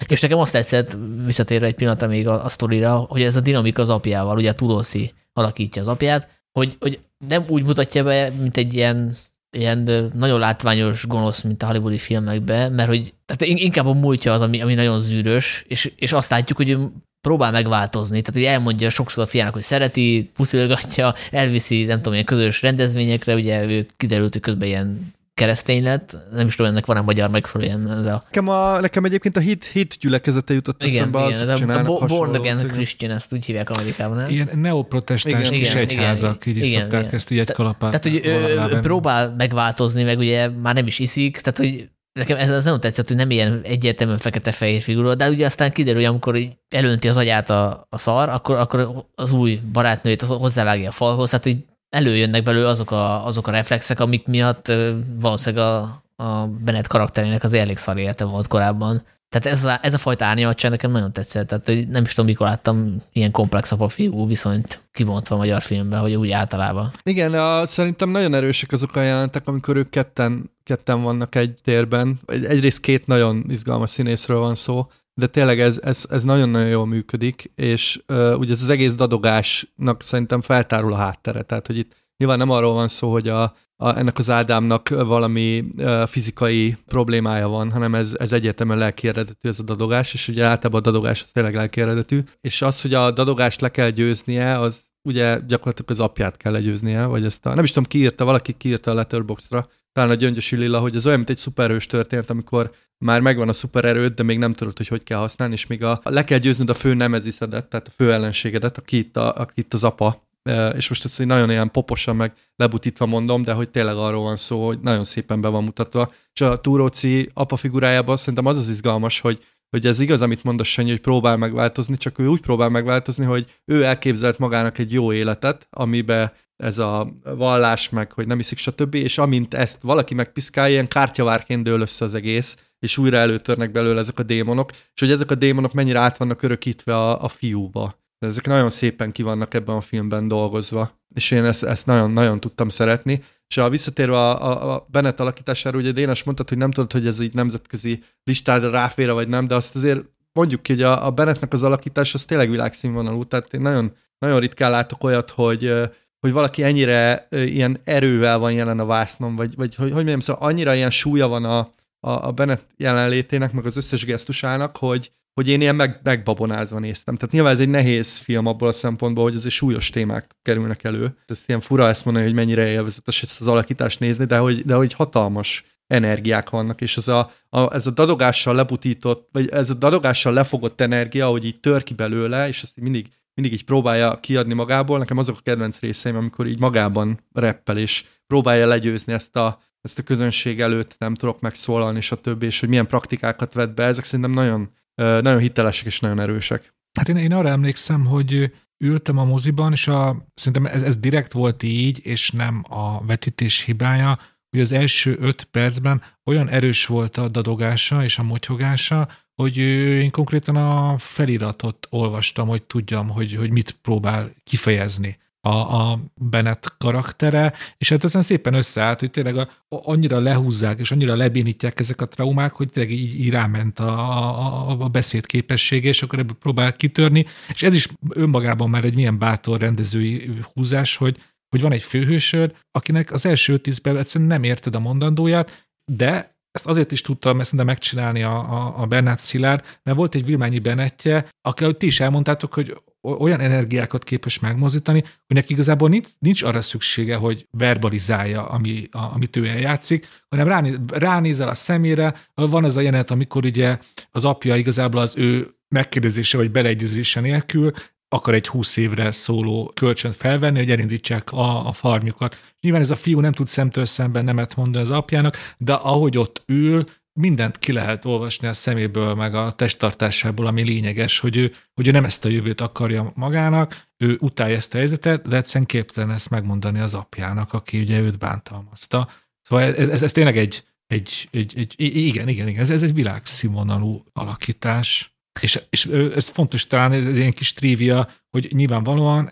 [0.08, 3.82] És nekem azt tetszett, visszatérve egy pillanatra még a, a sztorira, hogy ez a dinamika
[3.82, 8.74] az apjával, ugye Tudoszi alakítja az apját, hogy, hogy nem úgy mutatja be, mint egy
[8.74, 9.16] ilyen,
[9.58, 14.42] ilyen nagyon látványos gonosz, mint a hollywoodi filmekben, mert hogy tehát inkább a múltja az,
[14.42, 16.92] ami, ami nagyon zűrös, és, és azt látjuk, hogy ő
[17.22, 18.22] próbál megváltozni.
[18.22, 23.34] Tehát, hogy elmondja sokszor a fiának, hogy szereti, puszilgatja, elviszi, nem tudom, ilyen közös rendezvényekre,
[23.34, 27.90] ugye ő kiderült, hogy közben ilyen keresztény lett, nem is tudom, ennek van-e magyar megfelelően.
[27.92, 28.24] Ez a...
[28.26, 32.06] Nekem, a, nekem egyébként a hit, hit gyülekezete jutott igen, eszembe, igen, az, a, a
[32.06, 34.30] Born Again Christian, ezt úgy hívják Amerikában, nem?
[34.30, 37.14] Ilyen neoprotestáns kis egyházak, így is igen, szokták igen.
[37.14, 38.02] ezt így egy kalapát.
[38.02, 38.26] Tehát, hogy
[38.72, 41.90] ő, próbál megváltozni, meg ugye már nem is iszik, tehát, hogy
[42.20, 46.02] nekem ez az nem tetszett, hogy nem ilyen egyértelműen fekete-fehér figura, de ugye aztán kiderül,
[46.02, 50.90] hogy amikor így elönti az agyát a, a szar, akkor, akkor az új barátnőjét hozzávágja
[50.90, 51.58] a falhoz, tehát hogy
[51.90, 54.72] előjönnek belőle azok a, azok a reflexek, amik miatt
[55.20, 59.04] valószínűleg a, a Bennett karakterének az elég szar élete volt korábban.
[59.30, 61.48] Tehát ez a, ez a fajta árnyaltság nekem nagyon tetszett.
[61.48, 66.16] Tehát nem is tudom, mikor láttam ilyen komplex apa-fiú viszonyt kibontva a magyar filmben, hogy
[66.16, 66.92] úgy általában.
[67.04, 72.20] Igen, a, szerintem nagyon erősek azok a jelentek, amikor ők ketten, ketten vannak egy térben.
[72.26, 74.88] Egyrészt két nagyon izgalmas színészről van szó,
[75.20, 80.04] de tényleg ez, ez, ez nagyon-nagyon jól működik, és uh, ugye ez az egész dadogásnak
[80.04, 81.42] szerintem feltárul a háttere.
[81.42, 83.42] Tehát, hogy itt nyilván nem arról van szó, hogy a,
[83.76, 89.50] a, ennek az Ádámnak valami uh, fizikai problémája van, hanem ez, ez egyértelműen lelki eredetű
[89.50, 92.94] ez a dadogás, és ugye általában a dadogás az tényleg lelki eredetű, és az, hogy
[92.94, 97.54] a dadogást le kell győznie, az ugye gyakorlatilag az apját kell legyőznie, vagy ezt a,
[97.54, 101.18] nem is tudom, ki valaki kiírta a Letterboxdra, talán a Gyöngyösi Lilla, hogy ez olyan,
[101.18, 105.04] mint egy szuperhős történet, amikor már megvan a szupererőd, de még nem tudod, hogy hogy
[105.04, 108.78] kell használni, és még a, le kell győznöd a fő nemeziszedet, tehát a fő ellenségedet,
[108.78, 110.28] aki itt, a, aki itt az apa,
[110.76, 114.66] és most ezt nagyon ilyen poposan meg lebutítva mondom, de hogy tényleg arról van szó,
[114.66, 116.12] hogy nagyon szépen be van mutatva.
[116.34, 120.60] És a Túróci apa figurájában szerintem az az izgalmas, hogy hogy ez igaz, amit mond
[120.60, 124.94] a Sanyi, hogy próbál megváltozni, csak ő úgy próbál megváltozni, hogy ő elképzelt magának egy
[124.94, 126.32] jó életet, amiben
[126.64, 128.96] ez a vallás meg, hogy nem iszik, stb.
[128.96, 134.00] És amint ezt valaki megpiszkálja, ilyen kártyavárként dől össze az egész, és újra előtörnek belőle
[134.00, 138.00] ezek a démonok, és hogy ezek a démonok mennyire át vannak örökítve a, a fiúba.
[138.20, 142.40] Ezek nagyon szépen ki vannak ebben a filmben dolgozva, és én ezt, ezt nagyon, nagyon
[142.40, 143.22] tudtam szeretni.
[143.50, 147.08] És a visszatérve a, a, a Bennett alakítására, ugye Dénes mondtad, hogy nem tudod, hogy
[147.08, 150.02] ez így nemzetközi listára ráfér, vagy nem, de azt azért
[150.34, 154.40] mondjuk ki, hogy a, a Bennettnek az alakítás az tényleg világszínvonalú, tehát én nagyon, nagyon
[154.40, 155.74] ritkán látok olyat, hogy,
[156.20, 160.48] hogy valaki ennyire ilyen erővel van jelen a vásznon, vagy, vagy hogy, hogy mondjam, szóval
[160.48, 161.60] annyira ilyen súlya van a,
[162.00, 167.16] a, a Bennett jelenlétének, meg az összes gesztusának, hogy, hogy én ilyen meg, megbabonázva néztem.
[167.16, 171.18] Tehát nyilván ez egy nehéz film abból a szempontból, hogy egy súlyos témák kerülnek elő.
[171.26, 174.74] Ez ilyen fura ezt mondani, hogy mennyire élvezetes ezt az alakítást nézni, de hogy, de
[174.74, 179.74] hogy hatalmas energiák vannak, és az a, a, ez a dadogással lebutított, vagy ez a
[179.74, 184.54] dadogással lefogott energia, hogy így tör ki belőle, és ezt mindig, mindig így próbálja kiadni
[184.54, 184.98] magából.
[184.98, 190.00] Nekem azok a kedvenc részeim, amikor így magában reppel, és próbálja legyőzni ezt a, ezt
[190.00, 193.84] a közönség előtt nem tudok megszólalni, és a többi, és hogy milyen praktikákat vett be,
[193.84, 194.70] ezek szerintem nagyon,
[195.00, 196.74] nagyon hitelesek és nagyon erősek.
[196.94, 201.32] Hát én, én arra emlékszem, hogy ültem a moziban, és a, szerintem ez, ez direkt
[201.32, 204.20] volt így, és nem a vetítés hibája,
[204.50, 210.12] hogy az első öt percben olyan erős volt a dadogása és a motyhogása, hogy én
[210.12, 217.54] konkrétan a feliratot olvastam, hogy tudjam, hogy, hogy mit próbál kifejezni a, a Bennett karaktere,
[217.78, 222.06] és hát ezen szépen összeállt, hogy tényleg a, annyira lehúzzák, és annyira lebénítják ezek a
[222.06, 226.74] traumák, hogy tényleg így, így ráment a, a, a beszéd képessége, és akkor ebből próbál
[226.74, 231.18] kitörni, és ez is önmagában már egy milyen bátor rendezői húzás, hogy,
[231.50, 236.68] hogy van egy főhősöd, akinek az első tízben egyszerűen nem érted a mondandóját, de ezt
[236.68, 241.30] azért is tudtam ezt megcsinálni a, a, a Bernát Szilárd, mert volt egy Vilmányi Benettje,
[241.42, 246.44] aki, ahogy ti is elmondtátok, hogy olyan energiákat képes megmozdítani, hogy neki igazából nincs, nincs
[246.44, 252.64] arra szüksége, hogy verbalizálja, ami, a, amit ő eljátszik, hanem ránéz, ránézel a szemére, van
[252.64, 253.80] az a jelenet, amikor ugye
[254.12, 257.72] az apja igazából az ő megkérdezése vagy beleegyezése nélkül
[258.10, 262.38] akar egy húsz évre szóló kölcsönt felvenni, hogy elindítsák a, a farmjukat.
[262.62, 266.44] Nyilván ez a fiú nem tud szemtől szemben nemet mondani az apjának, de ahogy ott
[266.46, 266.84] ül,
[267.20, 271.92] mindent ki lehet olvasni a szeméből, meg a testtartásából, ami lényeges, hogy ő, hogy ő
[271.92, 276.30] nem ezt a jövőt akarja magának, ő utálja ezt a helyzetet, de egyszerűen képtelen ezt
[276.30, 279.10] megmondani az apjának, aki ugye őt bántalmazta.
[279.42, 282.94] Szóval ez, ez, ez tényleg egy, egy, egy, egy, igen, igen, igen, ez, ez egy
[282.94, 285.18] világszínvonalú alakítás.
[285.42, 285.86] És, és
[286.16, 289.30] ez fontos talán, ez ilyen kis trívia, hogy nyilvánvalóan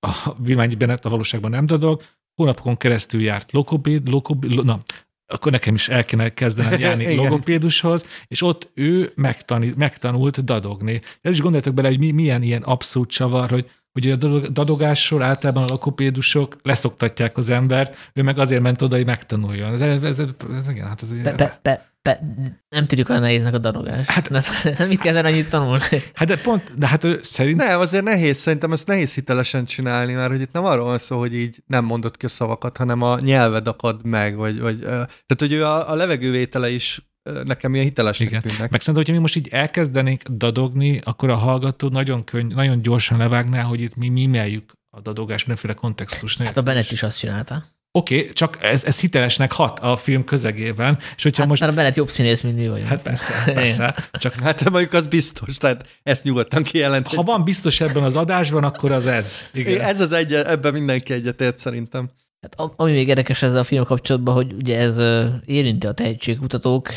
[0.00, 2.02] a Vilmányi Bennett a valóságban nem dadog,
[2.34, 4.82] hónapokon keresztül járt lokobéd, lokobéd, na,
[5.26, 11.00] akkor nekem is el kéne kezdenem járni logopédushoz, és ott ő megtanít, megtanult dadogni.
[11.20, 14.16] Ez is gondoltok bele, hogy mi, milyen ilyen abszurd csavar, hogy hogy a
[14.48, 19.72] dadogásról általában a lokopédusok leszoktatják az embert, ő meg azért ment oda, hogy megtanuljon.
[19.72, 20.22] Ez, ez, ez,
[20.54, 22.20] ez igen, hát az be, be, be, be,
[22.68, 24.06] nem tudjuk olyan nehéznek a dadogás.
[24.06, 24.42] Hát, nem,
[24.78, 26.02] nem mit kell annyit tanulni.
[26.14, 27.56] Hát de pont, de hát ő szerint...
[27.56, 31.18] Nem, azért nehéz, szerintem ezt nehéz hitelesen csinálni, mert hogy itt nem arról van szó,
[31.18, 35.36] hogy így nem mondott ki a szavakat, hanem a nyelved akad meg, vagy, vagy tehát
[35.38, 37.00] hogy ő a, a levegővétele is
[37.44, 38.40] nekem ilyen hitelesnek Igen.
[38.40, 38.70] tűnnek.
[38.70, 43.18] Meg szerintem, hogyha mi most így elkezdenénk dadogni, akkor a hallgató nagyon, könny, nagyon gyorsan
[43.18, 47.64] levágná, hogy itt mi mimeljük a dadogás mindenféle kontextus Hát a Bennett is azt csinálta.
[47.98, 51.62] Oké, okay, csak ez, ez hitelesnek hat a film közegében, és hogyha Hát most...
[51.62, 51.74] most...
[51.74, 52.88] Bennett jobb színész, mint mi vagyunk.
[52.88, 53.94] Hát persze, persze.
[54.12, 57.16] Csak Hát mondjuk az biztos, tehát ezt nyugodtan kijelenteni.
[57.16, 59.44] ha van biztos ebben az adásban, akkor az ez.
[59.52, 59.80] Igen.
[59.80, 62.10] Ez az egy, ebben mindenki egyetért szerintem.
[62.40, 65.02] Hát, ami még érdekes ezzel a film kapcsolatban, hogy ugye ez
[65.44, 66.88] érinti a tehetségkutatók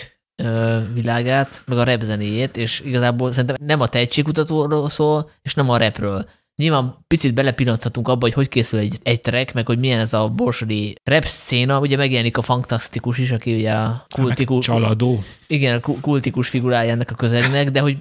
[0.94, 5.78] világát, meg a rap zenéjét, és igazából szerintem nem a tehetségkutatóról szól, és nem a
[5.78, 6.30] rapről.
[6.62, 10.30] Nyilván picit belepillanthatunk abba, hogy hogy készül egy, egy track, meg hogy milyen ez a
[10.30, 11.80] borsodi rap széna.
[11.80, 15.24] Ugye megjelenik a Fantasztikus is, aki ugye a kultikus, Csaladó.
[15.48, 17.98] igen, a ku- kultikus figurája ennek a közegnek, de hogy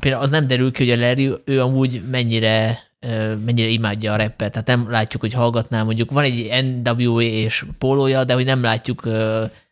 [0.00, 2.88] például az nem derül ki, hogy a Larry, ő amúgy mennyire
[3.44, 8.24] mennyire imádja a rappet, tehát nem látjuk, hogy hallgatná, mondjuk van egy NWA és pólója,
[8.24, 9.08] de hogy nem látjuk,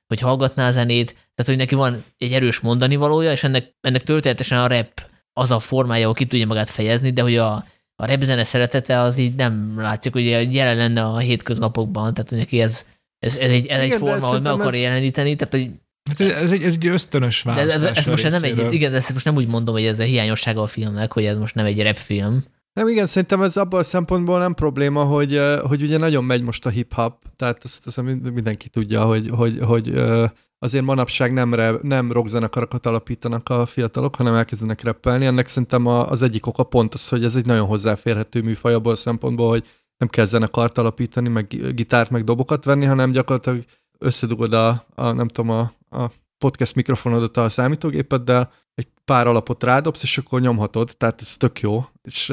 [0.06, 4.02] hogy hallgatná a zenét, tehát hogy neki van egy erős mondani valója, és ennek, ennek
[4.02, 5.02] történetesen a rap
[5.32, 7.64] az a formája, ahol ki tudja magát fejezni, de hogy a,
[8.02, 12.38] a rap zene szeretete az így nem látszik, hogy jelen lenne a hétköznapokban, tehát hogy
[12.38, 12.84] neki ez,
[13.18, 15.70] ez, ez egy, ez egy Igen, de forma, hogy meg akar ez- jeleníteni, tehát hogy
[16.08, 17.90] Hát ez egy, ez egy ösztönös de választás.
[17.90, 20.62] ez, ez most nem egy, igen, ezt most nem úgy mondom, hogy ez a hiányossága
[20.62, 22.44] a filmnek, hogy ez most nem egy rapfilm.
[22.72, 26.66] Nem, igen, szerintem ez abban a szempontból nem probléma, hogy, hogy ugye nagyon megy most
[26.66, 30.24] a hip-hop, tehát azt, azt mindenki tudja, hogy, hogy, hogy ö,
[30.58, 35.26] azért manapság nem, re, nem rockzenekarokat alapítanak a fiatalok, hanem elkezdenek rappelni.
[35.26, 38.92] Ennek szerintem a, az egyik oka pont az, hogy ez egy nagyon hozzáférhető műfaj abból
[38.92, 39.66] a szempontból, hogy
[39.96, 43.64] nem kell zenekart alapítani, meg gi- gitárt, meg dobokat venni, hanem gyakorlatilag
[43.98, 50.02] összedugod a, a nem tudom, a, a podcast mikrofonodat a számítógépeddel, egy pár alapot rádobsz,
[50.02, 52.32] és akkor nyomhatod, tehát ez tök jó, és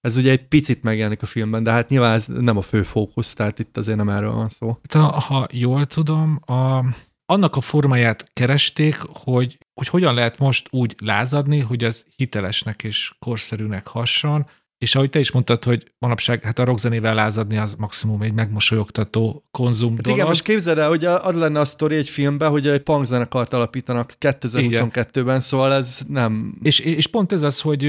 [0.00, 3.32] ez ugye egy picit megjelenik a filmben, de hát nyilván ez nem a fő fókusz,
[3.32, 4.78] tehát itt azért nem erről van szó.
[4.88, 6.84] Hát, ha jól tudom, a,
[7.26, 13.12] annak a formáját keresték, hogy, hogy hogyan lehet most úgy lázadni, hogy ez hitelesnek és
[13.18, 14.46] korszerűnek hasson,
[14.78, 19.44] és ahogy te is mondtad, hogy manapság hát a rockzenével lázadni az maximum egy megmosolyogtató
[19.50, 20.18] konzum Hát dolog.
[20.18, 23.52] igen, most képzeld el, hogy az lenne a sztori egy filmben, hogy egy punk zenekart
[23.52, 26.58] alapítanak 2022-ben, szóval ez nem...
[26.62, 27.84] És, és pont ez az, hogy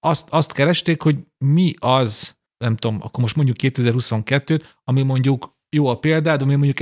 [0.00, 5.86] azt, azt keresték, hogy mi az, nem tudom, akkor most mondjuk 2022-t, ami mondjuk jó
[5.86, 6.76] a példád, ami mondjuk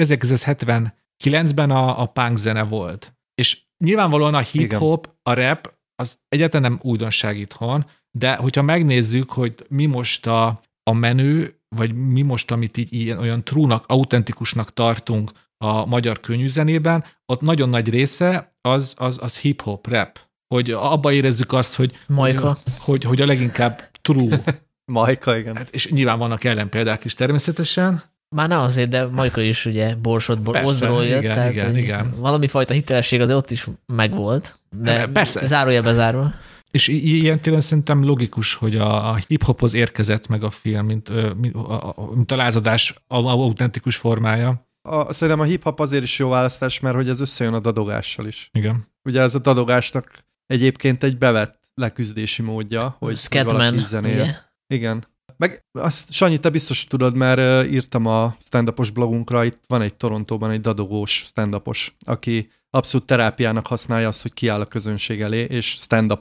[1.24, 3.16] 1979-ben a, a punk zene volt.
[3.35, 7.86] És nyilvánvalóan a hip-hop, a rap, az egyáltalán nem újdonság itthon,
[8.19, 13.19] de hogyha megnézzük, hogy mi most a, a menő, vagy mi most, amit így ilyen,
[13.19, 15.31] olyan trúnak, autentikusnak tartunk
[15.65, 20.20] a magyar könnyűzenében, ott nagyon nagy része az, az, az hip-hop, rap.
[20.55, 22.47] Hogy abba érezzük azt, hogy, Majka.
[22.47, 24.43] hogy, hogy, hogy a leginkább true.
[24.93, 25.57] Majka, igen.
[25.57, 28.03] Hát, és nyilván vannak ellenpéldák is természetesen.
[28.36, 32.14] Már ne azért, de Majka is ugye borsodból, Persze, Ozról jött, igen, tehát igen, igen.
[32.18, 35.46] valami fajta hitelesség azért ott is megvolt, de Persze.
[35.46, 36.30] zárója bezárva.
[36.70, 41.36] És i- ilyen téren szerintem logikus, hogy a, a hip-hophoz érkezett meg a film, mint,
[41.40, 44.66] mint, a, a, mint a lázadás a- a- autentikus formája.
[44.88, 48.50] A, szerintem a hip-hop azért is jó választás, mert hogy ez összejön a dadogással is.
[48.52, 48.86] Igen.
[49.05, 54.12] Ugye ez a dadogásnak egyébként egy bevett leküzdési módja, hogy hogy Scatman, valaki zenél.
[54.22, 54.34] ugye?
[54.74, 55.05] Igen.
[55.39, 60.51] Meg azt, Sanyi, te biztos tudod, mert írtam a stand blogunkra, itt van egy Torontóban
[60.51, 61.62] egy dadogós stand
[61.98, 66.19] aki abszolút terápiának használja azt, hogy kiáll a közönség elé, és stand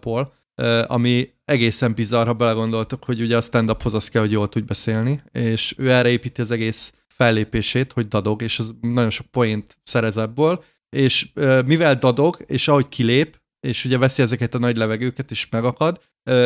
[0.87, 5.21] ami egészen bizarr, ha belegondoltok, hogy ugye a stand-uphoz az kell, hogy jól tudj beszélni,
[5.31, 10.17] és ő erre építi az egész fellépését, hogy dadog, és az nagyon sok poént szerez
[10.17, 11.29] ebből, és
[11.65, 16.01] mivel dadog, és ahogy kilép, és ugye veszi ezeket a nagy levegőket, és megakad,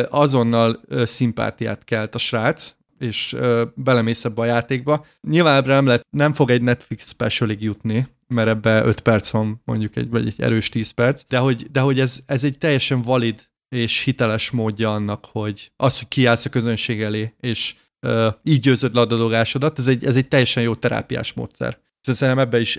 [0.08, 3.36] azonnal szimpátiát kelt a srác, és
[3.74, 5.04] belemész ebbe a játékba.
[5.20, 9.60] Nyilván ebbre nem, lehet, nem fog egy Netflix specialig jutni, mert ebbe 5 perc van
[9.64, 13.02] mondjuk, egy, vagy egy erős 10 perc, de hogy, de hogy ez, ez egy teljesen
[13.02, 18.60] valid és hiteles módja annak, hogy az, hogy kiállsz a közönség elé, és ö, így
[18.60, 21.78] győzöd le a dadogásodat, ez egy, ez egy teljesen jó terápiás módszer.
[22.02, 22.76] Szóval Szerintem ebbe is,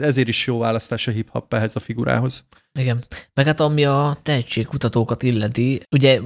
[0.00, 2.44] ezért is jó választás a hip-hop ehhez a figurához.
[2.78, 3.04] Igen.
[3.34, 6.20] Meg hát ami a tehetségkutatókat illeti, ugye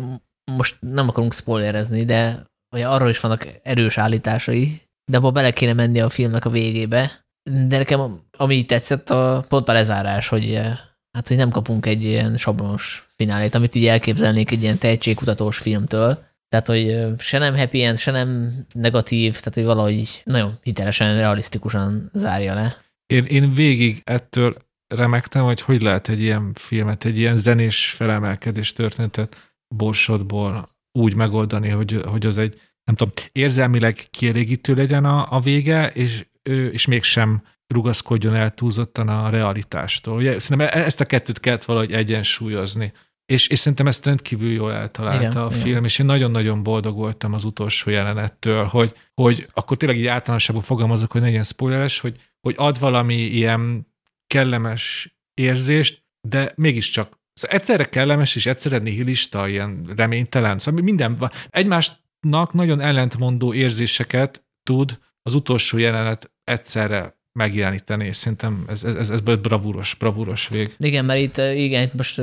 [0.52, 2.44] most nem akarunk spoilerezni, de
[2.74, 7.24] ugye arról is vannak erős állításai, de abba bele kéne menni a filmnek a végébe.
[7.50, 10.78] De nekem ami tetszett, a, pont a lezárás, hogy eh,
[11.12, 16.28] hát, hogy nem kapunk egy ilyen sablonos finálét, amit így elképzelnék egy ilyen tehetségkutatós filmtől.
[16.50, 22.10] Tehát, hogy se nem happy end, se nem negatív, tehát, hogy valahogy nagyon hitelesen, realisztikusan
[22.12, 22.76] zárja le.
[23.06, 24.56] Én, én végig ettől
[24.94, 30.66] remektem, hogy hogy lehet egy ilyen filmet, egy ilyen zenés felemelkedés történetet borsodból
[30.98, 36.26] úgy megoldani, hogy, hogy az egy, nem tudom, érzelmileg kielégítő legyen a, a vége, és,
[36.72, 37.42] és mégsem
[37.74, 40.16] rugaszkodjon el túlzottan a realitástól.
[40.16, 42.92] Ugye, szerintem e- ezt a kettőt kellett valahogy egyensúlyozni.
[43.30, 45.84] És, és szerintem ezt rendkívül jól eltalálta igen, a film, igen.
[45.84, 51.12] és én nagyon-nagyon boldog voltam az utolsó jelenettől, hogy, hogy akkor tényleg így általánosságban fogalmazok,
[51.12, 53.86] hogy ne legyen spoileres, hogy, hogy ad valami ilyen
[54.26, 60.58] kellemes érzést, de mégiscsak Szóval egyszerre kellemes és egyszerre nihilista, ilyen reménytelen.
[60.58, 61.30] Szóval minden.
[61.48, 69.10] Egymásnak nagyon ellentmondó érzéseket tud az utolsó jelenet egyszerre megjeleníteni, és szerintem ez, ez, ez,
[69.10, 70.74] ez bravúros, bravúros vég.
[70.78, 72.20] Igen, mert itt, igen, most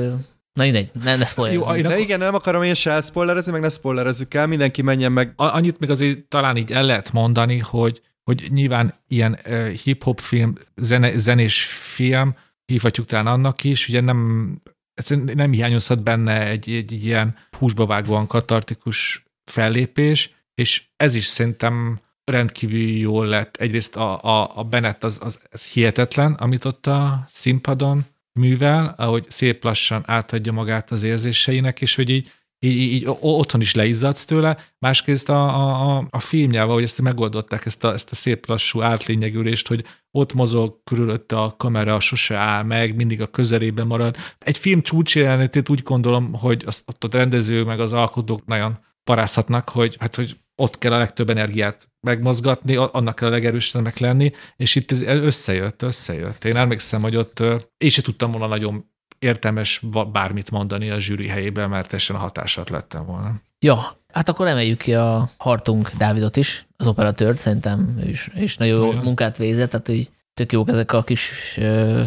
[0.52, 1.76] Na mindegy, ne, ne spoilerezzük.
[1.76, 5.32] Jó, de igen, nem akarom én se spoilerezni, meg ne spoilerezzük el, mindenki menjen meg.
[5.36, 10.54] Annyit még azért talán így el lehet mondani, hogy, hogy nyilván ilyen uh, hip-hop film,
[10.76, 14.60] zene, zenés film, hívhatjuk talán annak is, ugye nem,
[15.34, 22.00] nem hiányozhat benne egy, egy, egy ilyen húsba vágóan katartikus fellépés, és ez is szerintem
[22.24, 23.56] rendkívül jól lett.
[23.56, 28.04] Egyrészt a, a, a Bennett az, az, az hihetetlen, amit ott a színpadon
[28.38, 33.74] művel, ahogy szép lassan átadja magát az érzéseinek, és hogy így, így, így otthon is
[33.74, 38.46] leizzadsz tőle, másrészt a, a, a filmjával, hogy ezt megoldották, ezt a, ezt a szép
[38.46, 44.16] lassú átlényegülést, hogy ott mozog körülötte a kamera, sose áll meg, mindig a közelében marad.
[44.38, 49.68] Egy film csúcsjelenetét úgy gondolom, hogy azt, ott a rendező meg az alkotók nagyon parázhatnak,
[49.68, 54.74] hogy, hát, hogy ott kell a legtöbb energiát megmozgatni, annak kell a legerősebbnek lenni, és
[54.74, 56.44] itt összejött, összejött.
[56.44, 57.40] Én emlékszem, hogy ott
[57.76, 59.82] én sem tudtam volna nagyon értelmes
[60.12, 63.40] bármit mondani a zsűri helyében, mert teljesen a hatásat lettem volna.
[63.60, 68.56] Ja, hát akkor emeljük ki a Hartung Dávidot is, az operatőrt, szerintem ő is, és
[68.56, 72.02] nagyon jó munkát végzett, tehát hogy tök jók ezek a kis ö,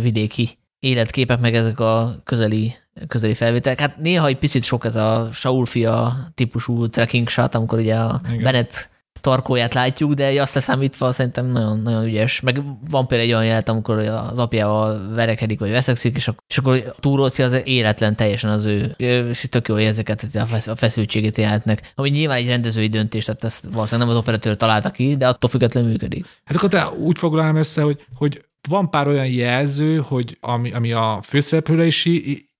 [0.00, 2.74] vidéki életképek, meg ezek a közeli
[3.08, 3.80] közeli felvételek.
[3.80, 8.20] Hát néha egy picit sok ez a Saul fia típusú trekking shot, amikor ugye a
[8.28, 8.42] Igen.
[8.42, 8.88] Bennett
[9.20, 12.40] tarkóját látjuk, de azt leszámítva szerintem nagyon, nagyon ügyes.
[12.40, 16.58] Meg van például egy olyan jelet, amikor az apjával verekedik, vagy veszekszik, és akkor, és
[16.58, 20.24] akkor túróci az életlen teljesen az ő, és tök jól érzeket,
[20.66, 21.92] a feszültségét jelentnek.
[21.94, 25.50] Ami nyilván egy rendezői döntés, tehát ezt valószínűleg nem az operatőr találta ki, de attól
[25.50, 26.26] függetlenül működik.
[26.44, 30.92] Hát akkor te úgy foglalnám össze, hogy, hogy van pár olyan jelző, hogy ami, ami
[30.92, 32.08] a főszereplőre is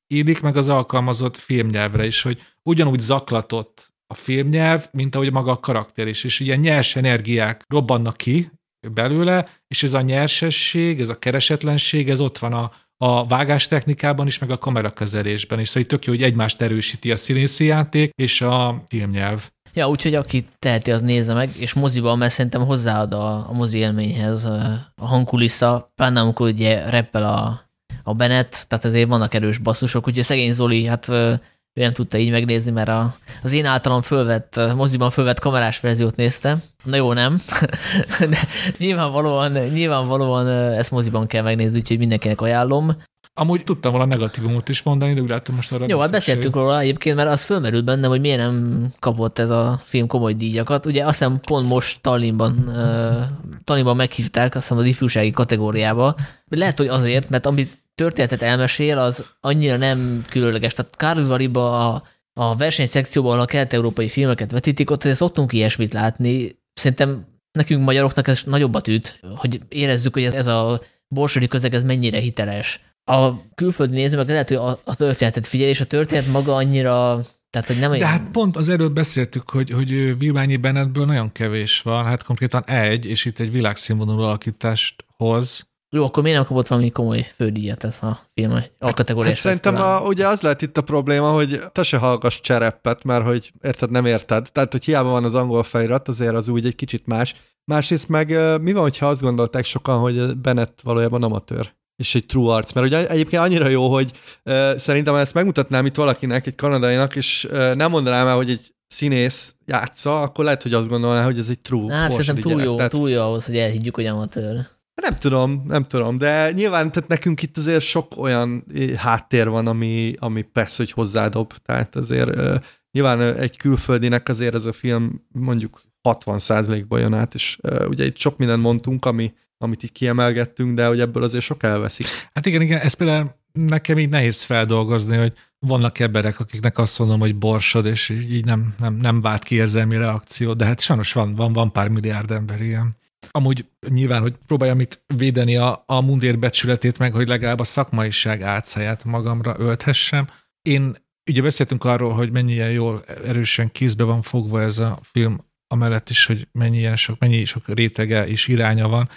[0.06, 5.60] illik, meg az alkalmazott filmnyelvre is, hogy ugyanúgy zaklatott a filmnyelv, mint ahogy maga a
[5.60, 8.50] karakter is, és ilyen nyers energiák robbannak ki
[8.92, 14.26] belőle, és ez a nyersesség, ez a keresetlenség, ez ott van a, a vágás technikában
[14.26, 15.68] is, meg a kamerakezelésben is.
[15.68, 19.50] Szóval tök jó, hogy egymást erősíti a színészi játék és a filmnyelv.
[19.78, 23.78] Ja, úgyhogy aki teheti, az nézze meg, és moziban, mert szerintem hozzáad a, a mozi
[23.78, 27.60] élményhez a hangkulissza, pláne amikor ugye reppel a,
[28.02, 31.40] a Bennett, tehát azért vannak erős basszusok, ugye szegény Zoli, hát ő
[31.72, 36.56] nem tudta így megnézni, mert a, az én általam fölvett, moziban fölvett kamerás verziót nézte.
[36.84, 37.40] Na jó, nem.
[38.30, 38.38] De
[38.78, 43.02] nyilvánvalóan, nyilvánvalóan ezt moziban kell megnézni, úgyhogy mindenkinek ajánlom.
[43.38, 45.84] Amúgy tudtam volna negatívumot is mondani, de úgy láttam most arra.
[45.88, 49.80] Jó, hát beszéltünk róla egyébként, mert az fölmerült bennem, hogy miért nem kapott ez a
[49.84, 50.86] film komoly díjakat.
[50.86, 56.16] Ugye azt hiszem pont most Tallinnban, uh, Tallinnban meghívták, azt hiszem az ifjúsági kategóriába.
[56.48, 60.72] Lehet, hogy azért, mert amit történetet elmesél, az annyira nem különleges.
[60.72, 62.02] Tehát Kárvariba a,
[62.32, 66.58] a versenyszekcióban, a kelet-európai filmeket vetítik, ott szoktunk ilyesmit látni.
[66.72, 71.84] Szerintem nekünk magyaroknak ez nagyobbat üt, hogy érezzük, hogy ez, ez a borsodi közeg ez
[71.84, 72.80] mennyire hiteles.
[73.08, 77.20] A külföldi néző meg lehet, hogy a, a történetet figyel, és a történet maga annyira
[77.50, 81.82] tehát, hogy nem De hát pont az előbb beszéltük, hogy, hogy Vilványi Bennettből nagyon kevés
[81.82, 85.66] van, hát konkrétan egy, és itt egy világszínvonalú alakítást hoz.
[85.90, 89.86] Jó, akkor miért nem kapott valami komoly fődíjat ez a film, a kategóriás hát Szerintem
[89.86, 93.90] a, ugye az lehet itt a probléma, hogy te se hallgass csereppet, mert hogy érted,
[93.90, 94.48] nem érted.
[94.52, 97.34] Tehát, hogy hiába van az angol felirat, azért az úgy egy kicsit más.
[97.64, 98.28] Másrészt meg
[98.60, 101.76] mi van, hogyha azt gondolták sokan, hogy Bennett valójában amatőr?
[101.98, 104.10] És egy true arc, mert ugye egyébként annyira jó, hogy
[104.44, 108.74] uh, szerintem ezt megmutatnám itt valakinek, egy kanadainak, és uh, nem mondanám el, hogy egy
[108.86, 112.76] színész játsza, akkor lehet, hogy azt gondolná, hogy ez egy true Hát szerintem túl jó,
[112.76, 112.90] tehát...
[112.90, 114.66] túl jó ahhoz, hogy elhiggyük, hogy amatőr.
[115.02, 118.64] Nem tudom, nem tudom, de nyilván tehát nekünk itt azért sok olyan
[118.96, 121.52] háttér van, ami, ami persze, hogy hozzádob.
[121.64, 122.56] Tehát azért uh,
[122.90, 128.16] nyilván egy külföldinek azért ez a film mondjuk 60%-ba jön át, és uh, ugye itt
[128.16, 132.06] sok mindent mondtunk, ami, amit itt kiemelgettünk, de hogy ebből azért sok elveszik.
[132.32, 137.20] Hát igen, igen, ez például nekem így nehéz feldolgozni, hogy vannak emberek, akiknek azt mondom,
[137.20, 141.34] hogy borsod, és így nem, nem, nem vált ki érzelmi reakció, de hát sajnos van,
[141.34, 142.96] van, van pár milliárd ember ilyen.
[143.30, 148.42] Amúgy nyilván, hogy próbáljam itt védeni a, a mundér becsületét meg, hogy legalább a szakmaiság
[148.42, 150.26] átszáját magamra ölthessem.
[150.62, 150.96] Én
[151.30, 156.26] ugye beszéltünk arról, hogy mennyire jól erősen kézbe van fogva ez a film, amellett is,
[156.26, 159.08] hogy mennyi sok, mennyi sok rétege és iránya van.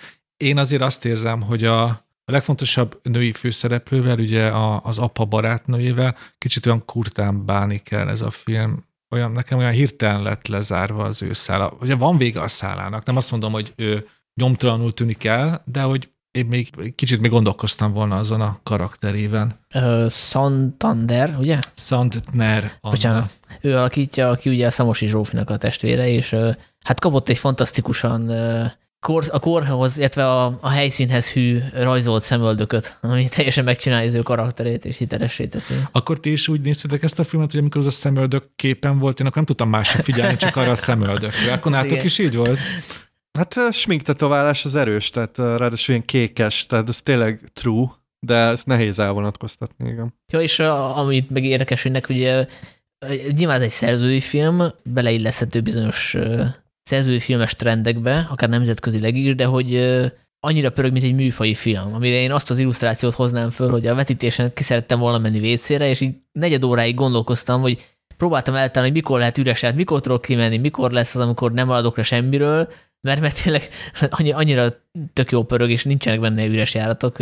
[0.41, 6.15] Én azért azt érzem, hogy a, a legfontosabb női főszereplővel, ugye a, az apa barátnőjével,
[6.37, 8.85] kicsit olyan kurtán bánik kell ez a film.
[9.09, 11.73] Olyan, nekem olyan hirtelen lett lezárva az ő szála.
[11.81, 16.09] Ugye van vége a szálának, nem azt mondom, hogy ő nyomtalanul tűnik el, de hogy
[16.31, 19.59] én még kicsit még gondolkoztam volna azon a karakterében.
[19.73, 21.57] Uh, Santander, ugye?
[21.75, 22.77] Sandner.
[22.81, 23.39] Bocsánat.
[23.61, 28.29] Ő alakítja, aki ugye a Szamosi Zsófinak a testvére, és uh, hát kapott egy fantasztikusan
[28.29, 28.71] uh,
[29.01, 34.21] kor, a korhoz, illetve a, a helyszínhez hű rajzolt szemöldököt, ami teljesen megcsinálja az ő
[34.21, 35.73] karakterét, és hitelessé teszi.
[35.91, 39.19] Akkor ti is úgy néztetek ezt a filmet, hogy amikor az a szemöldök képen volt,
[39.19, 41.53] én akkor nem tudtam másra figyelni, csak arra a szemöldökre.
[41.53, 42.59] Akkor nátok is így volt?
[43.37, 47.87] Hát a sminktetoválás az erős, tehát ráadásul ilyen kékes, tehát ez tényleg true,
[48.19, 50.13] de ezt nehéz elvonatkoztatni, igen.
[50.33, 52.45] Ja, és a, amit meg érdekes, hogy neki ugye
[53.31, 56.17] nyilván ez egy szerzői film, beleilleszthető bizonyos
[56.83, 59.99] szerzői filmes trendekbe, akár nemzetközileg is, de hogy
[60.39, 63.95] annyira pörög, mint egy műfai film, amire én azt az illusztrációt hoznám föl, hogy a
[63.95, 67.81] vetítésen ki szerettem volna menni vécére, és így negyed óráig gondolkoztam, hogy
[68.17, 71.67] próbáltam eltalálni, hogy mikor lehet üres, hát mikor tudok kimenni, mikor lesz az, amikor nem
[71.67, 72.67] maradok le semmiről,
[73.01, 73.69] mert, mert tényleg
[74.39, 74.67] annyira
[75.13, 77.17] tök jó pörög, és nincsenek benne üres járatok,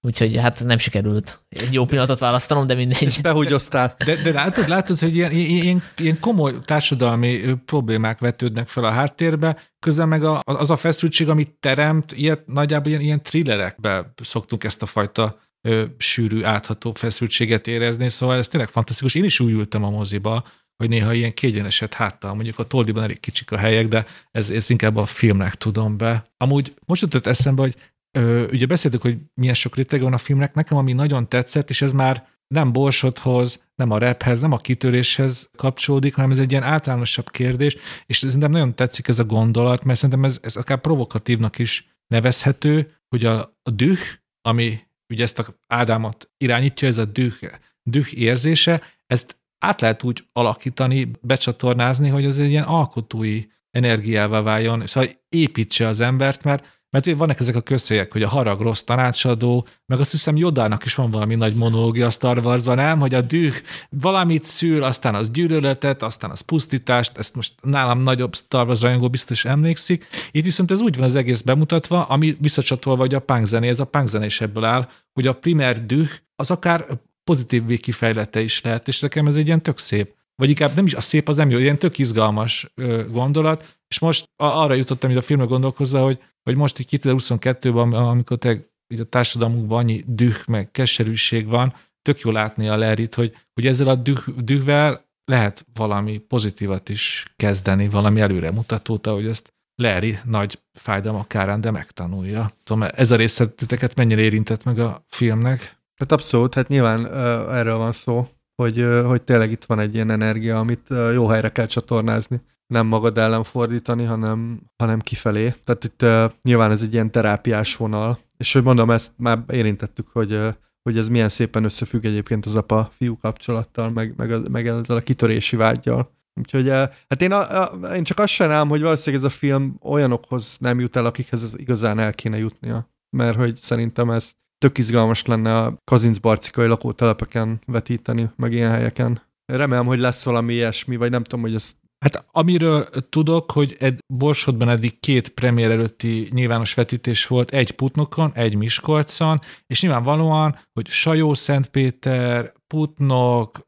[0.00, 3.02] úgyhogy hát nem sikerült egy jó pillanatot választanom, de mindegy.
[3.02, 3.96] És behugyoztál.
[4.04, 9.58] De, de látod, látod, hogy ilyen, ilyen, ilyen komoly társadalmi problémák vetődnek fel a háttérbe,
[9.78, 14.82] közben meg a, az a feszültség, amit teremt, ilyet, nagyjából ilyen, ilyen thrillerekbe szoktunk ezt
[14.82, 19.14] a fajta ö, sűrű, átható feszültséget érezni, szóval ez tényleg fantasztikus.
[19.14, 20.44] Én is úgy ültem a moziba,
[20.76, 24.70] hogy néha ilyen kiegyeneset háttal, mondjuk a Toldiban elég kicsik a helyek, de ez, ez
[24.70, 26.26] inkább a filmnek tudom be.
[26.36, 27.76] Amúgy most jutott eszembe, hogy
[28.16, 31.82] ö, ugye beszéltük, hogy milyen sok rétege van a filmnek, nekem ami nagyon tetszett, és
[31.82, 36.62] ez már nem borsodhoz, nem a rephez, nem a kitöréshez kapcsolódik, hanem ez egy ilyen
[36.62, 37.76] általánosabb kérdés,
[38.06, 42.94] és szerintem nagyon tetszik ez a gondolat, mert szerintem ez, ez akár provokatívnak is nevezhető,
[43.08, 43.98] hogy a, a düh,
[44.42, 47.34] ami ugye ezt a Ádámot irányítja, ez a düh,
[47.82, 54.86] düh érzése, ezt át lehet úgy alakítani, becsatornázni, hogy az egy ilyen alkotói energiává váljon,
[54.86, 59.66] szóval építse az embert, mert mert vannak ezek a közhelyek, hogy a harag rossz tanácsadó,
[59.86, 62.98] meg azt hiszem Jodának is van valami nagy monológia a Star Warsban, nem?
[62.98, 63.54] Hogy a düh
[63.90, 69.08] valamit szül, aztán az gyűlöletet, aztán az pusztítást, ezt most nálam nagyobb Star Wars rajongó
[69.08, 70.06] biztos emlékszik.
[70.30, 73.80] Itt viszont ez úgy van az egész bemutatva, ami visszacsatolva, hogy a punk zené, ez
[73.80, 76.86] a punk zené is ebből áll, hogy a primer düh az akár
[77.24, 80.15] pozitív végkifejlete is lehet, és nekem ez egy ilyen tök szép.
[80.36, 82.72] Vagy inkább nem is a szép, az nem jó, ilyen tök izgalmas
[83.10, 88.36] gondolat, és most arra jutottam hogy a filmre gondolkozva, hogy, hogy most így 2022-ben, amikor
[88.36, 88.50] te
[88.94, 93.66] így a társadalmunkban annyi düh, meg keserűség van, tök jó látni a Lerit, hogy, hogy
[93.66, 100.62] ezzel a düh, dühvel lehet valami pozitívat is kezdeni, valami előremutatót, ahogy ezt Larry nagy
[100.72, 102.52] fájdalmak kárán, de megtanulja.
[102.64, 105.76] Tudom, ez a részleteket mennyire érintett meg a filmnek?
[105.96, 108.26] Hát abszolút, hát nyilván uh, erről van szó,
[108.56, 112.40] hogy, hogy tényleg itt van egy ilyen energia, amit jó helyre kell csatornázni.
[112.66, 115.54] Nem magad ellen fordítani, hanem, hanem kifelé.
[115.64, 116.06] Tehát itt
[116.42, 118.18] nyilván ez egy ilyen terápiás vonal.
[118.36, 120.38] És hogy mondom, ezt már érintettük, hogy,
[120.82, 125.00] hogy ez milyen szépen összefügg egyébként az apa-fiú kapcsolattal, meg, meg, a, meg ezzel a
[125.00, 126.14] kitörési vágyjal.
[126.40, 130.56] Úgyhogy hát én, a, a, én csak azt sajnálom, hogy valószínűleg ez a film olyanokhoz
[130.60, 132.90] nem jut el, akikhez ez igazán el kéne jutnia.
[133.16, 139.22] Mert hogy szerintem ez tök izgalmas lenne a kazincbarcikai lakótelepeken vetíteni, meg ilyen helyeken.
[139.52, 143.98] Remélem, hogy lesz valami ilyesmi, vagy nem tudom, hogy ez Hát amiről tudok, hogy ed,
[144.14, 150.86] Borsodban eddig két premier előtti nyilvános vetítés volt, egy Putnokon, egy Miskolcon, és nyilvánvalóan, hogy
[150.86, 153.58] Sajó, Szentpéter, Putnok,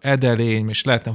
[0.00, 1.12] Edelény, és lehetne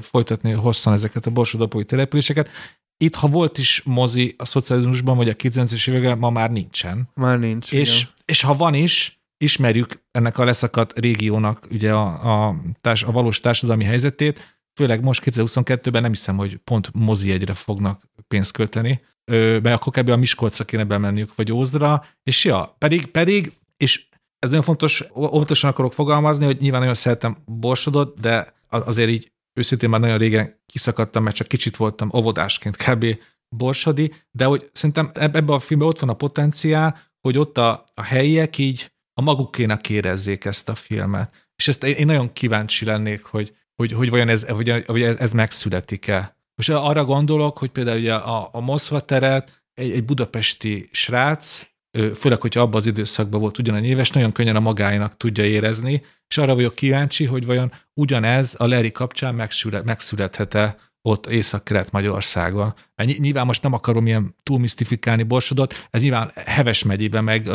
[0.00, 2.48] folytatni hosszan ezeket a borsodapói településeket,
[2.96, 7.08] itt, ha volt is mozi a szocializmusban, vagy a 90-es években, ma már nincsen.
[7.14, 7.72] Már nincs.
[7.72, 13.12] És, és ha van is, ismerjük ennek a leszakadt régiónak ugye a, a, társ, a
[13.12, 19.00] valós társadalmi helyzetét, főleg most 2022-ben nem hiszem, hogy pont mozi egyre fognak pénzt költeni,
[19.24, 20.08] mert akkor kb.
[20.08, 24.06] a Miskolcra kéne bemenniük, vagy Ózdra, és ja, pedig, pedig, és
[24.38, 29.90] ez nagyon fontos, óvatosan akarok fogalmazni, hogy nyilván nagyon szeretem Borsodot, de azért így őszintén
[29.90, 33.18] már nagyon régen kiszakadtam, mert csak kicsit voltam óvodásként kb.
[33.48, 38.02] borsodi, de hogy szerintem ebben a filmben ott van a potenciál, hogy ott a, a
[38.02, 41.50] helyiek így a magukénak érezzék ezt a filmet.
[41.56, 46.36] És ezt én nagyon kíváncsi lennék, hogy, hogy, hogy vajon ez, hogy, hogy ez megszületik-e.
[46.54, 51.66] Most arra gondolok, hogy például ugye a, a Moszva teret egy, egy budapesti srác,
[52.14, 56.38] főleg, hogyha abban az időszakban volt ugyanannyi éves, nagyon könnyen a magáinak tudja érezni, és
[56.38, 62.74] arra vagyok kíváncsi, hogy vajon ugyanez a Larry kapcsán megszület, megszülethet-e ott Észak-Kelet-Magyarországon.
[63.18, 67.50] Nyilván most nem akarom ilyen túl misztifikálni Borsodot, ez nyilván Heves megyében, meg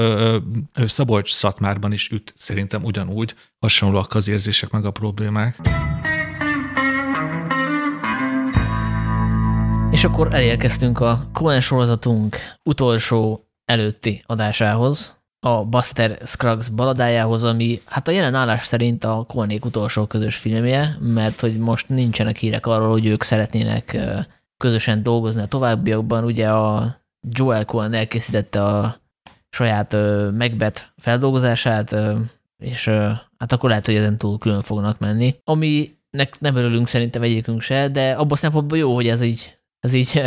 [0.74, 5.60] Szabolcs-Szatmárban is üt szerintem ugyanúgy, hasonlóak az érzések meg a problémák.
[9.91, 18.08] És akkor elérkeztünk a Cohen sorozatunk utolsó előtti adásához, a Buster Scruggs baladájához, ami hát
[18.08, 22.90] a jelen állás szerint a Cohenék utolsó közös filmje, mert hogy most nincsenek hírek arról,
[22.90, 23.98] hogy ők szeretnének
[24.58, 26.24] közösen dolgozni a továbbiakban.
[26.24, 26.96] Ugye a
[27.30, 28.96] Joel Cohen elkészítette a
[29.50, 29.96] saját
[30.32, 31.96] megbet feldolgozását,
[32.58, 32.86] és
[33.38, 35.36] hát akkor lehet, hogy ezen túl külön fognak menni.
[35.44, 40.22] Aminek nem örülünk szerintem egyikünk se, de abban szempontból jó, hogy ez így ez így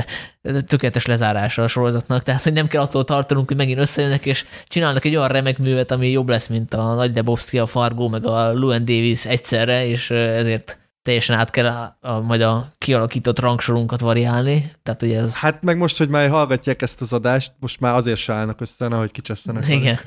[0.66, 5.04] tökéletes lezárása a sorozatnak, tehát hogy nem kell attól tartanunk, hogy megint összejönnek, és csinálnak
[5.04, 8.52] egy olyan remek művet, ami jobb lesz, mint a Nagy Lebowski, a Fargo, meg a
[8.52, 14.72] Llewyn Davis egyszerre, és ezért teljesen át kell a, a, majd a kialakított rangsorunkat variálni.
[14.82, 15.36] Tehát, ugye ez...
[15.36, 18.86] Hát meg most, hogy már hallgatják ezt az adást, most már azért se állnak össze,
[18.86, 19.68] hogy kicsesztenek.
[19.68, 19.98] Igen.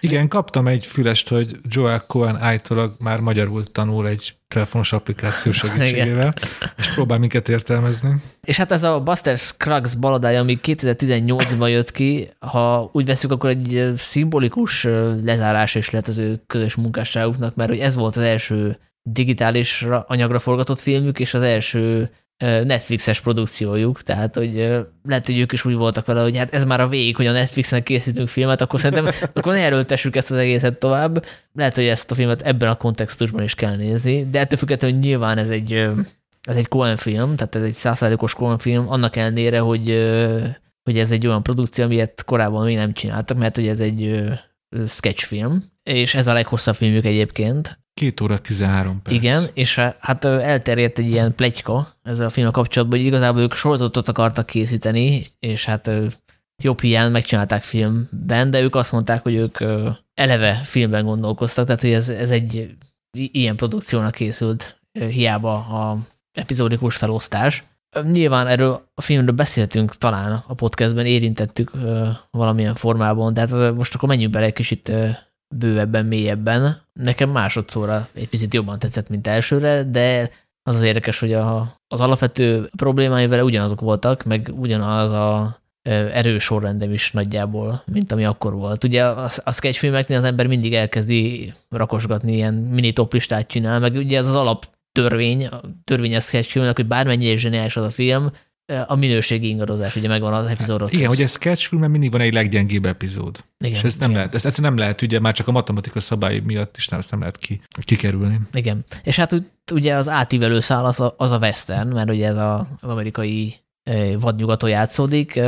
[0.00, 6.34] Igen, kaptam egy fülest, hogy Joel Cohen állítólag már magyarul tanul egy telefonos applikáció segítségével,
[6.76, 8.22] és próbál minket értelmezni.
[8.40, 13.50] És hát ez a Buster Scruggs baladája, ami 2018-ban jött ki, ha úgy veszük, akkor
[13.50, 14.84] egy szimbolikus
[15.22, 18.78] lezárás is lett az ő közös munkásságuknak, mert hogy ez volt az első
[19.10, 24.54] digitális anyagra forgatott filmük, és az első Netflixes produkciójuk, tehát hogy
[25.04, 27.32] lehet, hogy ők is úgy voltak vele, hogy hát ez már a végig, hogy a
[27.32, 31.24] Netflixen készítünk filmet, akkor szerintem akkor ne erőltessük ezt az egészet tovább.
[31.52, 35.38] Lehet, hogy ezt a filmet ebben a kontextusban is kell nézni, de ettől függetlenül nyilván
[35.38, 35.72] ez egy,
[36.42, 40.10] ez egy Coen film, tehát ez egy százszázalékos Coen film, annak ellenére, hogy,
[40.82, 44.22] hogy ez egy olyan produkció, amilyet korábban még nem csináltak, mert hogy ez egy
[44.86, 49.16] sketchfilm, és ez a leghosszabb filmjük egyébként, Két óra 13 perc.
[49.16, 54.08] Igen, és hát elterjedt egy ilyen plegyka ezzel a filmmel kapcsolatban, hogy igazából ők sorozatot
[54.08, 55.90] akartak készíteni, és hát
[56.62, 59.58] jobb hiány megcsinálták filmben, de ők azt mondták, hogy ők
[60.14, 62.76] eleve filmben gondolkoztak, tehát hogy ez, ez egy
[63.16, 65.98] ilyen produkciónak készült, hiába a
[66.32, 67.64] epizódikus felosztás.
[68.02, 71.70] Nyilván erről a filmről beszéltünk talán a podcastben, érintettük
[72.30, 74.92] valamilyen formában, de hát most akkor menjünk bele egy kicsit
[75.54, 76.82] bővebben, mélyebben.
[77.00, 80.30] Nekem másodszorra egy picit jobban tetszett, mint elsőre, de
[80.62, 85.58] az az érdekes, hogy a, az alapvető problémái vele ugyanazok voltak, meg ugyanaz a
[85.88, 88.84] erős sorrendem is nagyjából, mint ami akkor volt.
[88.84, 94.18] Ugye a, a sketchfilmeknél az ember mindig elkezdi rakosgatni, ilyen mini toplistát csinál, meg ugye
[94.18, 98.30] ez az alap törvény, a törvényes sketchfilmnek, hogy bármennyire zseniális az a film,
[98.86, 100.92] a minőségi ingadozás, ugye megvan az epizódok.
[100.92, 101.38] Igen, hogy ez
[101.70, 103.44] mert mindig van egy leggyengébb epizód.
[103.58, 104.20] Igen, és ezt nem igen.
[104.20, 107.10] lehet, ezt egyszerűen nem lehet, ugye már csak a matematika szabály miatt is nem, ezt
[107.10, 108.40] nem lehet ki, kikerülni.
[108.52, 108.84] Igen.
[109.02, 109.42] És hát
[109.72, 113.54] ugye az átívelő szál az a, az a western, mert ugye ez a, az amerikai
[114.18, 115.40] vadnyugaton játszódik,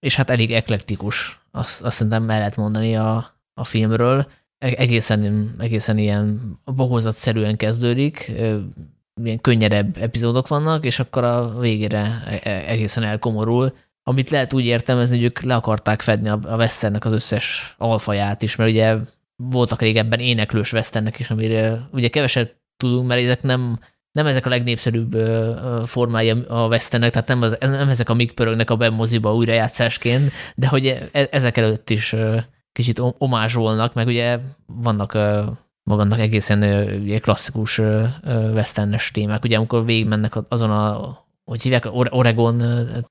[0.00, 4.26] és hát elég eklektikus, azt, azt szerintem el lehet mondani a, a filmről.
[4.58, 8.32] E-, egészen, egészen ilyen bohózatszerűen kezdődik,
[9.24, 13.72] ilyen könnyedebb epizódok vannak, és akkor a végére e, e, egészen elkomorul,
[14.02, 18.56] amit lehet úgy értelmezni, hogy ők le akarták fedni a Westernnek az összes alfaját is,
[18.56, 18.96] mert ugye
[19.36, 23.78] voltak régebben éneklős Westernnek is, amire ugye keveset tudunk, mert ezek nem,
[24.12, 25.16] nem ezek a legnépszerűbb
[25.84, 30.68] formái a Westernnek, tehát nem, az, nem ezek a mik pörögnek a bemoziba újrajátszásként, de
[30.68, 32.14] hogy e, ezek előtt is
[32.72, 35.18] kicsit omázsolnak, meg ugye vannak
[35.88, 36.62] magadnak egészen
[37.00, 37.78] ugye, klasszikus
[38.26, 39.44] westernes témák.
[39.44, 42.60] Ugye amikor végigmennek azon a, hogy hívják, Oregon,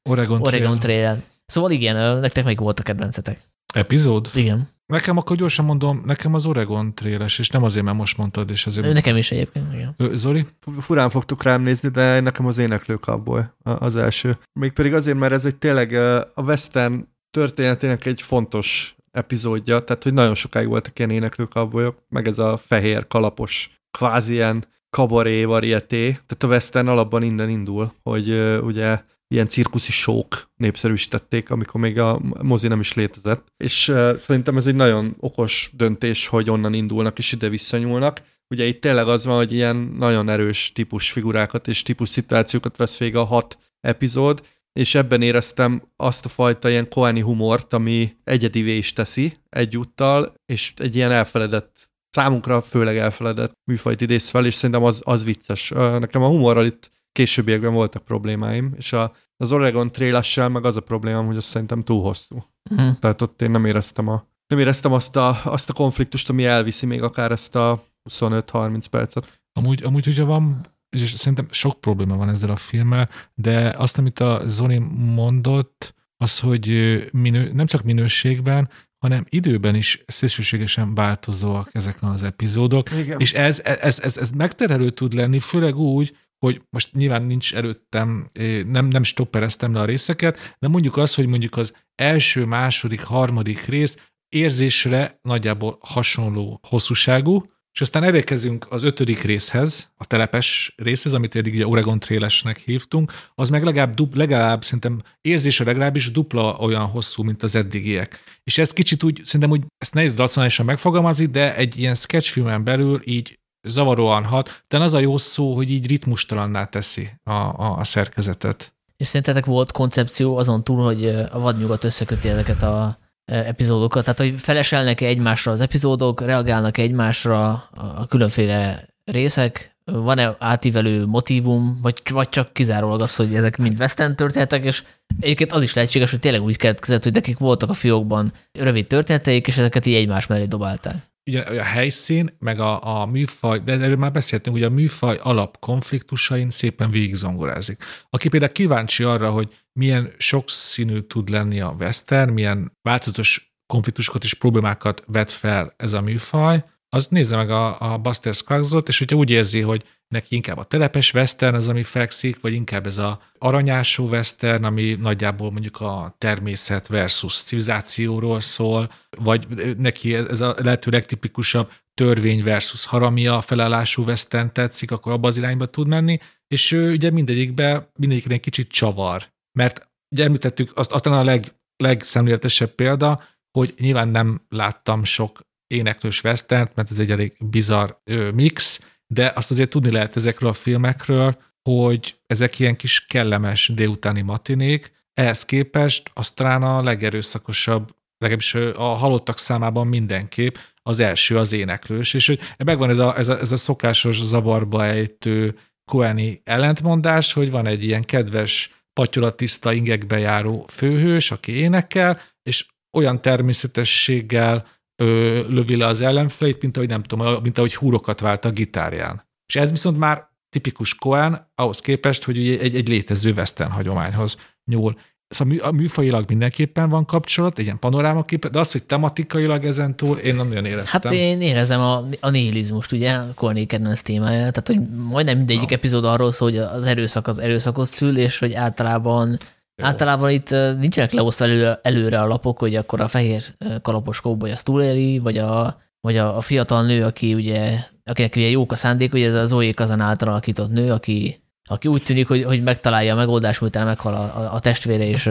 [0.09, 1.23] Oregon, Oregon Trail.
[1.45, 3.39] Szóval igen, nektek meg volt a kedvencetek?
[3.73, 4.29] Epizód?
[4.33, 4.69] Igen.
[4.85, 8.65] Nekem akkor gyorsan mondom, nekem az Oregon tréles, és nem azért, mert most mondtad, és
[8.65, 8.93] azért...
[8.93, 9.95] Nekem is egyébként, igen.
[10.13, 10.45] Zoli?
[10.79, 14.37] Furán fogtuk rám nézni, de nekem az éneklő abból az első.
[14.59, 15.93] Mégpedig azért, mert ez egy tényleg
[16.33, 22.27] a western történetének egy fontos epizódja, tehát hogy nagyon sokáig voltak ilyen éneklők abbolyok, meg
[22.27, 28.59] ez a fehér, kalapos, kvázi ilyen kabaré varieté, tehát a western alapban innen indul, hogy
[28.61, 33.47] ugye ilyen cirkuszi sók népszerűsítették, amikor még a mozi nem is létezett.
[33.57, 38.21] És szerintem ez egy nagyon okos döntés, hogy onnan indulnak és ide visszanyúlnak.
[38.49, 42.97] Ugye itt tényleg az van, hogy ilyen nagyon erős típus figurákat és típus szituációkat vesz
[42.97, 44.41] vége a hat epizód,
[44.77, 50.73] és ebben éreztem azt a fajta ilyen koáni humort, ami egyedivé is teszi egyúttal, és
[50.75, 55.69] egy ilyen elfeledett, számunkra főleg elfeledett műfajt idéz fel, és szerintem az, az vicces.
[55.75, 60.81] Nekem a humorral itt későbbiekben voltak problémáim, és a, az Oregon trail meg az a
[60.81, 62.43] problémám, hogy azt szerintem túl hosszú.
[62.73, 62.89] Mm.
[62.99, 66.85] Tehát ott én nem éreztem, a, nem éreztem azt a, azt a konfliktust, ami elviszi
[66.85, 69.41] még akár ezt a 25-30 percet.
[69.59, 74.19] Amúgy, amúgy hogyha van és szerintem sok probléma van ezzel a filmmel, de azt, amit
[74.19, 76.67] a Zoni mondott, az, hogy
[77.11, 83.19] minő, nem csak minőségben, hanem időben is szélsőségesen változóak ezek az epizódok, Igen.
[83.19, 88.29] és ez, ez, ez, ez megterelő tud lenni, főleg úgy, hogy most nyilván nincs előttem,
[88.65, 93.65] nem, nem stoppereztem le a részeket, de mondjuk az, hogy mondjuk az első, második, harmadik
[93.65, 93.97] rész
[94.29, 97.45] érzésre nagyjából hasonló hosszúságú,
[97.77, 103.11] és aztán elérkezünk az ötödik részhez, a telepes részhez, amit eddig ugye Oregon Trailesnek hívtunk,
[103.35, 108.23] az meg legalább, dub, legalább szerintem érzése legalábbis dupla olyan hosszú, mint az eddigiek.
[108.43, 113.01] És ez kicsit úgy, szerintem úgy, ezt nehéz racionálisan megfogalmazni, de egy ilyen sketchfilmen belül
[113.05, 117.83] így zavaróan hat, de az a jó szó, hogy így ritmustalanná teszi a, a, a
[117.83, 118.73] szerkezetet.
[118.95, 122.97] És szerintetek volt koncepció azon túl, hogy a vadnyugat összeköti ezeket a
[123.31, 131.79] epizódokat, tehát hogy feleselnek egymásra az epizódok, reagálnak egymásra a különféle részek, van-e átívelő motivum,
[131.81, 134.83] vagy, vagy csak kizárólag az, hogy ezek mind western történetek, és
[135.19, 139.47] egyébként az is lehetséges, hogy tényleg úgy keletkezett, hogy nekik voltak a fiókban rövid történeteik,
[139.47, 143.95] és ezeket így egymás mellé dobálták ugye a helyszín, meg a, a műfaj, de erről
[143.95, 147.83] már beszéltünk, hogy a műfaj alap konfliktusain szépen végigzongorázik.
[148.09, 154.33] Aki például kíváncsi arra, hogy milyen sokszínű tud lenni a western, milyen változatos konfliktusokat és
[154.33, 159.15] problémákat vet fel ez a műfaj, az nézze meg a, a Buster Scruggs-ot, és hogyha
[159.15, 163.19] úgy érzi, hogy neki inkább a telepes western az, ami fekszik, vagy inkább ez a
[163.37, 169.47] aranyásó western, ami nagyjából mondjuk a természet versus civilizációról szól, vagy
[169.77, 175.65] neki ez a lehető legtipikusabb törvény versus haramia felállású western tetszik, akkor abba az irányba
[175.65, 179.23] tud menni, és ő ugye mindegyikbe, mindegyikre egy kicsit csavar.
[179.51, 181.43] Mert ugye említettük, azt, aztán a leg,
[181.77, 183.21] legszemléletesebb példa,
[183.51, 187.91] hogy nyilván nem láttam sok éneklős western mert ez egy elég bizarr
[188.33, 191.37] mix, de azt azért tudni lehet ezekről a filmekről,
[191.69, 198.83] hogy ezek ilyen kis kellemes délutáni matinék, ehhez képest az talán a legerőszakosabb, legalábbis a
[198.83, 203.51] halottak számában mindenképp az első az éneklős, és hogy megvan ez a, ez a, ez
[203.51, 205.57] a szokásos zavarba ejtő
[205.91, 212.65] koeni ellentmondás, hogy van egy ilyen kedves, patyolatiszta ingekbe járó főhős, aki énekel, és
[212.97, 214.67] olyan természetességgel
[215.01, 219.25] ö, lövi le az ellenfelét, mint ahogy nem tudom, mint ahogy húrokat vált a gitárján.
[219.45, 224.93] És ez viszont már tipikus Cohen, ahhoz képest, hogy egy, egy létező western hagyományhoz nyúl.
[225.27, 230.17] Szóval a műfajilag mindenképpen van kapcsolat, egy ilyen panorámakép, de az, hogy tematikailag ezen túl,
[230.17, 231.01] én nem nagyon éreztem.
[231.01, 235.75] Hát én érezem a, a nihilizmust, ugye, Corné Kedvenc témája, tehát hogy majdnem mindegyik no.
[235.75, 239.37] epizód arról szól, hogy az erőszak az erőszakot szül, és hogy általában
[239.81, 240.49] Általában itt
[240.79, 243.43] nincsenek leosztva előre, előre a lapok, hogy akkor a fehér
[243.81, 248.49] kalapos kóboly azt túléli, vagy a, vagy a, a fiatal nő, aki ugye, akinek ugye
[248.49, 252.27] jók a szándék, hogy ez az Zoék azon által alakított nő, aki, aki úgy tűnik,
[252.27, 255.29] hogy, hogy megtalálja a megoldást, utána meghal a, a, a testvére, és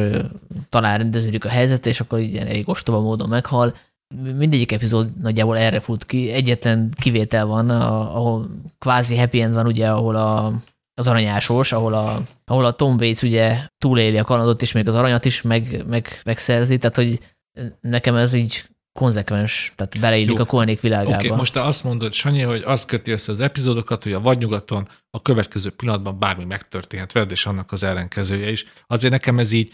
[0.69, 3.75] talán rendeződik a helyzet, és akkor így egy ostoba módon meghal.
[4.37, 6.31] Mindegyik epizód nagyjából erre fut ki.
[6.31, 8.47] Egyetlen kivétel van, ahol
[8.79, 10.53] kvázi happy end van, ugye, ahol a,
[10.99, 14.95] az aranyásós, ahol a, ahol a Tom Waits ugye túléli a kalandot, és még az
[14.95, 17.19] aranyat is meg, meg, megszerzi, tehát hogy
[17.81, 18.65] nekem ez így
[18.97, 20.43] konzekvens, tehát beleillik Jó.
[20.43, 21.17] a kohenék világába.
[21.17, 24.21] Oké, okay, most te azt mondod, Sanyi, hogy azt köti össze az epizódokat, hogy a
[24.21, 28.65] vadnyugaton a következő pillanatban bármi megtörténhet veled, és annak az ellenkezője is.
[28.87, 29.73] Azért nekem ez így,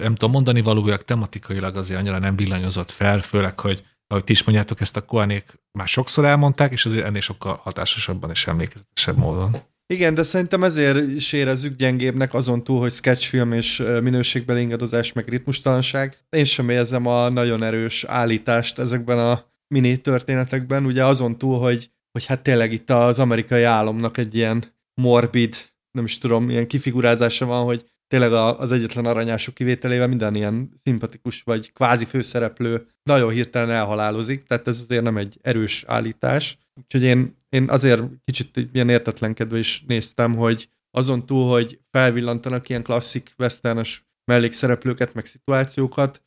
[0.00, 4.44] nem tudom mondani, valójában tematikailag azért annyira nem villanyozott fel, főleg, hogy ahogy ti is
[4.44, 5.44] mondjátok, ezt a kohenék
[5.78, 9.56] már sokszor elmondták, és azért ennél sokkal hatásosabban és emlékezetesebb módon.
[9.86, 15.28] Igen, de szerintem ezért is érezzük gyengébbnek azon túl, hogy sketchfilm és minőségbeli ingadozás, meg
[15.28, 16.16] ritmustalanság.
[16.30, 21.90] Én sem érzem a nagyon erős állítást ezekben a mini történetekben, ugye azon túl, hogy,
[22.12, 24.64] hogy hát tényleg itt az amerikai álomnak egy ilyen
[25.00, 25.56] morbid,
[25.90, 31.42] nem is tudom, ilyen kifigurázása van, hogy tényleg az egyetlen aranyású kivételével minden ilyen szimpatikus
[31.42, 36.58] vagy kvázi főszereplő nagyon hirtelen elhalálozik, tehát ez azért nem egy erős állítás.
[36.74, 42.82] Úgyhogy én, én azért kicsit ilyen értetlenkedve is néztem, hogy azon túl, hogy felvillantanak ilyen
[42.82, 46.22] klasszik westernes mellékszereplőket, meg szituációkat,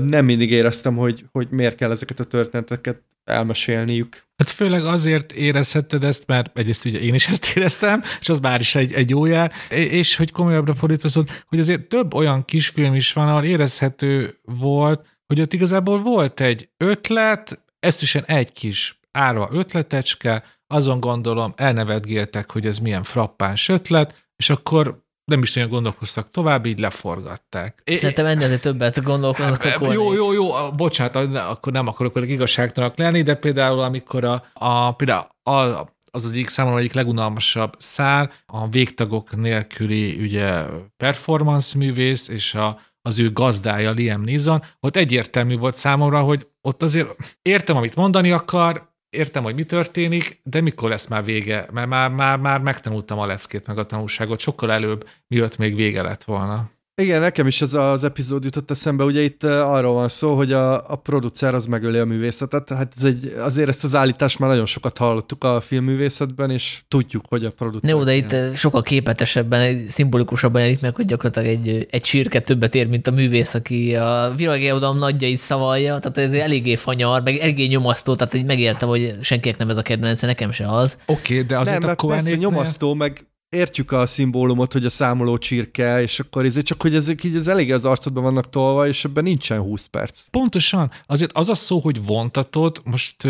[0.00, 4.22] nem mindig éreztem, hogy, hogy miért kell ezeket a történeteket elmesélniük.
[4.36, 8.60] Hát főleg azért érezhetted ezt, mert egyrészt ugye én is ezt éreztem, és az már
[8.60, 12.94] is egy, egy jó jár, és hogy komolyabbra fordítva szóval, hogy azért több olyan kisfilm
[12.94, 17.64] is van, ahol érezhető volt, hogy ott igazából volt egy ötlet,
[18.00, 25.00] is egy kis árva ötletecske, azon gondolom elnevetgéltek, hogy ez milyen frappáns ötlet, és akkor
[25.24, 27.82] nem is nagyon gondolkoztak tovább, így leforgatták.
[27.84, 29.94] Szerintem ennél azért többet gondolkoznak hát, akkor.
[29.94, 34.92] Jó, jó, jó, bocsánat, akkor nem akarok velük igazságtanak lenni, de például amikor a, a,
[34.92, 40.64] például a, az egyik számomra egyik legunalmasabb szál, a végtagok nélküli ugye
[40.96, 46.82] performance művész és a, az ő gazdája Liam Neeson, ott egyértelmű volt számomra, hogy ott
[46.82, 47.08] azért
[47.42, 51.66] értem, amit mondani akar, értem, hogy mi történik, de mikor lesz már vége?
[51.72, 56.02] Mert már, már, már megtanultam a leckét, meg a tanulságot, sokkal előbb, miatt még vége
[56.02, 56.70] lett volna.
[56.94, 60.90] Igen, nekem is ez az epizód jutott eszembe, ugye itt arról van szó, hogy a,
[60.90, 64.66] a producer az megöli a művészetet, hát ez egy, azért ezt az állítást már nagyon
[64.66, 67.90] sokat hallottuk a filmművészetben, és tudjuk, hogy a producer...
[67.90, 72.88] Jó, de itt sokkal képetesebben, szimbolikusabban jelenik meg, hogy gyakorlatilag egy, egy csirke többet ér,
[72.88, 78.14] mint a művész, aki a világérodalom nagyjait szavalja, tehát ez eléggé fanyar, meg eléggé nyomasztó,
[78.14, 80.96] tehát hogy megéltem, hogy senkinek nem ez a kedvenc, nekem se az.
[81.06, 85.38] Oké, okay, de azért nem, a persze nyomasztó, meg értjük a szimbólumot, hogy a számoló
[85.38, 89.04] csirke, és akkor ez csak, hogy ezek így az elég az arcodban vannak tolva, és
[89.04, 90.20] ebben nincsen 20 perc.
[90.30, 90.90] Pontosan.
[91.06, 93.24] Azért az a szó, hogy vontatod, most,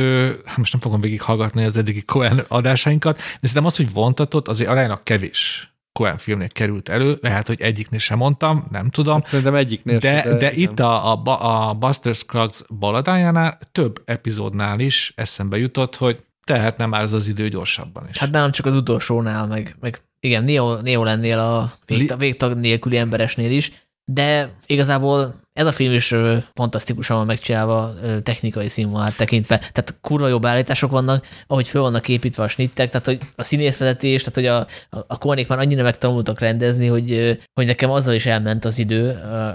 [0.56, 5.02] most nem fogom végighallgatni az eddigi Cohen adásainkat, de szerintem az, hogy vontatod, azért aránylag
[5.02, 9.14] kevés Cohen filmnél került elő, lehet, hogy egyiknél sem mondtam, nem tudom.
[9.14, 14.02] Hát szerintem egyiknél de, sem, de, de itt a, a, a Buster Scruggs baladájánál több
[14.04, 18.18] epizódnál is eszembe jutott, hogy tehetne már az az idő gyorsabban is.
[18.18, 22.96] Hát nem csak az utolsónál, meg, meg igen, Neo, Neo lennél a végtag, végtag nélküli
[22.96, 23.72] emberesnél is,
[24.04, 26.14] de igazából ez a film is
[26.54, 29.58] fantasztikusan van megcsinálva technikai színvonalát tekintve.
[29.58, 34.22] Tehát kurva jobb állítások vannak, ahogy föl vannak építve a snittek, tehát hogy a színészvezetés,
[34.22, 38.26] tehát hogy a, a, a kornék már annyira megtanultak rendezni, hogy, hogy nekem azzal is
[38.26, 39.10] elment az idő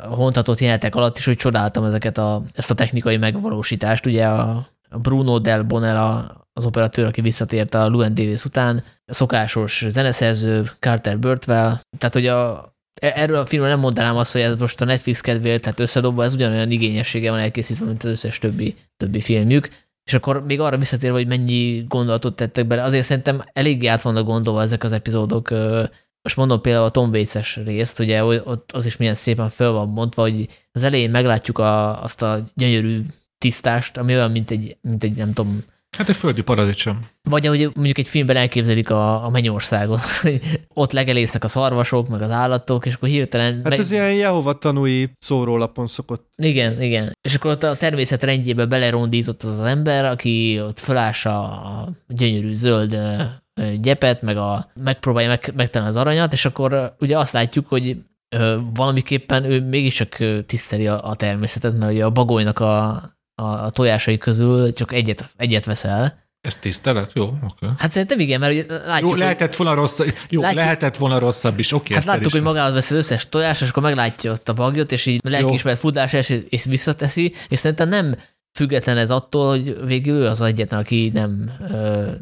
[0.09, 4.05] a hontatott jelenetek alatt is, hogy csodáltam ezeket a, ezt a technikai megvalósítást.
[4.05, 9.85] Ugye a Bruno Del Bonella az operatőr, aki visszatért a Luan Davis után, a szokásos
[9.87, 14.55] zeneszerző Carter Burtwell, tehát hogy a, e- erről a filmről nem mondanám azt, hogy ez
[14.55, 18.75] most a Netflix kedvéért, tehát összedobva, ez ugyanolyan igényessége van elkészítve, mint az összes többi,
[18.97, 19.69] többi filmjük.
[20.03, 24.25] És akkor még arra visszatérve, hogy mennyi gondolatot tettek bele, azért szerintem eléggé át vannak
[24.25, 25.49] gondolva ezek az epizódok.
[26.21, 29.89] Most mondom például a Tom Waits-es részt, ugye ott az is milyen szépen föl van
[29.89, 33.01] mondva, hogy az elején meglátjuk a, azt a gyönyörű
[33.47, 35.63] tisztást, ami olyan, mint egy, mint egy nem tudom,
[35.97, 37.07] Hát egy földi paradicsom.
[37.23, 40.01] Vagy ahogy mondjuk egy filmben elképzelik a, a mennyországot,
[40.73, 43.53] ott legelésznek a szarvasok, meg az állatok, és akkor hirtelen...
[43.53, 43.79] Hát meg...
[43.79, 46.29] ez ilyen Jehova tanúi szórólapon szokott.
[46.35, 47.17] Igen, igen.
[47.21, 52.53] És akkor ott a természet rendjébe belerondított az az ember, aki ott felássa a gyönyörű
[52.53, 52.97] zöld
[53.81, 57.97] gyepet, meg a, megpróbálja meg, megtalálni az aranyat, és akkor ugye azt látjuk, hogy
[58.73, 63.01] valamiképpen ő mégiscsak tiszteli a, a természetet, mert ugye a bagolynak a
[63.41, 66.25] a, a tojásai közül csak egyet, egyet veszel.
[66.41, 67.11] Ez tisztelet?
[67.13, 67.37] Jó, oké.
[67.43, 67.69] Okay.
[67.77, 71.71] Hát szerintem igen, mert látjuk, Jó, lehetett volna rosszabb, jó, látjuk, lehetett volna rosszabb is,
[71.71, 71.83] oké.
[71.83, 74.91] Okay, hát láttuk, hogy magához veszi az összes tojás, és akkor meglátja ott a bagyot,
[74.91, 78.15] és így lelkiismeret futás és, és visszateszi, és szerintem nem
[78.57, 81.51] független ez attól, hogy végül ő az egyetlen, aki nem,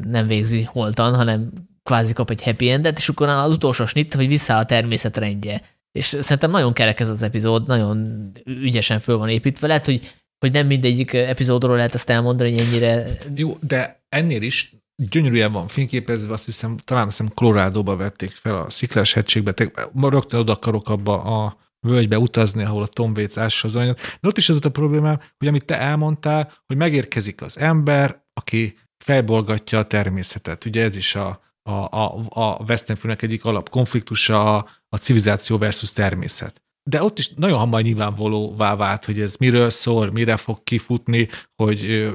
[0.04, 1.52] nem végzi holtan, hanem
[1.84, 5.62] kvázi kap egy happy endet, és akkor az utolsó snit, hogy vissza a természet rendje.
[5.92, 9.68] És szerintem nagyon kerek ez az epizód, nagyon ügyesen föl van építve.
[9.68, 10.12] Lehet, hogy
[10.46, 13.06] hogy nem mindegyik epizódról lehet ezt elmondani, hogy ennyire...
[13.36, 18.56] Jó, de ennél is gyönyörűen van fényképezve, azt hiszem, talán azt hiszem Colorado-ba vették fel
[18.56, 19.54] a Sziklás hegységbe,
[19.92, 23.96] ma rögtön oda akarok abba a völgybe utazni, ahol a Tom Waits ássa az anyag.
[23.96, 28.78] De ott is az a problémám, hogy amit te elmondtál, hogy megérkezik az ember, aki
[29.04, 30.66] felbolgatja a természetet.
[30.66, 35.94] Ugye ez is a, a, a, a western filmek egyik alapkonfliktusa, a, a civilizáció versus
[35.94, 41.28] természet de ott is nagyon hamar nyilvánvalóvá vált, hogy ez miről szól, mire fog kifutni,
[41.56, 42.10] hogy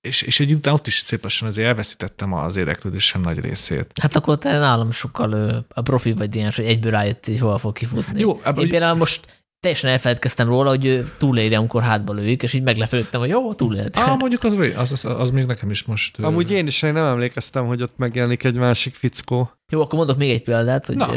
[0.00, 3.92] és, és egy után ott is szép lassan azért elveszítettem az érdeklődésem nagy részét.
[4.00, 7.72] Hát akkor te nálam sokkal a profi vagy ilyen, hogy egyből rájött, hogy hol fog
[7.72, 8.20] kifutni.
[8.20, 13.20] Jó, Én például most teljesen elfeledkeztem róla, hogy túléli, amikor hátba lőjük, és így meglepődtem,
[13.20, 13.96] hogy jó, túlélt.
[13.96, 16.18] Ah, mondjuk az, az, az, az, még nekem is most...
[16.18, 19.50] Amúgy én is én nem emlékeztem, hogy ott megjelenik egy másik fickó.
[19.72, 21.08] Jó, akkor mondok még egy példát, hogy Na.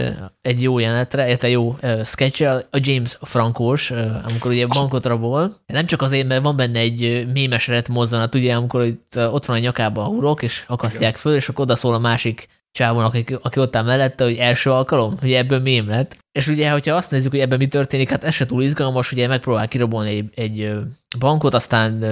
[0.42, 2.42] egy jó jelenetre, illetve jó uh, sketch
[2.72, 5.56] a James Frankos, uh, amikor ugye bankot rabol.
[5.66, 9.58] Nem csak azért, mert van benne egy mémes mozzanat, ugye, amikor itt, uh, ott van
[9.58, 13.26] a nyakában a hurok, és akasztják föl, és akkor oda szól a másik csávon, aki,
[13.42, 16.18] aki ott áll mellette, hogy első alkalom, hogy ebből mém lett.
[16.32, 19.28] És ugye, hogyha azt nézzük, hogy ebben mi történik, hát ez se túl izgalmas, ugye
[19.28, 20.72] megpróbál kirabolni egy, egy
[21.20, 22.04] bankot, aztán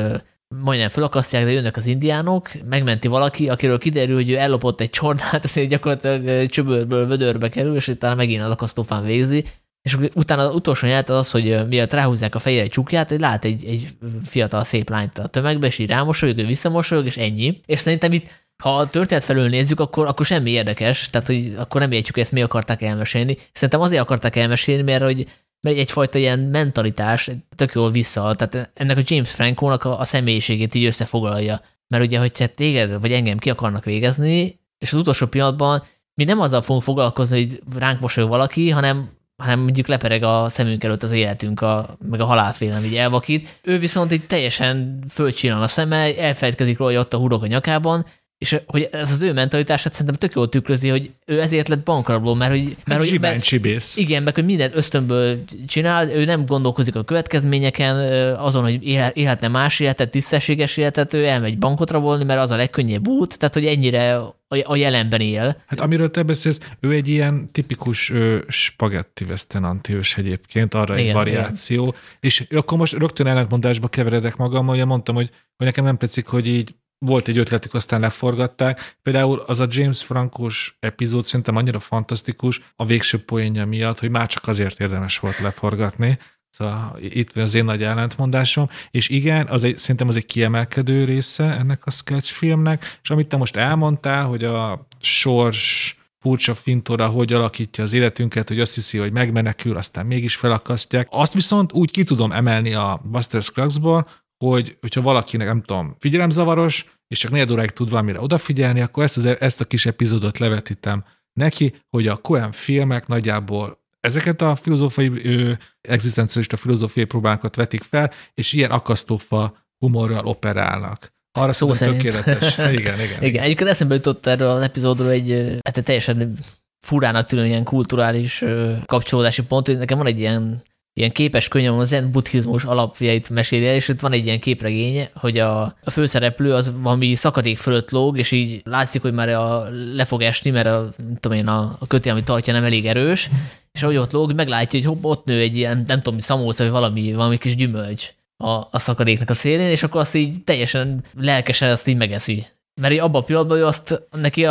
[0.55, 5.45] majdnem felakasztják, de jönnek az indiánok, megmenti valaki, akiről kiderül, hogy ő ellopott egy csordát,
[5.45, 9.45] ezért gyakorlatilag csöbörből vödörbe kerül, és utána megint az akasztófán végzi,
[9.81, 13.45] és utána az utolsó jelent az, hogy miatt ráhúzzák a fejére egy csukját, hogy lát
[13.45, 13.87] egy, egy
[14.25, 17.61] fiatal szép lányt a tömegbe, és így rámosolyog, ő visszamosolyog, és ennyi.
[17.65, 18.27] És szerintem itt
[18.63, 22.23] ha a történet felől nézzük, akkor, akkor semmi érdekes, tehát hogy akkor nem értjük, hogy
[22.23, 23.37] ezt mi akarták elmesélni.
[23.51, 25.27] Szerintem azért akarták elmesélni, mert hogy
[25.61, 30.75] mert egyfajta ilyen mentalitás tök jól vissza, tehát ennek a James Franco-nak a, a személyiségét
[30.75, 31.61] így összefoglalja.
[31.87, 36.39] Mert ugye, hogyha téged vagy engem ki akarnak végezni, és az utolsó pillanatban mi nem
[36.39, 41.11] azzal fogunk foglalkozni, hogy ránk mosolyog valaki, hanem hanem mondjuk lepereg a szemünk előtt az
[41.11, 43.59] életünk, a, meg a halálfélem így elvakít.
[43.61, 48.05] Ő viszont így teljesen fölcsillan a szeme, elfelejtkezik róla, hogy ott a hurok a nyakában,
[48.37, 52.33] és hogy ez az ő mentalitását szerintem tök jól tükrözi, hogy ő ezért lett bankrabló,
[52.33, 52.63] mert hogy...
[52.63, 53.95] Mert, Hát hogy mert, csibész.
[53.95, 57.95] igen, meg hogy mindent ösztönből csinál, ő nem gondolkozik a következményeken,
[58.35, 62.55] azon, hogy él- élhetne más életet, tisztességes életet, ő elmegy bankot rabolni, mert az a
[62.55, 64.15] legkönnyebb út, tehát hogy ennyire
[64.47, 65.61] a- jelenben él.
[65.65, 70.99] Hát amiről te beszélsz, ő egy ilyen tipikus ö, spagetti western antihős egyébként, arra egy
[70.99, 71.95] Igen, variáció.
[72.19, 76.47] És akkor most rögtön ellentmondásba keveredek magam, ugye mondtam, hogy, hogy nekem nem tetszik, hogy
[76.47, 78.97] így volt egy ötletük, aztán leforgatták.
[79.01, 84.27] Például az a James Frankos epizód szerintem annyira fantasztikus a végső poénja miatt, hogy már
[84.27, 86.17] csak azért érdemes volt leforgatni.
[86.49, 91.03] Szóval itt van az én nagy ellentmondásom, és igen, az egy, szerintem az egy kiemelkedő
[91.03, 97.07] része ennek a sketch filmnek, és amit te most elmondtál, hogy a sors furcsa fintora,
[97.07, 101.07] hogy alakítja az életünket, hogy azt hiszi, hogy megmenekül, aztán mégis felakasztják.
[101.11, 104.07] Azt viszont úgy ki tudom emelni a Buster Scruggsból,
[104.37, 109.17] hogy hogyha valakinek, nem tudom, figyelemzavaros, és csak négy óráig tud valamire odafigyelni, akkor ezt,
[109.17, 111.03] az, ezt a kis epizódot levetítem
[111.33, 118.11] neki, hogy a Cohen filmek nagyjából ezeket a filozófiai, ö, egzisztencialista filozófiai próbákat vetik fel,
[118.33, 121.15] és ilyen akasztófa humorral operálnak.
[121.31, 122.01] Arra Szó szerint.
[122.01, 122.57] tökéletes.
[122.57, 122.99] Igen, igen.
[123.05, 123.23] igen.
[123.23, 126.37] Igen, egyébként eszembe jutott erről az epizódról egy hát teljesen
[126.85, 128.43] furának tűnő ilyen kulturális
[128.85, 130.61] kapcsolódási pont, hogy nekem van egy ilyen
[130.97, 135.37] ilyen képes könyvem a zen buddhizmus alapjait meséli és itt van egy ilyen képregény, hogy
[135.37, 140.05] a, a főszereplő az valami szakadék fölött lóg, és így látszik, hogy már a, le
[140.05, 143.29] fog esni, mert a, tudom én, a, a kötél, ami tartja, nem elég erős,
[143.71, 146.71] és ahogy ott lóg, meglátja, hogy hopp, ott nő egy ilyen, nem tudom, szamóca, vagy
[146.71, 151.71] valami, valami kis gyümölcs a, a szakadéknak a szélén, és akkor azt így teljesen lelkesen
[151.71, 152.45] azt így megeszi.
[152.81, 154.45] Mert abban a pillanatban ő azt, neki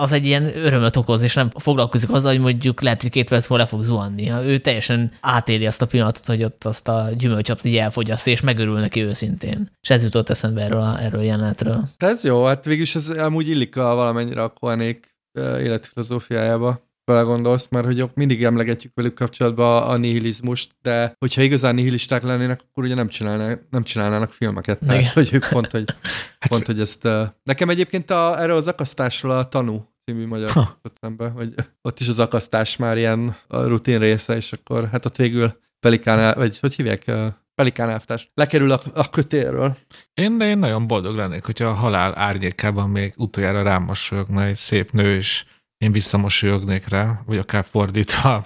[0.00, 3.48] az egy ilyen örömöt okoz, és nem foglalkozik azzal, hogy mondjuk lehet, hogy két perc
[3.48, 4.30] le fog zuhanni.
[4.30, 8.78] Ő teljesen átéli azt a pillanatot, hogy ott azt a gyümölcsöt így elfogyaszt, és megörül
[8.78, 9.70] neki őszintén.
[9.80, 11.82] És ez jutott eszembe erről a, erről a jelenetről.
[11.96, 18.04] Ez jó, hát végülis ez amúgy illik a valamennyire a Koenék életfilozófiájába belegondolsz, mert hogy
[18.14, 23.62] mindig emlegetjük velük kapcsolatban a nihilizmust, de hogyha igazán nihilisták lennének, akkor ugye nem csinálnának,
[23.70, 24.78] nem csinálnának filmeket.
[24.78, 25.12] Tehát, Igen.
[25.12, 25.84] hogy ők pont, hogy,
[26.40, 27.08] Hát pont, hogy ezt...
[27.42, 30.74] Nekem egyébként a, erről az akasztásról a tanú című magyar Ha.
[30.74, 35.04] jutottam be, hogy ott is az akasztás már ilyen a rutin része, és akkor hát
[35.06, 37.12] ott végül pelikán, el- vagy hogy hívják,
[37.54, 38.30] pelikán elvtárs.
[38.34, 39.76] Lekerül a, a kötélről.
[40.14, 44.90] Én, én nagyon boldog lennék, hogyha a halál árnyékában még utoljára rám mosolyogna egy szép
[44.90, 45.44] nő, és
[45.82, 48.44] én visszamosolyognék rá, vagy akár fordítva.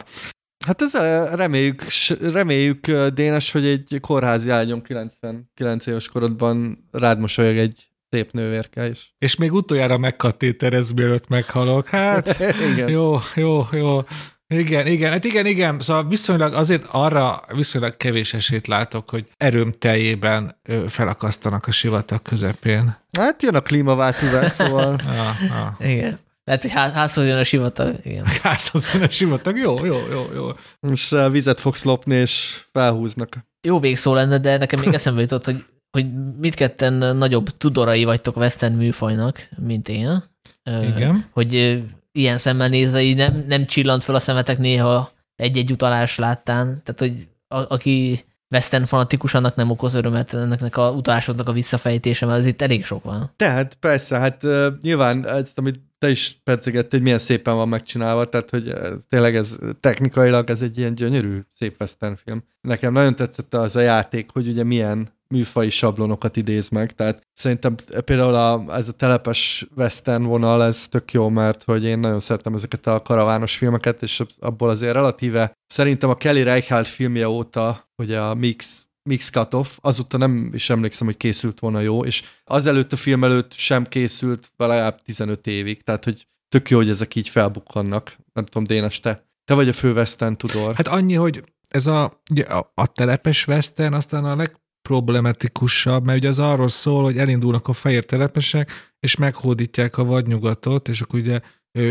[0.67, 0.93] Hát ez
[1.35, 7.89] reméljük, s- reméljük ö, Dénes, hogy egy kórházi ágyon 99 éves korodban rád mosolyog egy
[8.11, 9.15] szép nővérke is.
[9.19, 11.89] És még utoljára megkatéterez, mielőtt meghalok.
[11.89, 12.39] Hát,
[12.73, 12.89] Igen.
[12.89, 14.01] jó, jó, jó.
[14.49, 19.73] Igen, igen, hát igen, igen, szóval viszonylag azért arra viszonylag kevés esélyt látok, hogy erőm
[19.79, 22.97] teljében felakasztanak a sivatag közepén.
[23.19, 25.91] Hát jön a klímaváltozás, szóval Ah, ah.
[25.91, 26.19] Igen.
[26.47, 27.97] Lehet, hogy ház, házhoz jön a sivatag.
[28.03, 28.25] Igen.
[28.43, 30.49] Házhoz jön a sivatag, jó, jó, jó, jó.
[30.91, 33.37] és vizet fogsz lopni, és felhúznak.
[33.67, 36.07] Jó végszó lenne, de nekem még eszembe jutott, hogy, hogy
[36.39, 40.23] mindketten nagyobb tudorai vagytok western műfajnak, mint én.
[40.65, 41.29] Igen.
[41.33, 41.83] Hogy
[42.13, 46.83] ilyen szemmel nézve így nem, nem csillant fel a szemetek néha egy-egy utalás láttán.
[46.85, 52.27] Tehát, hogy a, aki western fanatikus, annak nem okoz örömet ennek a utalásoknak a visszafejtése,
[52.27, 53.33] mert az itt elég sok van.
[53.37, 54.43] Tehát persze, hát
[54.83, 59.37] nyilván ezt, amit te is percegettél, hogy milyen szépen van megcsinálva, tehát hogy ez, tényleg
[59.37, 62.45] ez technikailag ez egy ilyen gyönyörű, szép western film.
[62.61, 67.75] Nekem nagyon tetszett az a játék, hogy ugye milyen műfai sablonokat idéz meg, tehát szerintem
[68.05, 72.55] például a, ez a telepes western vonal, ez tök jó, mert hogy én nagyon szeretem
[72.55, 78.13] ezeket a karavános filmeket, és abból azért relatíve szerintem a Kelly Reichardt filmje óta, hogy
[78.13, 82.97] a Mix Mix Cutoff, azóta nem is emlékszem, hogy készült volna jó, és azelőtt a
[82.97, 88.17] film előtt sem készült legalább 15 évig, tehát hogy tök jó, hogy ezek így felbukkannak.
[88.33, 90.75] Nem tudom, Dénes, te, te vagy a fő Western tudor.
[90.75, 96.29] Hát annyi, hogy ez a, ugye a, a telepes western aztán a legproblematikusabb, mert ugye
[96.29, 101.41] az arról szól, hogy elindulnak a fehér telepesek, és meghódítják a vadnyugatot, és akkor ugye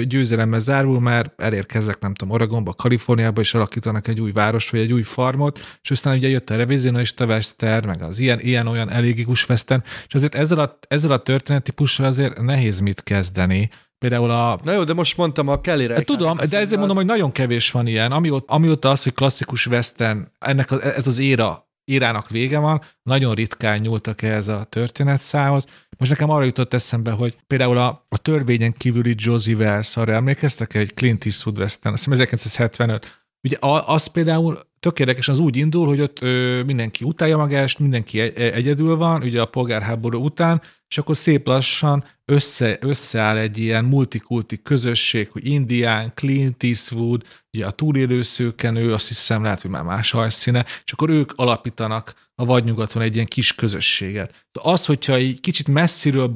[0.08, 4.94] győzelemmel zárul, már elérkeznek, nem tudom, Oregonba, Kaliforniába, és alakítanak egy új várost, vagy egy
[4.94, 9.50] új farmot, és aztán ugye jött a revizionista western, meg az ilyen, ilyen olyan elégikus
[9.50, 13.70] western, és azért ezzel a, ezzel a történettípussal azért nehéz mit kezdeni.
[13.98, 17.06] Például a, Na jó, de most mondtam a Kelly Hát tudom, de ezért mondom, hogy
[17.06, 18.12] nagyon kevés van ilyen.
[18.12, 23.34] Amióta, amióta az, hogy klasszikus western, ennek a, ez az éra írának vége van, nagyon
[23.34, 25.66] ritkán nyúltak ehhez a történetszához.
[25.98, 30.74] Most nekem arra jutott eszembe, hogy például a, a törvényen kívüli Josie Wells, arra emlékeztek
[30.74, 33.24] egy Clint Eastwood Western, azt hiszem 1975.
[33.44, 38.20] Ugye az például tök érdekes, az úgy indul, hogy ott ö, mindenki utálja magást, mindenki
[38.20, 43.86] egy, egyedül van, ugye a polgárháború után, és akkor szép lassan össze, összeáll egy ilyen
[43.86, 49.84] multikulti közösség, hogy Indián, Clint Eastwood, ugye a túlélő szőkenő, azt hiszem lehet, hogy már
[49.84, 54.48] más hajszíne, és akkor ők alapítanak a vadnyugaton egy ilyen kis közösséget.
[54.52, 56.32] De az, hogyha egy kicsit messziről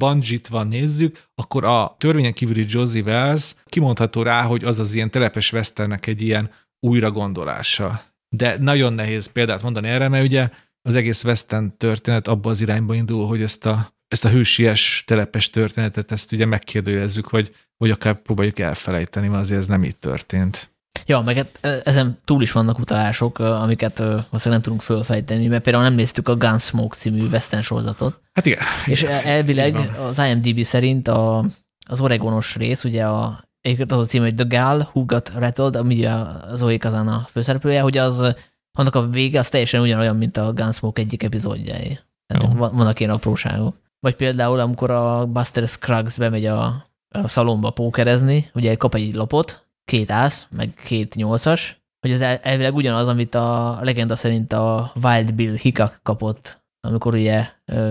[0.48, 5.52] van nézzük, akkor a törvényen kívüli Josie Wells kimondható rá, hogy az az ilyen telepes
[5.52, 6.50] westernek egy ilyen
[6.80, 8.09] újra gondolása.
[8.36, 10.48] De nagyon nehéz példát mondani erre, mert ugye
[10.82, 15.50] az egész Western történet abba az irányba indul, hogy ezt a, ezt a hősies telepes
[15.50, 20.70] történetet, ezt ugye megkérdőjelezzük, vagy, vagy akár próbáljuk elfelejteni, mert azért ez nem így történt.
[21.06, 25.62] Ja, meg hát, e, ezen túl is vannak utalások, amiket valószínűleg nem tudunk fölfejteni, mert
[25.62, 28.20] például nem néztük a Gunsmoke című western sorozatot.
[28.32, 28.58] Hát igen.
[28.86, 29.76] És igen, elvileg
[30.08, 31.44] az IMDb szerint a,
[31.88, 35.76] az Oregonos rész, ugye a egyébként az a cím, hogy The Gal Who Got Rattled,
[35.76, 38.34] ami a Zoe Kazan a főszereplője, hogy az,
[38.78, 41.98] annak a vége az teljesen ugyanolyan, mint a Gunsmoke egyik epizódjai.
[42.26, 43.76] Tehát van, vannak ilyen apróságok.
[44.00, 49.66] Vagy például, amikor a Buster Scruggs bemegy a, a szalomba pókerezni, ugye kap egy lapot,
[49.84, 55.34] két ász, meg két nyolcas, hogy ez elvileg ugyanaz, amit a legenda szerint a Wild
[55.34, 57.48] Bill Hickok kapott, amikor ugye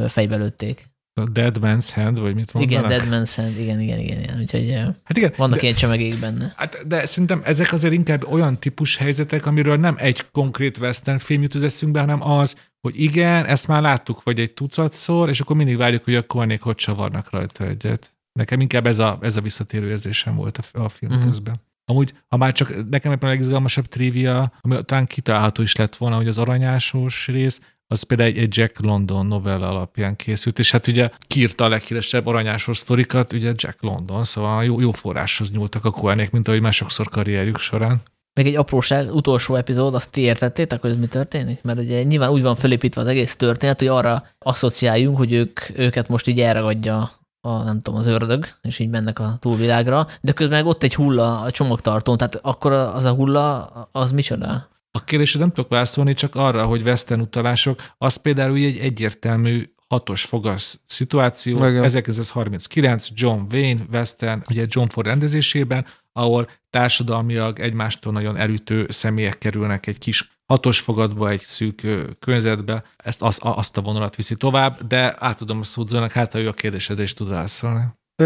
[0.08, 0.89] fejbe lőtték.
[1.20, 2.92] A Dead Man's Hand, vagy mit mondanak?
[2.92, 4.20] Igen, Dead Man's Hand, igen, igen, igen.
[4.20, 4.38] igen.
[4.40, 4.72] Úgyhogy
[5.04, 6.54] hát igen, vannak de, ilyen csemegék benne.
[6.56, 11.42] Hát, de szerintem ezek azért inkább olyan típus helyzetek, amiről nem egy konkrét western film
[11.42, 15.56] jut az eszünkbe, hanem az, hogy igen, ezt már láttuk, vagy egy tucatszor, és akkor
[15.56, 18.14] mindig várjuk, hogy a Koenék hogy csavarnak rajta egyet.
[18.32, 21.28] Nekem inkább ez a, ez a visszatérő érzésem volt a, a film uh-huh.
[21.28, 21.56] közben.
[21.86, 26.16] Amúgy, ha már csak nekem éppen a legizgalmasabb trivia, ami talán kitalálható is lett volna,
[26.16, 31.10] hogy az aranyásos rész, az például egy, Jack London novella alapján készült, és hát ugye
[31.28, 36.32] kiírta a leghíresebb aranyásos sztorikat, ugye Jack London, szóval jó, jó forráshoz nyúltak a Koenék,
[36.32, 36.76] mint ahogy már
[37.10, 38.02] karrierjük során.
[38.34, 41.62] Még egy apróság, utolsó epizód, azt ti értettétek, hogy ez mi történik?
[41.62, 46.08] Mert ugye nyilván úgy van felépítve az egész történet, hogy arra asszociáljunk, hogy ők, őket
[46.08, 47.10] most így elragadja
[47.42, 50.96] a, nem tudom, az ördög, és így mennek a túlvilágra, de közben meg ott egy
[50.96, 54.68] hulla a csomagtartón, tehát akkor az a hulla, az micsoda?
[54.92, 60.26] A kérdésre nem tudok válaszolni, csak arra, hogy Western utalások, az például egy egyértelmű hatos
[60.26, 61.84] fogas szituáció, Igen.
[61.84, 69.88] 1939, John Wayne, Western, ugye John Ford rendezésében, ahol társadalmiak egymástól nagyon elütő személyek kerülnek
[69.88, 71.88] egy kis hatos fogadba, egy szűk
[72.20, 76.48] környezetbe, ezt, az, azt a vonalat viszi tovább, de átadom a szót hát ha ő
[76.48, 77.84] a kérdésedre is tud válaszolni.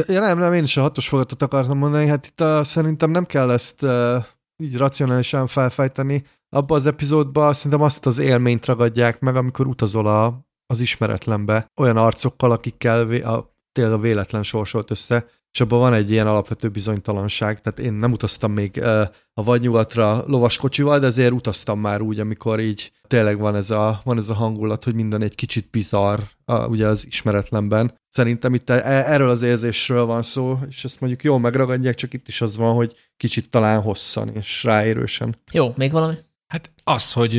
[0.07, 3.26] Ja, nem, nem, én is a hatos fogatot akartam mondani, hát itt a, szerintem nem
[3.26, 3.84] kell ezt
[4.57, 6.23] így racionálisan felfejteni.
[6.49, 11.97] Abban az epizódban szerintem azt az élményt ragadják meg, amikor utazol a, az ismeretlenbe, olyan
[11.97, 16.69] arcokkal, akikkel vé, a, tényleg a véletlen sorsolt össze, és abban van egy ilyen alapvető
[16.69, 18.81] bizonytalanság, tehát én nem utaztam még
[19.34, 24.17] a vadnyugatra lovaskocsival, de ezért utaztam már úgy, amikor így tényleg van ez a, van
[24.17, 27.99] ez a hangulat, hogy minden egy kicsit bizarr uh, ugye az ismeretlenben.
[28.09, 32.27] Szerintem itt e, erről az érzésről van szó, és ezt mondjuk jól megragadják, csak itt
[32.27, 35.35] is az van, hogy kicsit talán hosszan és ráérősen.
[35.51, 36.15] Jó, még valami?
[36.47, 37.34] Hát az, hogy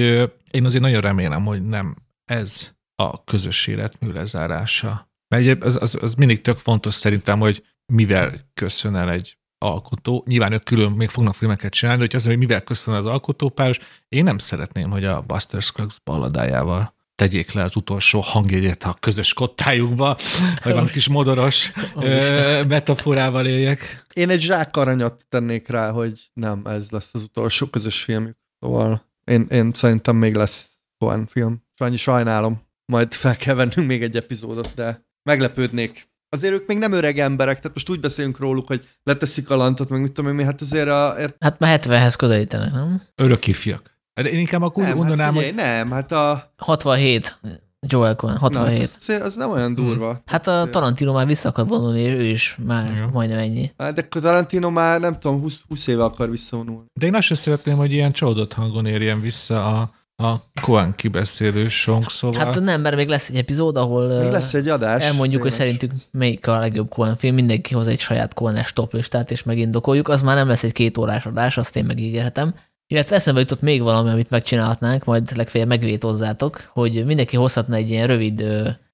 [0.51, 5.13] én azért nagyon remélem, hogy nem ez a közös életmű lezárása.
[5.29, 10.25] Mert az, az, az mindig tök fontos szerintem, hogy mivel köszön el egy alkotó.
[10.27, 13.79] Nyilván ők külön még fognak filmeket csinálni, de hogy az, hogy mivel köszön az alkotópáros,
[14.09, 19.33] én nem szeretném, hogy a Buster Scruggs balladájával tegyék le az utolsó hangjegyet a közös
[19.33, 20.17] kottájukba,
[20.63, 24.07] hogy van kis modoros oh, metaforával éljek.
[24.13, 28.37] Én egy zsákaranyat tennék rá, hogy nem, ez lesz az utolsó közös filmük.
[28.59, 30.69] Szóval én, én szerintem még lesz
[31.05, 31.63] olyan film.
[31.75, 32.63] Sajnyi sajnálom.
[32.87, 36.09] Majd fel kell vennünk még egy epizódot, de meglepődnék.
[36.35, 39.89] Azért ők még nem öreg emberek, tehát most úgy beszélünk róluk, hogy leteszik a lantot,
[39.89, 41.15] meg mit tudom én, hát azért a...
[41.19, 41.37] Ért...
[41.41, 43.03] Hát már 70-hez közelítenek, nem?
[43.15, 43.99] Örök ifjak.
[44.15, 45.63] Hát én inkább akkor nem, mondanám, hát figyelj, hogy...
[45.63, 46.53] Nem, hát a...
[46.57, 47.39] 67.
[47.87, 48.79] Joel Cohen, 67.
[48.79, 50.09] Na, hát az, az nem olyan durva.
[50.09, 50.23] Hmm.
[50.27, 53.07] Hát a Tarantino már vissza akar vonulni, ő is már Jó.
[53.13, 53.73] majdnem ennyi.
[53.79, 56.87] Hát de a Tarantino már nem tudom, 20, 20 éve akar visszavonulni.
[56.93, 61.69] De én azt sem szeretném, hogy ilyen csodott hangon érjen vissza a, a Cohen kibeszélő
[61.69, 62.45] song, szóval...
[62.45, 65.03] Hát nem, mert még lesz egy epizód, ahol még lesz egy adás.
[65.03, 69.43] elmondjuk, hogy szerintük melyik a legjobb Cohen film, mindenki hoz egy saját Cohen-es toplistát, és
[69.43, 70.09] megindokoljuk.
[70.09, 72.55] Az már nem lesz egy két órás adás, azt én megígérhetem.
[72.87, 78.07] Illetve eszembe jutott még valami, amit megcsinálhatnánk, majd legfeljebb megvétozzátok, hogy mindenki hozhatna egy ilyen
[78.07, 78.45] rövid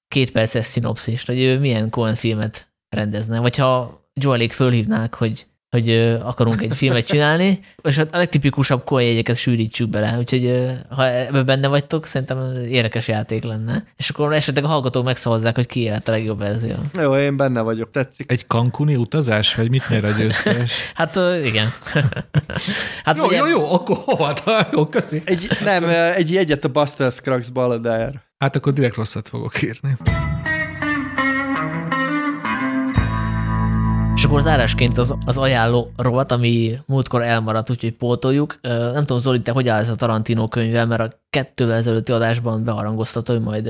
[0.08, 3.40] kétperces szinopszist, hogy ő milyen Cohen filmet rendezne.
[3.40, 9.88] Vagy ha Joelék fölhívnák, hogy hogy akarunk egy filmet csinálni, és a legtipikusabb jegyeket sűrítsük
[9.88, 13.84] bele, úgyhogy ha ebben benne vagytok, szerintem érdekes játék lenne.
[13.96, 16.74] És akkor esetleg a hallgatók megszavazzák, hogy ki élet a legjobb verzió.
[17.00, 18.30] Jó, én benne vagyok, tetszik.
[18.30, 20.72] Egy kankuni utazás, vagy mit nyer a győztes?
[20.94, 21.68] Hát igen.
[23.04, 24.34] hát jó, vagy jó, jó, akkor hova?
[24.72, 25.22] Jó, köszi.
[25.24, 25.84] Egy, nem,
[26.14, 28.22] egy jegyet a Buster Scruggs balladájára.
[28.38, 29.96] Hát akkor direkt rosszat fogok írni.
[34.20, 38.58] És akkor zárásként az, az ajánló rovat, ami múltkor elmaradt, úgyhogy pótoljuk.
[38.62, 43.36] Nem tudom, Zoli, te hogy állsz a Tarantino könyvvel, mert a kettővel ezelőtti adásban beharangoztatod,
[43.36, 43.66] hogy majd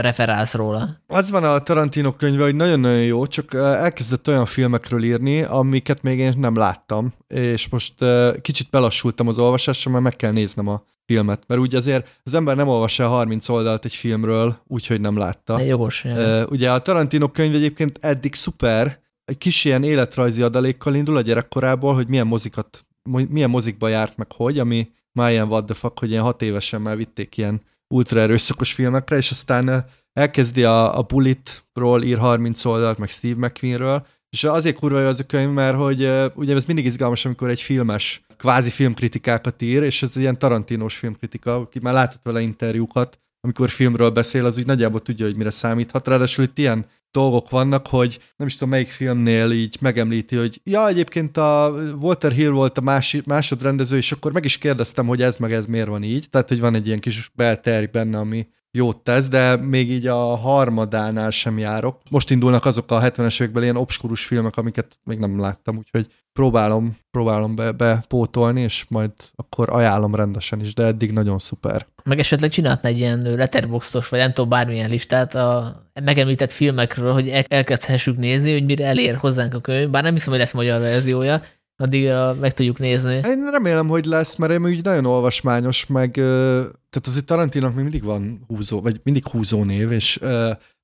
[0.00, 0.88] referálsz róla.
[1.06, 6.18] Az van a Tarantino könyve, hogy nagyon-nagyon jó, csak elkezdett olyan filmekről írni, amiket még
[6.18, 7.94] én nem láttam, és most
[8.40, 12.56] kicsit belassultam az olvasásra, mert meg kell néznem a filmet, mert úgy azért az ember
[12.56, 15.56] nem olvassa el 30 oldalt egy filmről, úgyhogy nem látta.
[15.56, 16.04] De jogos.
[16.04, 21.20] Ö, Ugye a Tarantino könyv egyébként eddig szuper, egy kis ilyen életrajzi adalékkal indul a
[21.20, 25.74] gyerekkorából, hogy milyen mozikat, mo- milyen mozikba járt meg hogy, ami már ilyen what the
[25.74, 27.60] fuck, hogy ilyen hat évesen már vitték ilyen
[27.94, 34.06] ultra erőszakos filmekre, és aztán elkezdi a, a Bulletról ír 30 oldalt, meg Steve McQueenről,
[34.30, 37.60] és azért kurva jó az a könyv, mert hogy ugye ez mindig izgalmas, amikor egy
[37.60, 43.70] filmes kvázi filmkritikákat ír, és ez ilyen tarantinos filmkritika, aki már látott vele interjúkat, amikor
[43.70, 46.08] filmről beszél, az úgy nagyjából tudja, hogy mire számíthat.
[46.08, 50.88] Ráadásul itt ilyen dolgok vannak, hogy nem is tudom melyik filmnél így megemlíti, hogy ja,
[50.88, 55.36] egyébként a Walter Hill volt a mási, másodrendező, és akkor meg is kérdeztem, hogy ez
[55.36, 56.26] meg ez miért van így.
[56.30, 60.36] Tehát, hogy van egy ilyen kis belterj benne, ami jót tesz, de még így a
[60.36, 62.00] harmadánál sem járok.
[62.10, 66.06] Most indulnak azok a 70-es években ilyen obskurus filmek, amiket még nem láttam, úgyhogy
[66.38, 71.86] próbálom, próbálom be, bepótolni, és majd akkor ajánlom rendesen is, de eddig nagyon szuper.
[72.04, 77.28] Meg esetleg csinálhatna egy ilyen letterboxos, vagy nem tudom, bármilyen listát a megemlített filmekről, hogy
[77.28, 79.90] el- elkezdhessük nézni, hogy mire elér hozzánk a könyv.
[79.90, 81.42] Bár nem hiszem, hogy lesz magyar verziója,
[81.76, 83.14] addigra meg tudjuk nézni.
[83.14, 88.04] Én remélem, hogy lesz, mert én úgy nagyon olvasmányos, meg tehát azért Tarantinak még mindig
[88.04, 90.18] van húzó, vagy mindig húzó név, és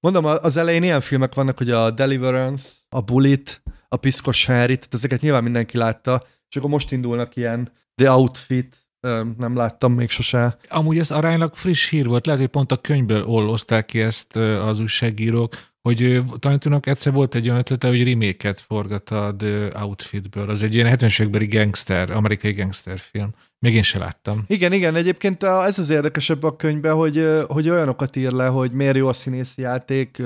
[0.00, 3.62] mondom, az elején ilyen filmek vannak, hogy a Deliverance, a Bullet,
[3.94, 8.88] a Piszkos Harry, tehát ezeket nyilván mindenki látta, és akkor most indulnak ilyen The Outfit,
[9.36, 10.56] nem láttam még sose.
[10.68, 14.80] Amúgy ez aránylag friss hír volt, lehet, hogy pont a könyvből ollozták ki ezt az
[14.80, 20.50] újságírók, hogy ö, Tarantinak egyszer volt egy olyan ötlete, hogy remake-et forgat a The Outfitből.
[20.50, 23.34] Az egy ilyen 70-es évekbeli gangster, amerikai gangster film.
[23.60, 24.44] Még én se láttam.
[24.46, 28.96] Igen, igen, egyébként ez az érdekesebb a könyvben, hogy, hogy olyanokat ír le, hogy miért
[28.96, 30.22] jó a színészi játék,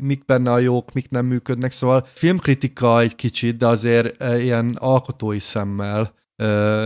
[0.00, 5.38] mik benne a jók, mik nem működnek, szóval filmkritika egy kicsit, de azért ilyen alkotói
[5.38, 6.14] szemmel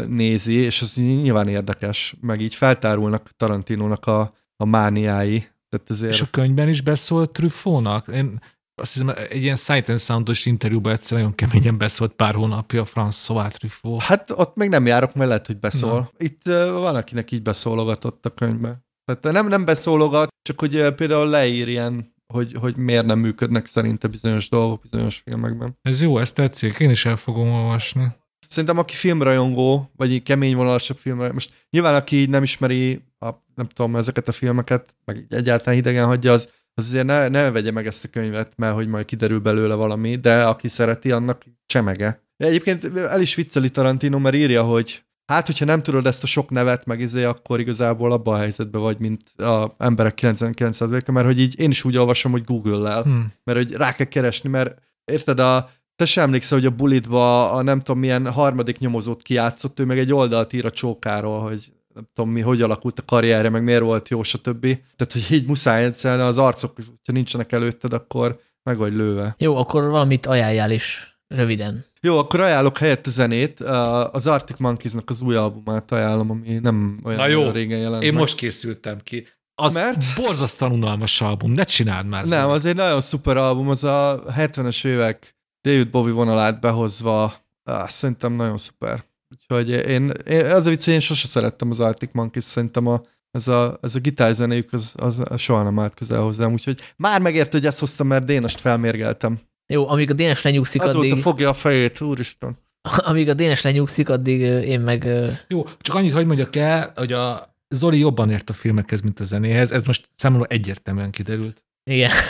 [0.08, 5.38] nézi, és az nyilván érdekes, meg így feltárulnak Tarantinónak a, a mániái.
[5.68, 6.12] Tehát azért...
[6.12, 8.08] És a könyvben is beszólt Truffautnak.
[8.08, 8.40] Én
[8.78, 13.50] azt hiszem, egy ilyen Sight and Soundos interjúban egyszer nagyon keményen beszólt pár hónapja François
[13.50, 14.02] Truffaut.
[14.02, 16.10] Hát ott még nem járok, mert lehet, hogy beszól.
[16.16, 18.84] Itt ö, van, akinek így beszólogatott a könyvbe.
[19.04, 24.08] Tehát nem, nem beszólogat, csak hogy például leír ilyen, hogy, hogy miért nem működnek szerinte
[24.08, 25.78] bizonyos dolgok bizonyos filmekben.
[25.82, 28.12] Ez jó, ezt tetszik, én is el fogom olvasni.
[28.48, 33.28] Szerintem aki filmrajongó, vagy így kemény vonalasabb filmre, most nyilván aki így nem ismeri a,
[33.54, 36.48] nem tudom, ezeket a filmeket, meg egyáltalán hidegen hagyja, az,
[36.78, 40.16] az azért ne, ne vegye meg ezt a könyvet, mert hogy majd kiderül belőle valami,
[40.16, 42.22] de aki szereti, annak csemege.
[42.36, 46.50] Egyébként el is vicceli Tarantino, mert írja, hogy hát, hogyha nem tudod ezt a sok
[46.50, 51.40] nevet, meg izé, akkor igazából abban a helyzetben vagy, mint a emberek 99%-a, mert hogy
[51.40, 53.10] így én is úgy olvasom, hogy Google-lel, Hm.
[53.44, 57.62] mert hogy rá kell keresni, mert érted, a, te sem emlékszel, hogy a bulitba a
[57.62, 62.08] nem tudom milyen harmadik nyomozót kiátszott, ő meg egy oldalt ír a csókáról, hogy nem
[62.14, 64.60] tudom mi, hogy alakult a karrierje, meg miért volt jó, stb.
[64.96, 69.34] Tehát, hogy így muszáj egyszerűen az arcok, hogyha nincsenek előtted, akkor meg vagy lőve.
[69.38, 71.84] Jó, akkor valamit ajánljál is röviden.
[72.00, 73.60] Jó, akkor ajánlok helyett a zenét.
[73.60, 78.12] Az Arctic Monkeysnak az új albumát ajánlom, ami nem olyan Na jó, régen jelent Én
[78.12, 78.20] meg.
[78.20, 79.26] most készültem ki.
[79.54, 80.04] Az Mert?
[80.16, 82.24] Borzasztóan unalmas album, ne csináld már.
[82.24, 87.88] Nem, az egy nagyon szuper album, az a 70-es évek David Bowie vonalát behozva, ah,
[87.88, 89.04] szerintem nagyon szuper.
[89.30, 93.00] Úgyhogy én, én az a vicc, hogy én sose szerettem az Arctic Monkeys, szerintem a,
[93.30, 97.56] ez a, ez a gitárzenéjük az, az soha nem állt közel hozzám, úgyhogy már megérte,
[97.56, 99.38] hogy ezt hoztam, mert Dénest felmérgeltem.
[99.66, 102.58] Jó, amíg a Dénes lenyugszik, Azóta addig, fogja a fejét, úristen.
[103.08, 105.08] amíg a Dénes lenyugszik, addig én meg
[105.48, 109.24] Jó, csak annyit, hogy mondjak el, hogy a Zoli jobban ért a filmekhez, mint a
[109.24, 109.72] zenéhez.
[109.72, 111.64] Ez most számomra egyértelműen kiderült.
[111.84, 112.10] Igen.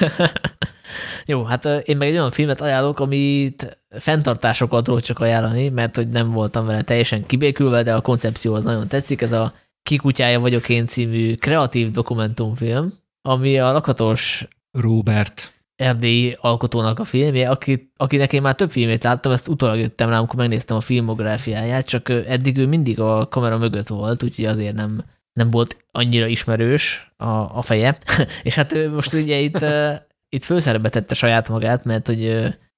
[1.27, 6.09] Jó, hát én meg egy olyan filmet ajánlok, amit fenntartásokat tudok csak ajánlani, mert hogy
[6.09, 9.23] nem voltam vele teljesen kibékülve, de a koncepció az nagyon tetszik.
[9.23, 9.53] Ez a
[9.83, 12.93] Kikutyája vagyok én című kreatív dokumentumfilm,
[13.23, 15.53] ami a lakatos Robert.
[15.77, 20.19] erdélyi alkotónak a filmje, aki, akinek én már több filmét láttam, ezt utólag jöttem rá,
[20.19, 25.05] amikor megnéztem a filmográfiáját, csak eddig ő mindig a kamera mögött volt, úgyhogy azért nem,
[25.33, 27.27] nem volt annyira ismerős a,
[27.57, 27.99] a feje.
[28.43, 29.65] és hát most ugye itt,
[30.29, 32.27] itt főszerepbe tette saját magát, mert hogy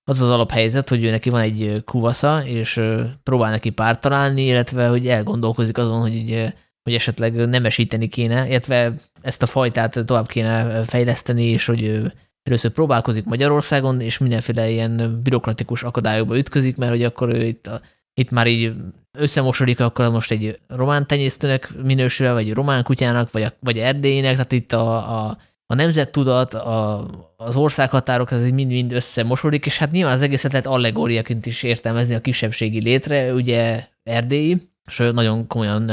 [0.04, 2.80] az az alaphelyzet, hogy ő neki van egy kuvasza, és
[3.22, 6.52] próbál neki párt találni, illetve hogy elgondolkozik azon, hogy
[6.88, 12.12] hogy esetleg nemesíteni kéne, illetve ezt a fajtát tovább kéne fejleszteni, és hogy
[12.42, 17.80] először próbálkozik Magyarországon, és mindenféle ilyen bürokratikus akadályokba ütközik, mert hogy akkor ő itt, a,
[18.14, 18.72] itt már így
[19.18, 24.72] összemosodik, akkor most egy román tenyésztőnek minősül, vagy román kutyának, vagy, vagy erdélynek, tehát itt
[24.72, 25.38] a, a,
[25.70, 31.46] a nemzettudat, a, az országhatárok, ez mind-mind összemosodik, és hát nyilván az egészet lehet allegóriaként
[31.46, 35.90] is értelmezni a kisebbségi létre, ugye erdélyi, és nagyon komolyan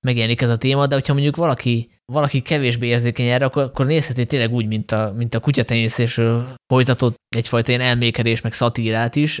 [0.00, 4.26] megjelenik ez a téma, de hogyha mondjuk valaki, valaki kevésbé érzékeny erre, akkor, akkor nézheti
[4.26, 9.38] tényleg úgy, mint a, mint a kutyatenyészésről folytatott egyfajta ilyen elmékedés, meg szatírát is,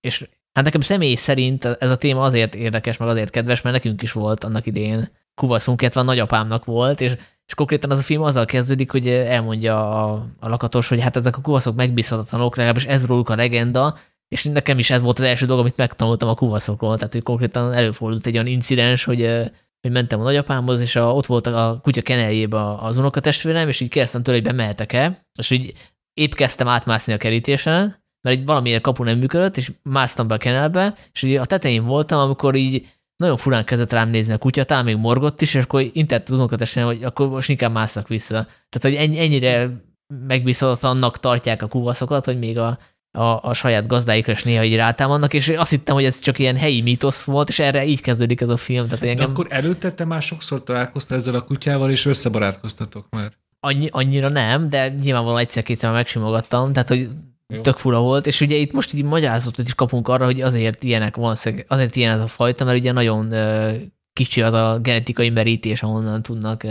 [0.00, 4.02] és hát nekem személy szerint ez a téma azért érdekes, meg azért kedves, mert nekünk
[4.02, 7.16] is volt annak idején kuvaszunk, illetve a nagyapámnak volt, és,
[7.46, 11.36] és konkrétan az a film azzal kezdődik, hogy elmondja a, a lakatos, hogy hát ezek
[11.36, 13.98] a kuvaszok megbízhatatlanok, legalábbis ez róluk a legenda,
[14.28, 17.72] és nekem is ez volt az első dolog, amit megtanultam a kuvaszokról, tehát hogy konkrétan
[17.72, 19.50] előfordult egy olyan incidens, hogy
[19.84, 23.88] hogy mentem a nagyapámhoz, és a, ott volt a kutya keneljébe az unokatestvérem, és így
[23.88, 25.72] kezdtem tőle, hogy bemehetek-e, és így
[26.14, 30.38] épp kezdtem átmászni a kerítésen, mert így valamiért kapu nem működött, és másztam be a
[30.38, 34.64] kenelbe, és így a tetején voltam, amikor így nagyon furán kezdett rám nézni a kutya,
[34.64, 38.46] talán még morgott is, és akkor intett az unokatestvérem, hogy akkor most inkább másszak vissza.
[38.68, 39.70] Tehát, hogy ennyire
[40.26, 42.78] megbízhatatlannak tartják a kuvaszokat, hogy még a,
[43.18, 46.56] a, a saját gazdáikra is néha így rátámadnak, és azt hittem, hogy ez csak ilyen
[46.56, 48.84] helyi mítosz volt, és erre így kezdődik ez a film.
[48.88, 49.26] Tehát, engem...
[49.26, 53.32] De akkor előtte te már sokszor találkoztál ezzel a kutyával, és összebarátkoztatok már?
[53.60, 57.08] Annyi, annyira nem, de nyilvánvalóan egyszer-kétszer megsimogattam, tehát hogy
[57.46, 57.60] Jó.
[57.60, 61.16] tök fura volt, és ugye itt most így magyarázatot is kapunk arra, hogy azért ilyenek
[61.16, 63.34] van, azért ilyen ez a fajta, mert ugye nagyon
[64.12, 66.66] kicsi az a genetikai merítés, ahonnan tudnak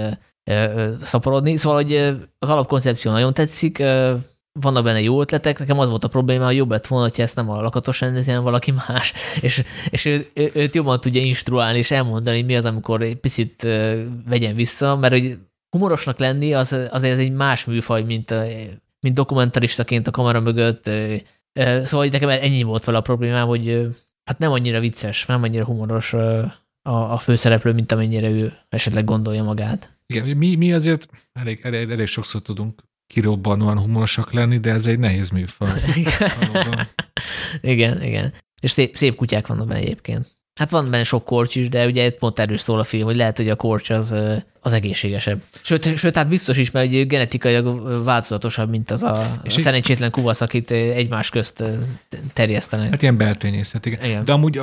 [1.02, 1.58] szaporodni.
[1.58, 1.94] Szóval, hogy
[2.40, 3.84] az alapkoncepció nagyon tetszik,
[4.60, 7.36] vannak benne jó ötletek, nekem az volt a probléma, hogy jobb lett volna, hogyha ezt
[7.36, 11.78] nem a lakatos rendezi, hanem valaki más, és, és ő, ő, őt jobban tudja instruálni
[11.78, 13.68] és elmondani, mi az, amikor egy picit
[14.30, 15.38] vegyen vissza, mert hogy
[15.70, 18.34] humorosnak lenni az, azért egy más műfaj, mint,
[19.04, 20.90] mint dokumentaristaként a kamera mögött.
[21.84, 23.88] Szóval nekem ennyi volt vele a problémám, hogy
[24.24, 29.44] hát nem annyira vicces, nem annyira humoros a, a főszereplő, mint amennyire ő esetleg gondolja
[29.44, 29.98] magát.
[30.06, 35.00] Igen, mi, mi azért elég, elég, elég sokszor tudunk kirobbanóan humorosak lenni, de ez egy
[35.00, 35.70] nehéz műfaj.
[37.62, 38.34] igen, igen.
[38.62, 40.38] És szép, szép kutyák vannak benne egyébként.
[40.56, 43.38] Hát van benne sok korcs is, de ugye pont erről szól a film, hogy lehet,
[43.38, 44.16] hogy a korcs az,
[44.60, 45.42] az egészségesebb.
[45.62, 50.12] Sőt, sőt, hát biztos is, mert egy genetikailag változatosabb, mint az a, és a szerencsétlen
[50.12, 51.64] kuvasz, akit egymás közt
[52.34, 52.90] terjesztenek.
[52.90, 54.06] Hát ilyen beltényészet, igen.
[54.06, 54.26] igen.
[54.26, 54.62] De amúgy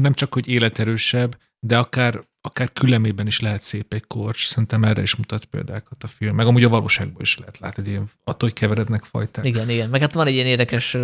[0.00, 5.02] nem csak, hogy életerősebb, de akár akár küllemében is lehet szép egy korcs, szerintem erre
[5.02, 8.48] is mutat példákat a film, meg amúgy a valóságban is lehet látni, egy ilyen, attól,
[8.48, 9.44] hogy keverednek fajták.
[9.44, 10.96] Igen, igen, meg hát van egy ilyen érdekes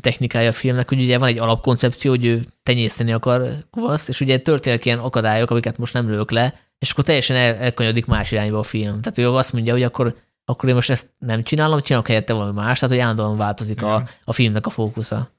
[0.00, 4.38] technikája a filmnek, hogy ugye van egy alapkoncepció, hogy ő tenyészteni akar kuvaszt, és ugye
[4.38, 8.58] történnek ilyen akadályok, amiket most nem lők le, és akkor teljesen el, elkanyadik más irányba
[8.58, 9.00] a film.
[9.00, 12.52] Tehát ő azt mondja, hogy akkor, akkor én most ezt nem csinálom, csinálok helyette valami
[12.52, 15.30] más, tehát hogy állandóan változik a, a filmnek a fókusza.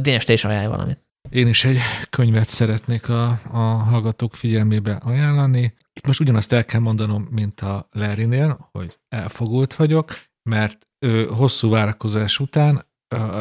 [0.00, 0.98] Dénes, te is ajánlj valamit.
[1.30, 1.78] Én is egy
[2.10, 5.74] könyvet szeretnék a, a hallgatók figyelmébe ajánlani.
[5.92, 10.10] Itt most ugyanazt el kell mondanom, mint a Larrynél, hogy elfogult vagyok,
[10.42, 12.86] mert ö, hosszú várakozás után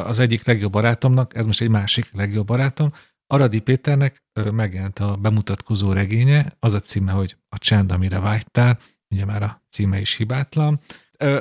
[0.06, 2.92] az egyik legjobb barátomnak, ez most egy másik legjobb barátom,
[3.28, 8.80] Aradi Péternek megjelent a bemutatkozó regénye, az a címe, hogy A csend, amire vágytál,
[9.10, 10.80] ugye már a címe is hibátlan,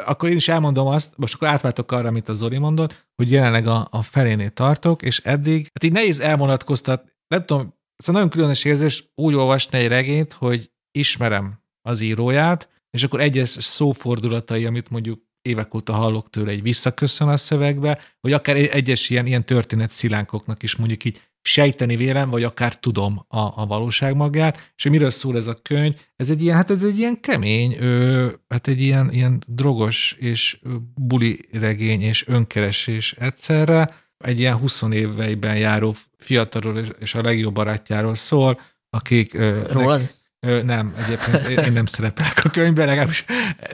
[0.05, 3.66] akkor én is elmondom azt, most akkor átváltok arra, amit a Zoli mondott, hogy jelenleg
[3.66, 8.65] a, a felénél tartok, és eddig, hát így nehéz elvonatkoztat, nem tudom, szóval nagyon különös
[8.65, 15.24] érzés úgy olvasni egy regényt, hogy ismerem az íróját, és akkor egyes szófordulatai, amit mondjuk
[15.43, 20.62] évek óta hallok tőle, egy visszaköszön a szövegbe, vagy akár egyes ilyen, ilyen történet szilánkoknak
[20.62, 25.10] is mondjuk így sejteni vélem, vagy akár tudom a, a valóság magát, és hogy miről
[25.10, 28.81] szól ez a könyv, ez egy ilyen, hát ez egy ilyen kemény, ö, hát egy
[28.81, 30.59] ilyen, ilyen drogos és
[30.94, 38.14] buli regény és önkeresés egyszerre, egy ilyen 20 éveiben járó fiatalról és a legjobb barátjáról
[38.14, 38.60] szól,
[38.90, 39.39] akik...
[39.70, 40.10] Rólad?
[40.40, 43.24] Ö, nem, egyébként én nem szerepelek a könyvben, legalábbis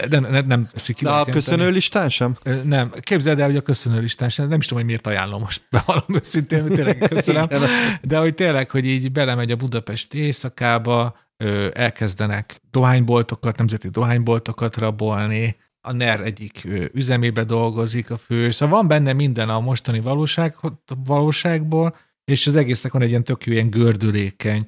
[0.09, 1.05] nem, nem, nem eszik ki.
[1.05, 2.36] De a köszönő listán sem?
[2.43, 5.40] Ö, nem, képzeld el, hogy a köszönő listán sem, nem is tudom, hogy miért ajánlom
[5.40, 7.47] most, bevallom őszintén, tényleg köszönöm,
[8.02, 15.56] de hogy tényleg, hogy így belemegy a budapesti éjszakába, ö, elkezdenek dohányboltokat, nemzeti dohányboltokat rabolni,
[15.80, 20.56] a NER egyik üzemébe dolgozik a fő, szóval van benne minden a mostani valóság,
[21.05, 24.66] valóságból, és az egésznek van egy ilyen tök jó, ilyen gördülékeny,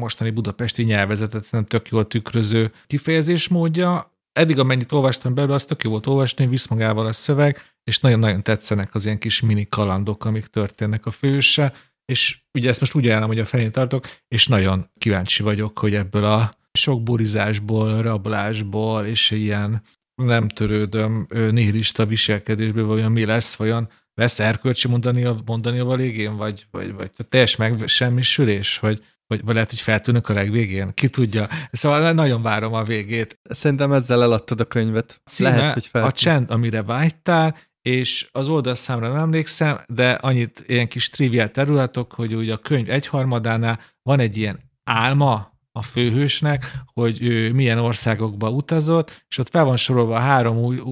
[0.00, 4.14] mostani budapesti nyelvezetet nem tök jól tükröző kifejezésmódja.
[4.32, 8.42] Eddig, amennyit olvastam belőle, az tök jó volt olvasni, visz magával a szöveg, és nagyon-nagyon
[8.42, 11.72] tetszenek az ilyen kis mini kalandok, amik történnek a főse,
[12.04, 15.94] és ugye ezt most úgy ajánlom, hogy a felén tartok, és nagyon kíváncsi vagyok, hogy
[15.94, 19.82] ebből a sok burizásból, rablásból, és ilyen
[20.22, 26.66] nem törődöm nihilista viselkedésből, vajon mi lesz, vajon lesz erkölcsi mondani mondani a végén, vagy,
[26.70, 31.48] vagy, vagy teljes megsemmisülés, vagy, vagy, vagy lehet, hogy feltűnök a legvégén, ki tudja.
[31.72, 33.40] Szóval nagyon várom a végét.
[33.42, 35.20] Szerintem ezzel eladtad a könyvet.
[35.24, 36.16] Címe lehet, hogy feltűnök.
[36.16, 42.12] A csend, amire vágytál, és az oldalszámra nem emlékszem, de annyit ilyen kis triviál területok,
[42.12, 48.50] hogy ugye a könyv egyharmadánál van egy ilyen álma a főhősnek, hogy ő milyen országokba
[48.50, 50.82] utazott, és ott fel van sorolva három új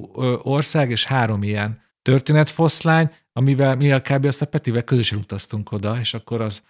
[0.42, 4.24] ország és három ilyen történetfoszlány, amivel mi a kb.
[4.24, 6.62] azt a Petivel közösen utaztunk oda, és akkor az,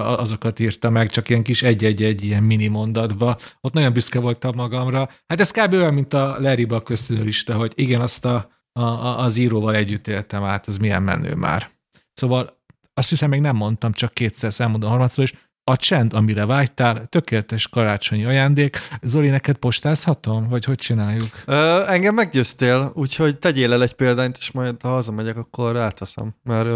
[0.00, 3.36] azokat írta meg, csak ilyen kis egy-egy-egy ilyen mini mondatba.
[3.60, 5.08] Ott nagyon büszke voltam magamra.
[5.26, 5.72] Hát ez kb.
[5.72, 8.82] olyan, mint a Larryba köszönőlista, hogy igen, azt a, a,
[9.18, 11.70] az íróval együtt éltem át, az milyen menő már.
[12.12, 12.60] Szóval
[12.94, 15.32] azt hiszem, még nem mondtam, csak kétszer elmondom harmadszor is,
[15.64, 18.76] a csend, amire vágytál, tökéletes karácsonyi ajándék.
[19.02, 21.28] Zoli, neked postázhatom, vagy hogy csináljuk?
[21.46, 26.34] Ö, engem meggyőztél, úgyhogy tegyél el egy példányt, és majd ha hazamegyek, akkor átveszem.
[26.42, 26.68] Mert.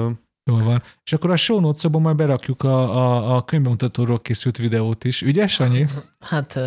[0.50, 0.82] Jól van.
[1.04, 5.22] És akkor a show notes majd berakjuk a, a, a könyvbemutatóról készült videót is.
[5.22, 5.86] Ügyes, Annyi?
[6.20, 6.58] Hát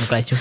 [0.00, 0.38] meglátjuk.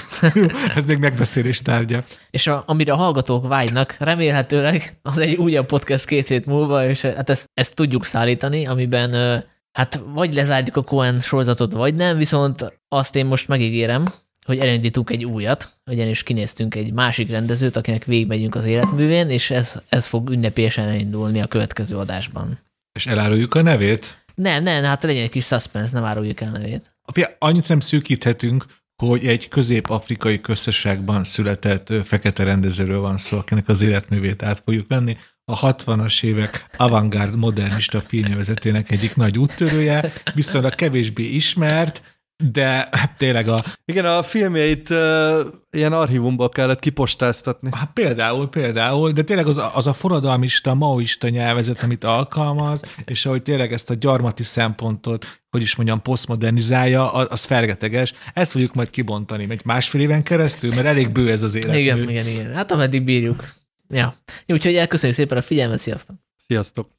[0.75, 2.03] ez még megbeszélés tárgya.
[2.29, 7.01] És a, amire a hallgatók vágynak, remélhetőleg az egy újabb podcast két hét múlva, és
[7.01, 9.43] hát ezt, ezt tudjuk szállítani, amiben
[9.75, 14.13] Hát vagy lezárjuk a Cohen sorozatot, vagy nem, viszont azt én most megígérem,
[14.45, 19.81] hogy elindítunk egy újat, ugyanis kinéztünk egy másik rendezőt, akinek végigmegyünk az életművén, és ez,
[19.89, 22.59] ez fog ünnepélyesen elindulni a következő adásban.
[22.95, 24.25] És eláruljuk a nevét?
[24.35, 26.95] Nem, nem, hát legyen egy kis suspense, nem áruljuk el a nevét.
[27.39, 28.65] Annyit nem szűkíthetünk,
[29.03, 35.17] hogy egy közép-afrikai közösségben született fekete rendezőről van szó, akinek az életművét át fogjuk venni
[35.45, 43.59] a 60-as évek avantgárd modernista filmnyelvezetének egyik nagy úttörője, viszonylag kevésbé ismert, de tényleg a...
[43.85, 45.39] Igen, a filmjeit uh,
[45.69, 47.69] ilyen archívumból kellett kipostáztatni.
[47.73, 53.41] Hát például, például, de tényleg az, az a forradalmista, maoista nyelvezet, amit alkalmaz, és ahogy
[53.41, 58.13] tényleg ezt a gyarmati szempontot, hogy is mondjam, posztmodernizálja, az felgeteges.
[58.33, 61.75] Ezt fogjuk majd kibontani, egy másfél éven keresztül, mert elég bő ez az élet.
[61.75, 62.53] Igen, igen, igen.
[62.53, 63.43] Hát ameddig bírjuk.
[63.89, 64.15] Ja.
[64.47, 66.15] Úgyhogy elköszönjük szépen a figyelmet, sziasztok!
[66.37, 66.89] Sziasztok!